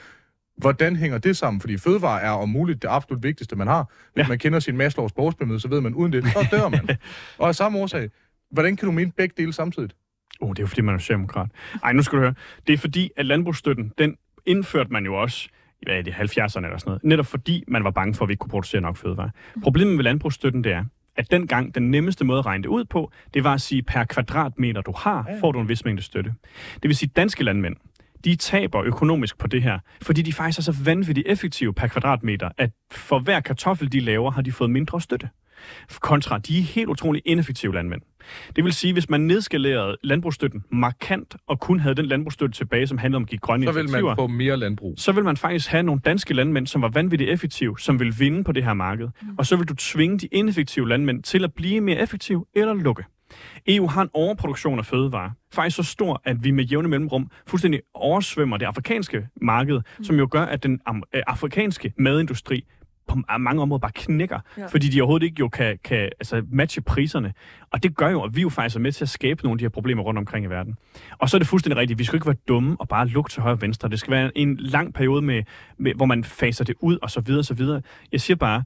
Hvordan 0.58 0.96
hænger 0.96 1.18
det 1.18 1.38
sammen? 1.38 1.62
Fordi 1.62 1.78
fødevare 1.78 2.22
er 2.22 2.30
om 2.30 2.50
muligt 2.50 2.82
det 2.82 2.88
absolut 2.92 3.24
vigtigste, 3.24 3.56
man 3.56 3.68
har. 3.68 3.92
Hvis 4.14 4.24
Ja. 4.24 4.28
man 4.28 4.40
kender 4.40 4.60
sin 4.60 4.78
Maslows 4.78 5.12
borgspilmøde, 5.14 5.60
så 5.60 5.68
ved 5.68 5.82
man, 5.82 5.94
uden 5.94 6.14
det, 6.14 6.24
så 6.28 6.48
dør 6.52 6.70
man. 6.70 6.90
og 7.38 7.48
af 7.48 7.56
samme 7.56 7.80
årsag, 7.80 8.10
hvordan 8.52 8.76
kan 8.76 8.86
du 8.86 8.92
mene 8.92 9.12
begge 9.18 9.34
dele 9.38 9.54
samtidig? 9.54 9.90
Oh, 10.42 10.50
det 10.50 10.60
er 10.60 10.64
jo 10.64 10.68
fordi, 10.68 10.82
man 10.82 10.96
er 10.96 11.00
socialdemokrat. 11.00 11.48
Ej, 11.84 11.94
nu 11.94 12.02
skal 12.02 12.16
du 12.18 12.22
høre. 12.22 12.34
Det 12.68 12.74
er 12.74 12.78
fordi, 12.78 13.10
at 13.18 13.26
landbrugsstøtten, 13.26 13.92
den 13.98 14.16
indførte 14.46 14.94
man 14.94 15.06
jo 15.06 15.16
også 15.22 15.50
hvad 15.82 15.96
er 15.96 16.02
det, 16.02 16.14
70'erne 16.14 16.66
eller 16.66 16.78
sådan 16.78 16.82
noget. 16.86 17.04
Netop 17.04 17.26
fordi 17.26 17.64
man 17.68 17.84
var 17.84 17.92
bange 17.92 18.14
for, 18.14 18.26
at 18.26 18.28
vi 18.30 18.34
ikke 18.34 18.40
kunne 18.40 18.50
producere 18.52 18.82
nok 18.82 18.98
fødevarer. 18.98 19.30
Problemet 19.64 19.96
med 19.96 20.04
landbrugsstøtten, 20.04 20.64
det 20.64 20.72
er, 20.72 20.84
at 21.16 21.32
dengang 21.32 21.76
den 21.76 21.92
nemmeste 21.92 22.26
måde 22.26 22.40
at 22.40 22.46
regne 22.46 22.64
det 22.64 22.70
ud 22.70 22.86
på, 22.86 23.12
det 23.34 23.44
var 23.44 23.54
at 23.54 23.62
sige, 23.62 23.84
per 23.84 24.04
kvadratmeter 24.04 24.82
du 24.82 24.94
har, 24.98 25.30
får 25.40 25.52
du 25.52 25.60
en 25.60 25.70
vis 25.70 25.86
mængde 25.86 26.04
støtte. 26.04 26.34
Det 26.74 26.84
vil 26.84 26.96
sige, 26.96 27.12
danske 27.16 27.44
landmænd, 27.44 27.76
de 28.26 28.36
taber 28.36 28.82
økonomisk 28.84 29.38
på 29.38 29.48
det 29.48 29.64
her, 29.64 29.80
fordi 30.02 30.22
de 30.22 30.34
faktisk 30.34 30.60
er 30.60 30.74
så 30.74 30.84
vanvittigt 30.86 31.28
effektive 31.28 31.74
per 31.74 31.88
kvadratmeter, 31.88 32.50
at 32.58 32.72
for 32.92 33.20
hver 33.20 33.40
kartoffel, 33.40 33.92
de 33.92 34.00
laver, 34.00 34.32
har 34.32 34.42
de 34.42 34.52
fået 34.52 34.70
mindre 34.70 35.02
støtte. 35.02 35.30
Kontra, 36.02 36.38
de 36.38 36.60
er 36.60 36.64
helt 36.64 36.90
utrolig 36.90 37.22
ineffektive 37.26 37.74
landmænd. 37.74 38.02
Det 38.56 38.64
vil 38.64 38.74
sige, 38.74 38.94
hvis 38.94 39.10
man 39.10 39.22
nedskalerede 39.22 39.98
landbrugsstøtten 40.04 40.64
markant, 40.72 41.36
og 41.48 41.60
kun 41.60 41.80
havde 41.80 41.96
den 41.96 42.06
landbrugsstøtte 42.06 42.56
tilbage, 42.56 42.88
som 42.88 42.98
handlede 42.98 43.16
om 43.16 43.24
at 43.24 43.30
give 43.30 43.40
grønne 43.40 43.66
Så 43.66 43.72
vil 43.72 43.90
man 43.90 44.16
få 44.16 44.28
mere 44.28 44.58
landbrug. 44.58 44.94
så 44.98 45.12
vil 45.12 45.24
man 45.24 45.38
faktisk 45.38 45.70
have 45.70 45.84
nogle 45.84 46.02
danske 46.06 46.34
landmænd, 46.34 46.68
som 46.68 46.82
var 46.82 46.90
vanvittigt 46.90 47.30
effektive, 47.30 47.80
som 47.80 48.00
vil 48.00 48.20
vinde 48.20 48.44
på 48.44 48.52
det 48.52 48.64
her 48.64 48.74
marked. 48.74 49.08
Og 49.38 49.46
så 49.46 49.56
vil 49.56 49.68
du 49.68 49.74
tvinge 49.74 50.20
de 50.20 50.28
ineffektive 50.32 50.90
landmænd 50.90 51.24
til 51.24 51.44
at 51.44 51.54
blive 51.54 51.82
mere 51.82 51.98
effektive 51.98 52.46
eller 52.56 52.74
lukke. 52.74 53.04
EU 53.68 53.88
har 53.88 54.02
en 54.02 54.10
overproduktion 54.14 54.80
af 54.80 54.86
fødevarer, 54.86 55.30
faktisk 55.54 55.76
så 55.76 55.84
stor, 55.84 56.22
at 56.26 56.44
vi 56.44 56.52
med 56.52 56.64
jævne 56.64 56.88
mellemrum 56.88 57.32
fuldstændig 57.48 57.82
oversvømmer 57.94 58.58
det 58.58 58.66
afrikanske 58.66 59.28
marked, 59.42 59.82
som 60.04 60.16
jo 60.16 60.28
gør, 60.32 60.42
at 60.42 60.64
den 60.64 60.80
øh, 61.16 61.22
afrikanske 61.28 61.94
madindustri 61.98 62.66
på 63.08 63.18
mange 63.40 63.62
områder 63.62 63.80
bare 63.80 63.92
knækker. 63.96 64.40
Ja. 64.58 64.66
fordi 64.66 64.88
de 64.88 65.02
overhovedet 65.02 65.26
ikke 65.26 65.40
jo 65.40 65.48
kan, 65.48 65.80
kan 65.84 65.98
altså 65.98 66.44
matche 66.52 66.82
priserne. 66.82 67.34
Og 67.72 67.84
det 67.84 67.96
gør 67.96 68.10
jo, 68.10 68.24
at 68.24 68.36
vi 68.36 68.42
jo 68.42 68.50
faktisk 68.50 68.76
er 68.76 68.80
med 68.80 68.92
til 68.92 69.06
at 69.06 69.10
skabe 69.10 69.44
nogle 69.44 69.56
af 69.56 69.58
de 69.58 69.64
her 69.64 69.70
problemer 69.70 70.04
rundt 70.04 70.18
omkring 70.18 70.46
i 70.46 70.50
verden. 70.50 70.78
Og 71.18 71.30
så 71.30 71.38
er 71.38 71.40
det 71.40 71.48
fuldstændig 71.48 71.78
rigtigt, 71.78 72.00
vi 72.00 72.04
skal 72.04 72.18
ikke 72.18 72.28
være 72.28 72.36
dumme 72.48 72.76
og 72.80 72.88
bare 72.88 73.08
lukke 73.08 73.30
til 73.30 73.42
højre 73.42 73.56
og 73.56 73.62
venstre. 73.62 73.90
Det 73.90 74.00
skal 74.00 74.12
være 74.12 74.38
en 74.38 74.58
lang 74.58 74.94
periode, 74.94 75.22
med, 75.22 75.44
med, 75.78 75.94
hvor 75.94 76.06
man 76.06 76.24
faser 76.24 76.64
det 76.64 76.76
ud, 76.80 76.98
og 77.02 77.12
så 77.12 77.22
videre, 77.22 77.40
og 77.40 77.46
så 77.46 77.54
videre. 77.54 77.82
Jeg 78.12 78.22
siger 78.22 78.38
bare, 78.38 78.64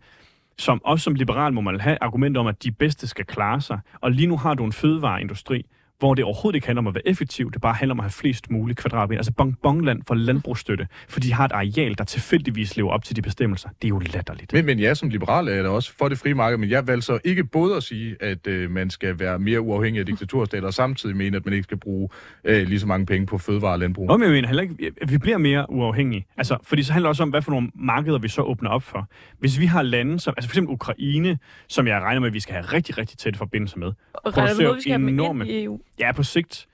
som, 0.58 0.82
også 0.84 1.04
som 1.04 1.16
liberal 1.16 1.54
må 1.54 1.62
man 1.62 1.80
have 1.80 1.98
argument 2.02 2.38
om, 2.38 2.48
at 2.48 2.64
de 2.64 2.72
bedste 2.72 3.08
skal 3.08 3.26
klare 3.26 3.62
sig. 3.62 3.80
Og 4.02 4.12
lige 4.12 4.28
nu 4.28 4.38
har 4.38 4.54
du 4.54 4.66
en 4.66 4.74
fødevareindustri, 4.74 5.66
hvor 6.02 6.14
det 6.14 6.26
overhovedet 6.26 6.56
ikke 6.56 6.68
handler 6.68 6.82
om 6.82 6.88
at 6.88 6.94
være 6.94 7.08
effektiv, 7.08 7.52
det 7.52 7.62
bare 7.62 7.74
handler 7.74 7.96
om 7.96 8.00
at 8.00 8.04
have 8.04 8.12
flest 8.12 8.52
mulige 8.52 8.76
kvadratmeter. 8.76 9.20
Altså 9.20 9.32
bonbonland 9.32 10.02
for 10.08 10.16
landbrugsstøtte, 10.16 10.88
fordi 11.10 11.28
de 11.28 11.34
har 11.34 11.46
et 11.46 11.52
areal, 11.52 11.98
der 11.98 12.04
tilfældigvis 12.04 12.78
lever 12.78 12.92
op 12.92 13.04
til 13.04 13.16
de 13.16 13.22
bestemmelser. 13.22 13.70
Det 13.70 13.84
er 13.84 13.90
jo 13.90 14.00
latterligt. 14.00 14.54
Men, 14.54 14.66
men 14.66 14.80
jeg 14.80 14.98
som 14.98 15.10
liberal 15.10 15.48
er 15.48 15.64
da 15.64 15.70
også 15.70 15.94
for 15.98 16.10
det 16.10 16.18
frie 16.18 16.34
marked, 16.34 16.58
men 16.58 16.70
jeg 16.70 16.88
valgte 16.88 17.06
så 17.06 17.20
ikke 17.24 17.44
både 17.44 17.76
at 17.76 17.84
sige, 17.84 18.16
at 18.20 18.48
øh, 18.48 18.72
man 18.72 18.90
skal 18.90 19.20
være 19.20 19.40
mere 19.40 19.62
uafhængig 19.62 20.00
af 20.00 20.06
diktaturstater, 20.06 20.68
og 20.68 20.74
samtidig 20.74 21.16
mene, 21.16 21.38
at 21.38 21.46
man 21.46 21.54
ikke 21.54 21.64
skal 21.64 21.78
bruge 21.78 22.10
øh, 22.44 22.68
lige 22.68 22.80
så 22.80 22.88
mange 22.88 23.06
penge 23.06 23.28
på 23.28 23.38
fødevare 23.38 23.74
og 23.74 23.80
landbrug. 23.80 24.08
Nå, 24.08 24.18
men 24.18 24.24
jeg 24.24 24.32
mener 24.32 24.48
heller 24.48 24.64
ikke, 24.64 24.92
at 25.02 25.12
vi 25.12 25.18
bliver 25.18 25.38
mere 25.38 25.66
uafhængige. 25.70 26.26
Altså, 26.38 26.58
fordi 26.64 26.84
så 26.84 26.94
handler 26.94 27.08
det 27.08 27.10
også 27.10 27.24
om, 27.24 27.30
hvad 27.30 27.42
for 27.42 27.52
nogle 27.52 27.72
markeder 27.76 28.20
vi 28.20 28.28
så 28.28 28.42
åbner 28.42 28.70
op 28.70 28.84
for. 28.84 29.10
Hvis 29.40 29.60
vi 29.60 29.66
har 29.66 29.82
lande, 29.82 30.20
som, 30.20 30.34
altså 30.38 30.50
for 30.50 30.54
eksempel 30.54 30.74
Ukraine, 30.74 31.38
som 31.68 31.88
jeg 31.88 32.02
regner 32.02 32.20
med, 32.20 32.28
at 32.28 32.34
vi 32.34 32.40
skal 32.40 32.54
have 32.54 32.66
rigtig, 32.66 32.98
rigtig 32.98 33.18
tætte 33.18 33.38
forbindelser 33.38 33.78
med. 33.78 33.92
Og 34.14 34.38
regner 34.38 34.62
med, 34.62 34.76
vi 34.76 34.82
skal 34.82 34.92
have 35.00 35.12
enorme- 35.12 35.42
ind 35.42 35.52
i 35.52 35.64
EU? 35.64 35.80
Ja, 36.00 36.12
på 36.12 36.24
sigt. 36.24 36.68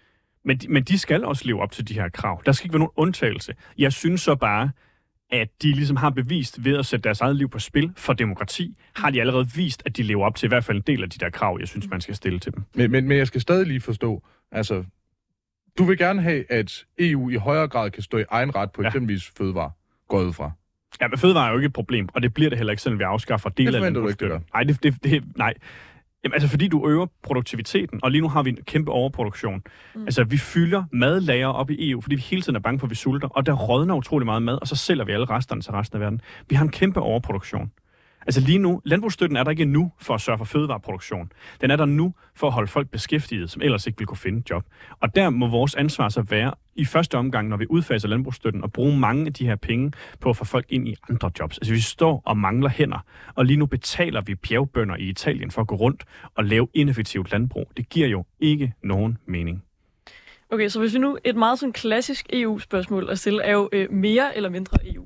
Men 0.46 0.58
de, 0.58 0.68
men 0.68 0.84
de 0.84 0.98
skal 1.00 1.26
også 1.26 1.46
leve 1.46 1.62
op 1.62 1.72
til 1.72 1.88
de 1.88 1.94
her 1.94 2.10
krav. 2.10 2.42
Der 2.46 2.52
skal 2.52 2.66
ikke 2.66 2.74
være 2.74 2.80
nogen 2.80 2.92
undtagelse. 2.96 3.54
Jeg 3.78 3.94
synes 3.94 4.22
så 4.22 4.36
bare, 4.36 4.72
at 5.32 5.48
de 5.62 5.72
ligesom 5.72 5.98
har 5.98 6.10
bevist 6.10 6.66
ved 6.66 6.78
at 6.78 6.86
sætte 6.86 7.04
deres 7.04 7.22
eget 7.22 7.36
liv 7.36 7.50
på 7.50 7.60
spil 7.60 7.92
for 7.96 8.14
demokrati, 8.14 8.76
har 8.96 9.10
de 9.10 9.20
allerede 9.22 9.48
vist, 9.56 9.84
at 9.86 9.98
de 9.98 10.04
lever 10.04 10.26
op 10.26 10.36
til 10.36 10.46
i 10.46 10.48
hvert 10.48 10.64
fald 10.64 10.78
en 10.78 10.84
del 10.88 11.04
af 11.04 11.10
de 11.10 11.18
der 11.20 11.30
krav, 11.30 11.58
jeg 11.60 11.68
synes, 11.68 11.90
man 11.90 12.02
skal 12.02 12.16
stille 12.16 12.40
til 12.40 12.54
dem. 12.56 12.64
Men, 12.76 12.92
men, 12.92 13.08
men 13.08 13.18
jeg 13.18 13.28
skal 13.28 13.42
stadig 13.42 13.68
lige 13.68 13.82
forstå, 13.82 14.24
altså, 14.52 14.84
du 15.78 15.84
vil 15.84 15.98
gerne 15.98 16.22
have, 16.22 16.52
at 16.52 16.86
EU 17.00 17.30
i 17.30 17.36
højere 17.36 17.68
grad 17.68 17.92
kan 17.92 18.04
stå 18.04 18.18
i 18.18 18.24
egen 18.30 18.56
ret 18.56 18.72
på 18.72 18.82
Ja. 18.82 18.88
eksempelvis 18.88 19.32
fødevare, 19.38 19.72
går 20.08 20.22
ud 20.22 20.34
fra. 20.34 20.52
Ja, 21.02 21.08
men 21.08 21.18
fødevare 21.18 21.48
er 21.48 21.52
jo 21.52 21.58
ikke 21.58 21.66
et 21.66 21.74
problem, 21.74 22.10
og 22.14 22.22
det 22.22 22.34
bliver 22.34 22.50
det 22.50 22.58
heller 22.58 22.72
ikke, 22.72 22.82
selvom 22.84 23.00
vi 23.00 23.04
afskaffer 23.04 23.50
dele 23.50 23.68
Det 23.68 23.76
af 23.76 23.80
forventer 23.80 24.02
du 24.02 24.08
ikke, 24.08 24.30
det. 24.30 24.42
Nej, 24.54 24.64
det, 24.64 24.84
det, 24.84 25.04
det, 25.04 25.24
nej. 25.38 25.54
Jamen, 26.24 26.34
altså 26.34 26.48
fordi 26.48 26.68
du 26.68 26.90
øger 26.90 27.06
produktiviteten, 27.24 28.00
og 28.04 28.12
lige 28.12 28.22
nu 28.22 28.30
har 28.30 28.44
vi 28.44 28.50
en 28.50 28.58
kæmpe 28.66 28.92
overproduktion. 28.92 29.62
Mm. 29.96 30.02
Altså 30.04 30.24
vi 30.24 30.38
fylder 30.38 30.84
madlager 30.92 31.48
op 31.48 31.70
i 31.70 31.92
EU, 31.92 32.02
fordi 32.02 32.16
vi 32.16 32.22
hele 32.22 32.42
tiden 32.42 32.56
er 32.56 32.60
bange 32.60 32.80
for, 32.80 32.88
at 32.88 32.90
vi 32.90 32.96
sulter, 32.96 33.28
og 33.28 33.46
der 33.46 33.54
rådner 33.54 33.96
utrolig 33.96 34.26
meget 34.26 34.42
mad, 34.42 34.58
og 34.62 34.68
så 34.68 34.76
sælger 34.76 35.06
vi 35.06 35.12
alle 35.12 35.26
resterne 35.26 35.62
til 35.62 35.72
resten 35.72 35.96
af 35.96 36.02
verden. 36.02 36.22
Vi 36.50 36.56
har 36.56 36.66
en 36.66 36.72
kæmpe 36.72 37.00
overproduktion. 37.00 37.72
Altså 38.28 38.42
lige 38.42 38.60
nu, 38.60 38.82
landbrugsstøtten 38.86 39.38
er 39.38 39.44
der 39.44 39.52
ikke 39.52 39.66
nu 39.66 39.92
for 40.00 40.14
at 40.14 40.22
sørge 40.22 40.38
for 40.38 40.46
fødevareproduktion. 40.46 41.32
Den 41.62 41.72
er 41.72 41.76
der 41.76 41.86
nu 41.86 42.14
for 42.36 42.48
at 42.48 42.54
holde 42.54 42.68
folk 42.68 42.90
beskæftiget, 42.90 43.50
som 43.50 43.62
ellers 43.62 43.88
ikke 43.88 43.98
vil 43.98 44.08
kunne 44.08 44.18
finde 44.18 44.44
job. 44.50 44.64
Og 45.00 45.16
der 45.16 45.30
må 45.30 45.48
vores 45.48 45.76
ansvar 45.76 46.10
så 46.10 46.22
være 46.22 46.54
i 46.76 46.86
første 46.86 47.18
omgang, 47.18 47.48
når 47.48 47.58
vi 47.58 47.66
udfaser 47.70 48.08
landbrugsstøtten, 48.08 48.64
at 48.64 48.72
bruge 48.72 48.98
mange 48.98 49.26
af 49.26 49.34
de 49.34 49.46
her 49.46 49.56
penge 49.56 49.92
på 50.20 50.30
at 50.30 50.38
få 50.38 50.46
folk 50.46 50.66
ind 50.70 50.88
i 50.88 50.96
andre 51.10 51.32
jobs. 51.40 51.58
Altså 51.58 51.74
vi 51.74 51.80
står 51.80 52.22
og 52.26 52.38
mangler 52.38 52.70
hænder, 52.70 53.06
og 53.36 53.46
lige 53.46 53.58
nu 53.58 53.66
betaler 53.66 54.22
vi 54.22 54.36
bjergbønder 54.36 54.96
i 54.96 55.10
Italien 55.10 55.52
for 55.52 55.62
at 55.62 55.68
gå 55.68 55.76
rundt 55.76 56.04
og 56.36 56.46
lave 56.46 56.68
ineffektivt 56.74 57.32
landbrug. 57.32 57.72
Det 57.78 57.90
giver 57.90 58.08
jo 58.08 58.26
ikke 58.40 58.74
nogen 58.84 59.18
mening. 59.26 59.64
Okay, 60.50 60.70
så 60.70 60.80
hvis 60.80 60.94
vi 60.94 61.00
nu... 61.00 61.18
Et 61.26 61.36
meget 61.36 61.60
sådan 61.60 61.74
klassisk 61.74 62.26
EU-spørgsmål 62.34 63.10
at 63.10 63.20
stille 63.20 63.44
er 63.44 63.52
jo 63.52 63.70
øh, 63.72 63.92
mere 63.92 64.36
eller 64.38 64.50
mindre 64.50 64.78
EU. 64.84 65.06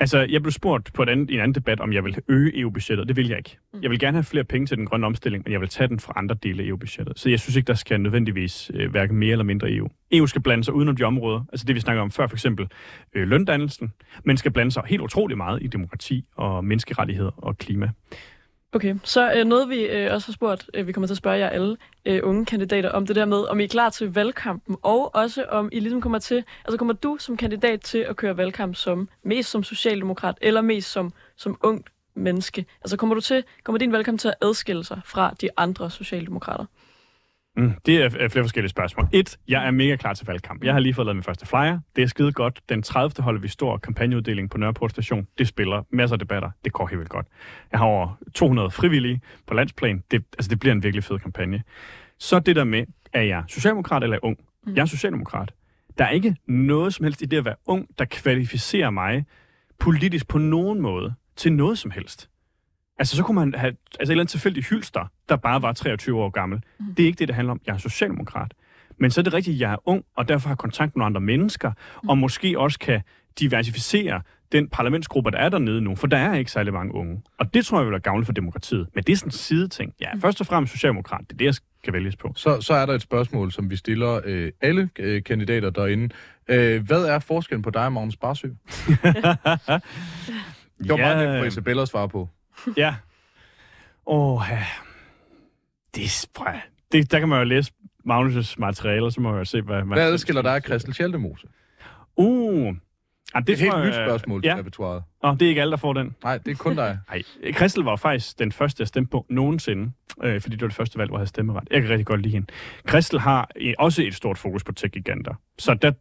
Altså, 0.00 0.26
jeg 0.30 0.42
blev 0.42 0.52
spurgt 0.52 0.92
på 0.92 1.02
et 1.02 1.08
andet, 1.08 1.30
en 1.30 1.40
anden 1.40 1.54
debat, 1.54 1.80
om 1.80 1.92
jeg 1.92 2.04
vil 2.04 2.16
øge 2.28 2.60
EU-budgettet. 2.60 3.08
Det 3.08 3.16
vil 3.16 3.28
jeg 3.28 3.38
ikke. 3.38 3.58
Jeg 3.82 3.90
vil 3.90 3.98
gerne 3.98 4.16
have 4.16 4.24
flere 4.24 4.44
penge 4.44 4.66
til 4.66 4.76
den 4.76 4.86
grønne 4.86 5.06
omstilling, 5.06 5.42
men 5.46 5.52
jeg 5.52 5.60
vil 5.60 5.68
tage 5.68 5.88
den 5.88 6.00
fra 6.00 6.12
andre 6.16 6.36
dele 6.42 6.62
af 6.62 6.66
EU-budgettet. 6.66 7.18
Så 7.18 7.30
jeg 7.30 7.40
synes 7.40 7.56
ikke, 7.56 7.66
der 7.66 7.74
skal 7.74 8.00
nødvendigvis 8.00 8.70
øh, 8.74 8.90
hverken 8.90 9.16
mere 9.16 9.32
eller 9.32 9.44
mindre 9.44 9.72
EU. 9.72 9.88
EU 10.12 10.26
skal 10.26 10.42
blande 10.42 10.64
sig 10.64 10.74
udenom 10.74 10.96
de 10.96 11.04
områder, 11.04 11.44
altså 11.52 11.66
det 11.66 11.74
vi 11.74 11.80
snakker 11.80 12.02
om 12.02 12.10
før, 12.10 12.26
for 12.26 12.36
eksempel 12.36 12.66
øh, 13.14 13.28
løndannelsen, 13.28 13.92
men 14.24 14.36
skal 14.36 14.50
blande 14.50 14.72
sig 14.72 14.82
helt 14.86 15.02
utrolig 15.02 15.36
meget 15.36 15.62
i 15.62 15.66
demokrati 15.66 16.24
og 16.36 16.64
menneskerettigheder 16.64 17.30
og 17.36 17.58
klima. 17.58 17.90
Okay, 18.72 18.94
så 19.04 19.32
øh, 19.32 19.44
noget 19.44 19.68
vi 19.68 19.80
øh, 19.82 20.14
også 20.14 20.28
har 20.28 20.32
spurgt, 20.32 20.70
øh, 20.74 20.86
vi 20.86 20.92
kommer 20.92 21.06
til 21.06 21.14
at 21.14 21.18
spørge 21.18 21.38
jer 21.38 21.48
alle 21.48 21.76
øh, 22.04 22.20
unge 22.22 22.46
kandidater 22.46 22.90
om 22.90 23.06
det 23.06 23.16
der 23.16 23.24
med, 23.24 23.36
om 23.36 23.60
I 23.60 23.64
er 23.64 23.68
klar 23.68 23.90
til 23.90 24.14
valgkampen, 24.14 24.76
og 24.82 25.14
også 25.14 25.44
om 25.44 25.68
I 25.72 25.80
ligesom 25.80 26.00
kommer 26.00 26.18
til, 26.18 26.44
altså 26.64 26.78
kommer 26.78 26.94
du 26.94 27.16
som 27.20 27.36
kandidat 27.36 27.80
til 27.80 27.98
at 27.98 28.16
køre 28.16 28.36
valgkamp 28.36 28.74
som 28.76 29.08
mest 29.22 29.50
som 29.50 29.62
socialdemokrat, 29.62 30.38
eller 30.40 30.60
mest 30.60 30.92
som, 30.92 31.12
som 31.36 31.58
ungt 31.62 31.90
menneske? 32.14 32.66
Altså 32.82 32.96
kommer, 32.96 33.14
du 33.14 33.20
til, 33.20 33.44
kommer 33.64 33.78
din 33.78 33.92
valgkamp 33.92 34.20
til 34.20 34.28
at 34.28 34.34
adskille 34.40 34.84
sig 34.84 35.00
fra 35.04 35.34
de 35.40 35.48
andre 35.56 35.90
socialdemokrater? 35.90 36.64
Mm, 37.58 37.72
det 37.86 37.96
er 37.96 38.04
er 38.04 38.28
flere 38.28 38.44
forskellige 38.44 38.70
spørgsmål. 38.70 39.08
Et, 39.12 39.38
jeg 39.48 39.66
er 39.66 39.70
mega 39.70 39.96
klar 39.96 40.14
til 40.14 40.26
valgkamp. 40.26 40.64
Jeg 40.64 40.72
har 40.72 40.80
lige 40.80 40.94
fået 40.94 41.06
lavet 41.06 41.16
min 41.16 41.22
første 41.22 41.46
flyer. 41.46 41.78
Det 41.96 42.02
er 42.02 42.06
skide 42.06 42.32
godt. 42.32 42.60
Den 42.68 42.82
30. 42.82 43.24
holder 43.24 43.40
vi 43.40 43.48
stor 43.48 43.76
kampagneuddeling 43.76 44.50
på 44.50 44.58
Nørreport 44.58 44.90
Station. 44.90 45.26
Det 45.38 45.48
spiller 45.48 45.82
masser 45.92 46.14
af 46.14 46.18
debatter. 46.18 46.50
Det 46.64 46.72
går 46.72 46.86
helt 46.86 46.98
vildt 46.98 47.10
godt. 47.10 47.26
Jeg 47.72 47.80
har 47.80 47.86
over 47.86 48.18
200 48.34 48.70
frivillige 48.70 49.20
på 49.46 49.54
landsplan. 49.54 50.02
Det, 50.10 50.24
altså, 50.38 50.48
det 50.48 50.60
bliver 50.60 50.72
en 50.72 50.82
virkelig 50.82 51.04
fed 51.04 51.18
kampagne. 51.18 51.62
Så 52.18 52.38
det 52.38 52.56
der 52.56 52.64
med, 52.64 52.84
er 53.12 53.22
jeg 53.22 53.44
socialdemokrat 53.48 54.02
eller 54.02 54.16
er 54.16 54.24
ung? 54.24 54.38
Mm. 54.66 54.74
Jeg 54.74 54.82
er 54.82 54.86
socialdemokrat. 54.86 55.52
Der 55.98 56.04
er 56.04 56.10
ikke 56.10 56.36
noget 56.46 56.94
som 56.94 57.04
helst 57.04 57.22
i 57.22 57.24
det 57.24 57.36
at 57.36 57.44
være 57.44 57.56
ung, 57.66 57.86
der 57.98 58.04
kvalificerer 58.04 58.90
mig 58.90 59.24
politisk 59.78 60.28
på 60.28 60.38
nogen 60.38 60.80
måde 60.80 61.14
til 61.36 61.52
noget 61.52 61.78
som 61.78 61.90
helst. 61.90 62.30
Altså, 62.98 63.16
så 63.16 63.22
kunne 63.22 63.34
man 63.34 63.54
have 63.54 63.68
altså, 63.68 63.96
et 64.00 64.10
eller 64.10 64.22
andet 64.22 64.30
tilfældigt 64.30 64.68
hylster, 64.68 65.10
der 65.28 65.36
bare 65.36 65.62
var 65.62 65.72
23 65.72 66.22
år 66.22 66.30
gammel. 66.30 66.62
Mm. 66.80 66.94
Det 66.94 67.02
er 67.02 67.06
ikke 67.06 67.18
det, 67.18 67.28
det 67.28 67.34
handler 67.34 67.52
om. 67.52 67.60
Jeg 67.66 67.74
er 67.74 67.78
socialdemokrat. 67.78 68.54
Men 69.00 69.10
så 69.10 69.20
er 69.20 69.22
det 69.22 69.34
rigtigt, 69.34 69.54
at 69.54 69.60
jeg 69.60 69.72
er 69.72 69.88
ung, 69.88 70.04
og 70.16 70.28
derfor 70.28 70.48
har 70.48 70.56
kontakt 70.56 70.96
med 70.96 71.00
nogle 71.00 71.06
andre 71.06 71.20
mennesker, 71.20 71.72
mm. 72.02 72.08
og 72.08 72.18
måske 72.18 72.58
også 72.58 72.78
kan 72.78 73.00
diversificere 73.40 74.22
den 74.52 74.68
parlamentsgruppe, 74.68 75.30
der 75.30 75.38
er 75.38 75.48
dernede 75.48 75.80
nu, 75.80 75.94
for 75.94 76.06
der 76.06 76.16
er 76.16 76.34
ikke 76.34 76.50
særlig 76.50 76.72
mange 76.72 76.94
unge. 76.94 77.22
Og 77.38 77.54
det 77.54 77.66
tror 77.66 77.78
jeg 77.78 77.86
vil 77.86 77.90
være 77.90 78.00
gavnligt 78.00 78.26
for 78.26 78.32
demokratiet. 78.32 78.88
Men 78.94 79.04
det 79.04 79.12
er 79.12 79.16
sådan 79.16 79.28
en 79.28 79.32
sideting. 79.32 79.94
Ja, 80.00 80.14
mm. 80.14 80.20
først 80.20 80.40
og 80.40 80.46
fremmest 80.46 80.72
socialdemokrat. 80.72 81.20
Det 81.20 81.32
er 81.32 81.36
det, 81.36 81.44
jeg 81.44 81.54
skal 81.54 81.92
vælges 81.92 82.16
på. 82.16 82.32
Så, 82.36 82.60
så 82.60 82.74
er 82.74 82.86
der 82.86 82.94
et 82.94 83.02
spørgsmål, 83.02 83.52
som 83.52 83.70
vi 83.70 83.76
stiller 83.76 84.20
øh, 84.24 84.52
alle 84.60 84.90
øh, 84.98 85.22
kandidater 85.22 85.70
derinde. 85.70 86.14
Øh, 86.48 86.86
hvad 86.86 87.04
er 87.04 87.18
forskellen 87.18 87.62
på 87.62 87.70
dig 87.70 87.84
og 87.84 87.92
Magnus 87.92 88.16
Barsø? 88.16 88.48
det 88.48 88.56
var 90.88 90.96
ja. 90.96 90.96
meget 90.96 91.28
nemt 91.28 91.38
for 91.38 91.44
Isabella 91.44 91.82
at 91.82 91.88
svare 91.88 92.08
på. 92.08 92.28
ja. 92.76 92.94
Åh, 94.06 94.34
oh, 94.34 94.42
ja. 94.50 94.64
Det, 95.94 96.30
det, 96.92 97.12
der 97.12 97.18
kan 97.18 97.28
man 97.28 97.38
jo 97.38 97.44
læse 97.44 97.72
Magnus' 98.10 98.54
materialer, 98.58 99.10
så 99.10 99.20
må 99.20 99.30
man 99.30 99.38
jo 99.38 99.44
se, 99.44 99.60
hvad... 99.60 99.82
Hvad 99.82 100.12
adskiller 100.12 100.42
dig 100.42 100.54
af 100.54 100.62
Christel 100.62 100.94
Schaldemose? 100.94 101.46
Uh, 102.16 102.74
Ja, 103.34 103.40
det, 103.40 103.48
er 103.48 103.52
et 103.52 103.60
helt 103.60 103.86
nyt 103.86 103.94
spørgsmål 103.94 104.40
ja. 104.44 104.50
til 104.50 104.58
repertoireet. 104.58 105.02
Nå, 105.22 105.32
det 105.32 105.42
er 105.42 105.48
ikke 105.48 105.60
alle, 105.60 105.70
der 105.70 105.76
får 105.76 105.92
den. 105.92 106.16
Nej, 106.24 106.38
det 106.38 106.50
er 106.50 106.54
kun 106.54 106.76
dig. 106.76 106.98
Nej, 107.10 107.52
Christel 107.52 107.84
var 107.84 107.96
faktisk 107.96 108.38
den 108.38 108.52
første, 108.52 108.80
jeg 108.80 108.88
stemte 108.88 109.10
på 109.10 109.26
nogensinde, 109.30 109.92
øh, 110.22 110.40
fordi 110.40 110.56
det 110.56 110.62
var 110.62 110.68
det 110.68 110.76
første 110.76 110.98
valg, 110.98 111.08
hvor 111.08 111.16
jeg 111.16 111.20
havde 111.20 111.28
stemmeret. 111.28 111.68
Jeg 111.70 111.82
kan 111.82 111.90
rigtig 111.90 112.06
godt 112.06 112.22
lide 112.22 112.34
hende. 112.34 112.46
Christel 112.88 113.20
har 113.20 113.50
øh, 113.56 113.74
også 113.78 114.02
et 114.02 114.14
stort 114.14 114.38
fokus 114.38 114.64
på 114.64 114.72
tech-giganter, 114.72 115.34
så 115.58 115.74
der 115.74 115.92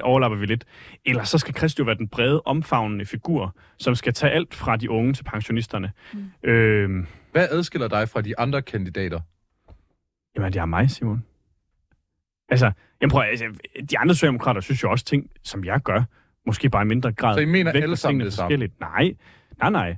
overlapper 0.00 0.38
vi 0.38 0.46
lidt. 0.46 0.64
Eller 1.04 1.24
så 1.24 1.38
skal 1.38 1.54
Christel 1.56 1.82
jo 1.82 1.84
være 1.86 1.96
den 1.96 2.08
brede, 2.08 2.42
omfavnende 2.44 3.06
figur, 3.06 3.56
som 3.78 3.94
skal 3.94 4.12
tage 4.12 4.32
alt 4.32 4.54
fra 4.54 4.76
de 4.76 4.90
unge 4.90 5.12
til 5.12 5.24
pensionisterne. 5.24 5.92
Mm. 6.12 6.48
Øh, 6.50 7.06
Hvad 7.32 7.48
adskiller 7.50 7.88
dig 7.88 8.08
fra 8.08 8.20
de 8.20 8.38
andre 8.38 8.62
kandidater? 8.62 9.20
Jamen, 10.36 10.52
det 10.52 10.60
er 10.60 10.64
mig, 10.66 10.90
Simon. 10.90 11.24
Altså, 12.48 12.72
jeg 13.00 13.08
prøver, 13.08 13.24
altså, 13.24 13.44
de 13.90 13.98
andre 13.98 14.14
socialdemokrater 14.14 14.60
synes 14.60 14.82
jo 14.82 14.90
også 14.90 15.04
ting, 15.04 15.30
som 15.42 15.64
jeg 15.64 15.80
gør. 15.80 16.02
Måske 16.46 16.70
bare 16.70 16.82
i 16.82 16.86
mindre 16.86 17.12
grad. 17.12 17.34
Så 17.34 17.40
I 17.40 17.44
mener 17.44 17.72
alle 17.72 17.96
sammen 17.96 18.20
det 18.24 18.32
samme? 18.32 18.68
Nej, 18.80 19.14
nej, 19.58 19.70
nej. 19.70 19.96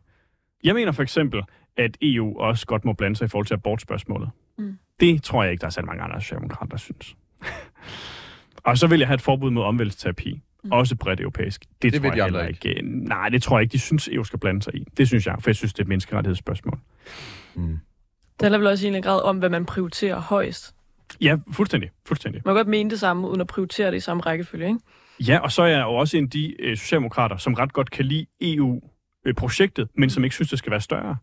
Jeg 0.64 0.74
mener 0.74 0.92
for 0.92 1.02
eksempel, 1.02 1.42
at 1.76 1.96
EU 2.02 2.38
også 2.38 2.66
godt 2.66 2.84
må 2.84 2.92
blande 2.92 3.16
sig 3.16 3.24
i 3.24 3.28
forhold 3.28 3.46
til 3.46 3.54
abortspørgsmålet. 3.54 4.30
Mm. 4.58 4.78
Det 5.00 5.22
tror 5.22 5.42
jeg 5.42 5.52
ikke, 5.52 5.60
der 5.60 5.66
er 5.66 5.70
særlig 5.70 5.86
mange 5.86 6.02
andre 6.02 6.20
socialdemokrater, 6.20 6.70
der 6.70 6.76
synes. 6.76 7.16
og 8.66 8.78
så 8.78 8.86
vil 8.86 8.98
jeg 8.98 9.08
have 9.08 9.14
et 9.14 9.20
forbud 9.20 9.50
mod 9.50 9.62
omvælgsterapi. 9.62 10.40
Mm. 10.64 10.72
Også 10.72 10.96
bredt 10.96 11.20
europæisk. 11.20 11.64
Det, 11.82 11.92
det 11.92 12.02
tror 12.02 12.14
jeg 12.14 12.24
heller 12.24 12.46
ikke. 12.46 12.68
ikke. 12.68 12.82
Nej, 12.84 13.28
det 13.28 13.42
tror 13.42 13.58
jeg 13.58 13.62
ikke, 13.62 13.72
de 13.72 13.78
synes, 13.78 14.08
EU 14.08 14.24
skal 14.24 14.38
blande 14.38 14.62
sig 14.62 14.74
i. 14.74 14.84
Det 14.96 15.08
synes 15.08 15.26
jeg, 15.26 15.36
for 15.40 15.50
jeg 15.50 15.56
synes, 15.56 15.72
det 15.72 15.78
er 15.78 15.84
et 15.84 15.88
menneskerettighedsspørgsmål. 15.88 16.78
Mm. 17.54 17.78
Det 18.38 18.42
handler 18.42 18.58
vel 18.58 18.66
også 18.66 18.88
i 18.88 18.94
en 18.94 19.02
grad 19.02 19.22
om, 19.22 19.38
hvad 19.38 19.48
man 19.48 19.64
prioriterer 19.64 20.20
højst. 20.20 20.74
Ja, 21.20 21.36
fuldstændig. 21.52 21.90
fuldstændig. 22.06 22.42
Man 22.44 22.54
kan 22.54 22.58
godt 22.58 22.68
mene 22.68 22.90
det 22.90 23.00
samme, 23.00 23.28
uden 23.28 23.40
at 23.40 23.46
prioritere 23.46 23.90
det 23.90 23.96
i 23.96 24.00
samme 24.00 24.22
rækkefølge, 24.22 24.66
ikke? 24.66 24.80
Ja, 25.20 25.38
og 25.38 25.52
så 25.52 25.62
er 25.62 25.66
jeg 25.66 25.80
jo 25.80 25.94
også 25.94 26.16
en 26.16 26.24
af 26.24 26.30
de 26.30 26.62
øh, 26.62 26.76
socialdemokrater, 26.76 27.36
som 27.36 27.54
ret 27.54 27.72
godt 27.72 27.90
kan 27.90 28.04
lide 28.04 28.26
EU-projektet, 28.40 29.88
men 29.94 30.10
som 30.10 30.24
ikke 30.24 30.34
synes, 30.34 30.50
det 30.50 30.58
skal 30.58 30.70
være 30.70 30.80
større. 30.80 31.16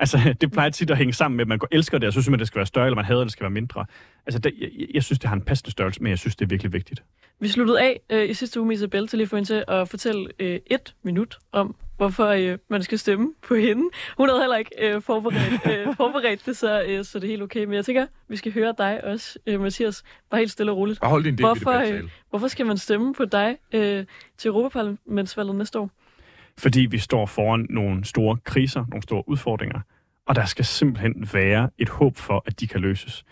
Altså, 0.00 0.18
det 0.40 0.52
plejer 0.52 0.70
tit 0.70 0.90
at 0.90 0.96
hænge 0.96 1.12
sammen 1.12 1.36
med, 1.36 1.44
at 1.44 1.48
man 1.48 1.58
går 1.58 1.68
elsker 1.70 1.98
det, 1.98 2.06
og 2.06 2.12
så 2.12 2.22
synes 2.22 2.30
man, 2.30 2.38
det 2.38 2.46
skal 2.46 2.58
være 2.58 2.66
større, 2.66 2.86
eller 2.86 2.96
man 2.96 3.04
hader, 3.04 3.20
det 3.20 3.32
skal 3.32 3.44
være 3.44 3.50
mindre. 3.50 3.86
Altså, 4.26 4.38
det, 4.38 4.52
jeg, 4.60 4.70
jeg 4.94 5.02
synes, 5.02 5.18
det 5.18 5.28
har 5.28 5.36
en 5.36 5.42
passende 5.42 5.70
størrelse, 5.70 6.02
men 6.02 6.10
jeg 6.10 6.18
synes, 6.18 6.36
det 6.36 6.44
er 6.44 6.48
virkelig 6.48 6.72
vigtigt. 6.72 7.02
Vi 7.40 7.48
sluttede 7.48 7.80
af 7.80 8.00
øh, 8.10 8.30
i 8.30 8.34
sidste 8.34 8.60
uge 8.60 8.66
med 8.68 8.76
Isabel 8.76 9.08
til 9.08 9.16
lige 9.16 9.28
få 9.28 9.44
til 9.44 9.64
at 9.68 9.88
fortælle 9.88 10.28
øh, 10.38 10.60
et 10.66 10.94
minut 11.02 11.38
om, 11.52 11.74
hvorfor 11.96 12.26
øh, 12.26 12.58
man 12.68 12.82
skal 12.82 12.98
stemme 12.98 13.34
på 13.42 13.54
hende. 13.54 13.82
Hun 14.16 14.28
havde 14.28 14.40
heller 14.40 14.56
ikke 14.56 14.70
øh, 14.78 15.02
forberedt, 15.02 15.66
øh, 15.88 15.96
forberedt 15.96 16.46
det, 16.46 16.56
så, 16.56 16.82
øh, 16.82 17.04
så 17.04 17.18
det 17.18 17.24
er 17.24 17.30
helt 17.30 17.42
okay. 17.42 17.64
Men 17.64 17.74
jeg 17.74 17.84
tænker, 17.84 18.06
vi 18.28 18.36
skal 18.36 18.52
høre 18.52 18.74
dig 18.78 19.04
også, 19.04 19.38
øh, 19.46 19.60
Mathias, 19.60 20.02
bare 20.30 20.38
helt 20.38 20.50
stille 20.50 20.72
og 20.72 20.78
roligt. 20.78 21.00
Bare 21.00 21.10
hold 21.10 21.24
din 21.24 21.34
hvorfor, 21.34 21.70
øh, 21.70 22.02
hvorfor 22.30 22.48
skal 22.48 22.66
man 22.66 22.78
stemme 22.78 23.14
på 23.14 23.24
dig 23.24 23.56
øh, 23.72 24.04
til 24.38 24.48
Europaparlamentsvalget 24.48 25.56
næste 25.56 25.78
år? 25.78 25.90
Fordi 26.62 26.80
vi 26.80 26.98
står 26.98 27.26
foran 27.26 27.66
nogle 27.70 28.04
store 28.04 28.36
kriser, 28.44 28.84
nogle 28.88 29.02
store 29.02 29.28
udfordringer, 29.28 29.80
og 30.26 30.34
der 30.34 30.44
skal 30.44 30.64
simpelthen 30.64 31.28
være 31.32 31.70
et 31.78 31.88
håb 31.88 32.16
for, 32.16 32.42
at 32.46 32.60
de 32.60 32.66
kan 32.66 32.80
løses. 32.80 33.24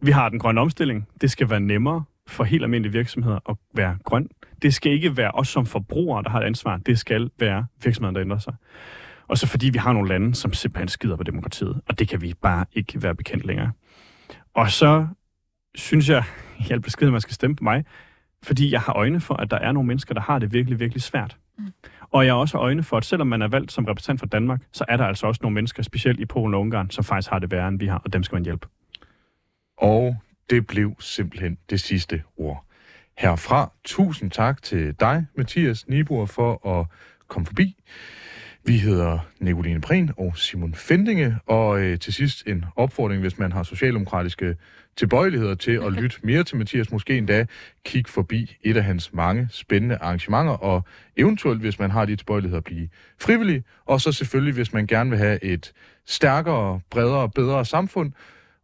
Vi 0.00 0.10
har 0.10 0.28
den 0.28 0.38
grønne 0.38 0.60
omstilling. 0.60 1.08
Det 1.20 1.30
skal 1.30 1.50
være 1.50 1.60
nemmere 1.60 2.04
for 2.26 2.44
helt 2.44 2.62
almindelige 2.62 2.92
virksomheder 2.92 3.38
at 3.48 3.56
være 3.74 3.98
grøn. 4.04 4.28
Det 4.62 4.74
skal 4.74 4.92
ikke 4.92 5.16
være 5.16 5.30
os 5.30 5.48
som 5.48 5.66
forbrugere, 5.66 6.22
der 6.22 6.30
har 6.30 6.40
et 6.40 6.44
ansvar. 6.44 6.76
Det 6.76 6.98
skal 6.98 7.30
være 7.38 7.66
virksomheder, 7.84 8.12
der 8.12 8.20
ændrer 8.20 8.38
sig. 8.38 8.54
Og 9.28 9.38
så 9.38 9.46
fordi 9.46 9.70
vi 9.70 9.78
har 9.78 9.92
nogle 9.92 10.08
lande, 10.08 10.34
som 10.34 10.52
simpelthen 10.52 10.88
skider 10.88 11.16
på 11.16 11.22
demokratiet, 11.22 11.80
og 11.88 11.98
det 11.98 12.08
kan 12.08 12.22
vi 12.22 12.34
bare 12.42 12.64
ikke 12.72 13.02
være 13.02 13.14
bekendt 13.14 13.44
længere. 13.44 13.72
Og 14.54 14.70
så 14.70 15.06
synes 15.74 16.08
jeg, 16.08 16.24
i 16.68 16.72
al 16.72 16.82
at 17.02 17.12
man 17.12 17.20
skal 17.20 17.34
stemme 17.34 17.56
på 17.56 17.64
mig, 17.64 17.84
fordi 18.42 18.72
jeg 18.72 18.80
har 18.80 18.92
øjne 18.92 19.20
for, 19.20 19.34
at 19.34 19.50
der 19.50 19.58
er 19.58 19.72
nogle 19.72 19.86
mennesker, 19.86 20.14
der 20.14 20.20
har 20.20 20.38
det 20.38 20.52
virkelig, 20.52 20.80
virkelig 20.80 21.02
svært. 21.02 21.36
Mm. 21.58 21.72
Og 22.10 22.26
jeg 22.26 22.34
har 22.34 22.38
også 22.38 22.58
øjne 22.58 22.82
for, 22.82 22.96
at 22.96 23.04
selvom 23.04 23.26
man 23.26 23.42
er 23.42 23.48
valgt 23.48 23.72
som 23.72 23.84
repræsentant 23.84 24.20
for 24.20 24.26
Danmark, 24.26 24.60
så 24.72 24.84
er 24.88 24.96
der 24.96 25.04
altså 25.04 25.26
også 25.26 25.38
nogle 25.42 25.54
mennesker, 25.54 25.82
specielt 25.82 26.20
i 26.20 26.24
Polen 26.24 26.54
og 26.54 26.60
Ungarn, 26.60 26.90
som 26.90 27.04
faktisk 27.04 27.30
har 27.30 27.38
det 27.38 27.50
værre, 27.50 27.68
end 27.68 27.78
vi 27.78 27.86
har, 27.86 27.98
og 28.04 28.12
dem 28.12 28.22
skal 28.22 28.36
man 28.36 28.44
hjælpe. 28.44 28.66
Og 29.78 30.16
det 30.50 30.66
blev 30.66 30.94
simpelthen 31.00 31.58
det 31.70 31.80
sidste 31.80 32.22
ord. 32.36 32.64
Herfra, 33.18 33.72
tusind 33.84 34.30
tak 34.30 34.62
til 34.62 34.94
dig, 35.00 35.26
Mathias 35.36 35.88
Nibor, 35.88 36.26
for 36.26 36.80
at 36.80 36.86
komme 37.28 37.46
forbi. 37.46 37.76
Vi 38.68 38.78
hedder 38.78 39.18
Nicoline 39.40 39.80
Prehn 39.80 40.10
og 40.16 40.38
Simon 40.38 40.74
Fendinge, 40.74 41.36
og 41.46 41.80
øh, 41.80 41.98
til 41.98 42.12
sidst 42.12 42.46
en 42.46 42.64
opfordring, 42.76 43.20
hvis 43.20 43.38
man 43.38 43.52
har 43.52 43.62
socialdemokratiske 43.62 44.56
tilbøjeligheder 44.96 45.54
til 45.54 45.72
at 45.72 45.92
lytte 46.02 46.16
mere 46.22 46.44
til 46.44 46.56
Mathias, 46.56 46.92
måske 46.92 47.18
endda 47.18 47.46
kig 47.84 48.08
forbi 48.08 48.56
et 48.62 48.76
af 48.76 48.84
hans 48.84 49.12
mange 49.12 49.48
spændende 49.50 49.96
arrangementer, 49.96 50.52
og 50.52 50.84
eventuelt, 51.16 51.60
hvis 51.60 51.78
man 51.78 51.90
har 51.90 52.04
de 52.04 52.16
tilbøjeligheder, 52.16 52.60
blive 52.60 52.88
frivillig, 53.20 53.64
og 53.86 54.00
så 54.00 54.12
selvfølgelig, 54.12 54.54
hvis 54.54 54.72
man 54.72 54.86
gerne 54.86 55.10
vil 55.10 55.18
have 55.18 55.44
et 55.44 55.72
stærkere, 56.06 56.80
bredere 56.90 57.20
og 57.20 57.32
bedre 57.32 57.64
samfund, 57.64 58.12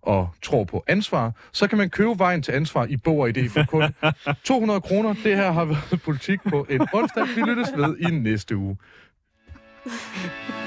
og 0.02 0.28
tror 0.42 0.64
på 0.64 0.84
ansvar, 0.86 1.32
så 1.52 1.66
kan 1.66 1.78
man 1.78 1.90
købe 1.90 2.18
vejen 2.18 2.42
til 2.42 2.52
ansvar 2.52 2.86
i 2.86 2.96
Bog 2.96 3.18
og 3.18 3.28
Idé 3.28 3.48
for 3.48 3.64
kun 3.68 3.82
200 4.44 4.80
kroner. 4.80 5.14
Det 5.24 5.36
her 5.36 5.52
har 5.52 5.64
været 5.64 6.00
politik 6.04 6.40
på 6.50 6.66
en 6.70 6.80
onsdag. 6.92 7.24
Vi 7.36 7.40
lyttes 7.40 7.68
ved 7.76 7.96
i 7.98 8.04
næste 8.04 8.56
uge. 8.56 8.76
Yeah. 9.86 10.54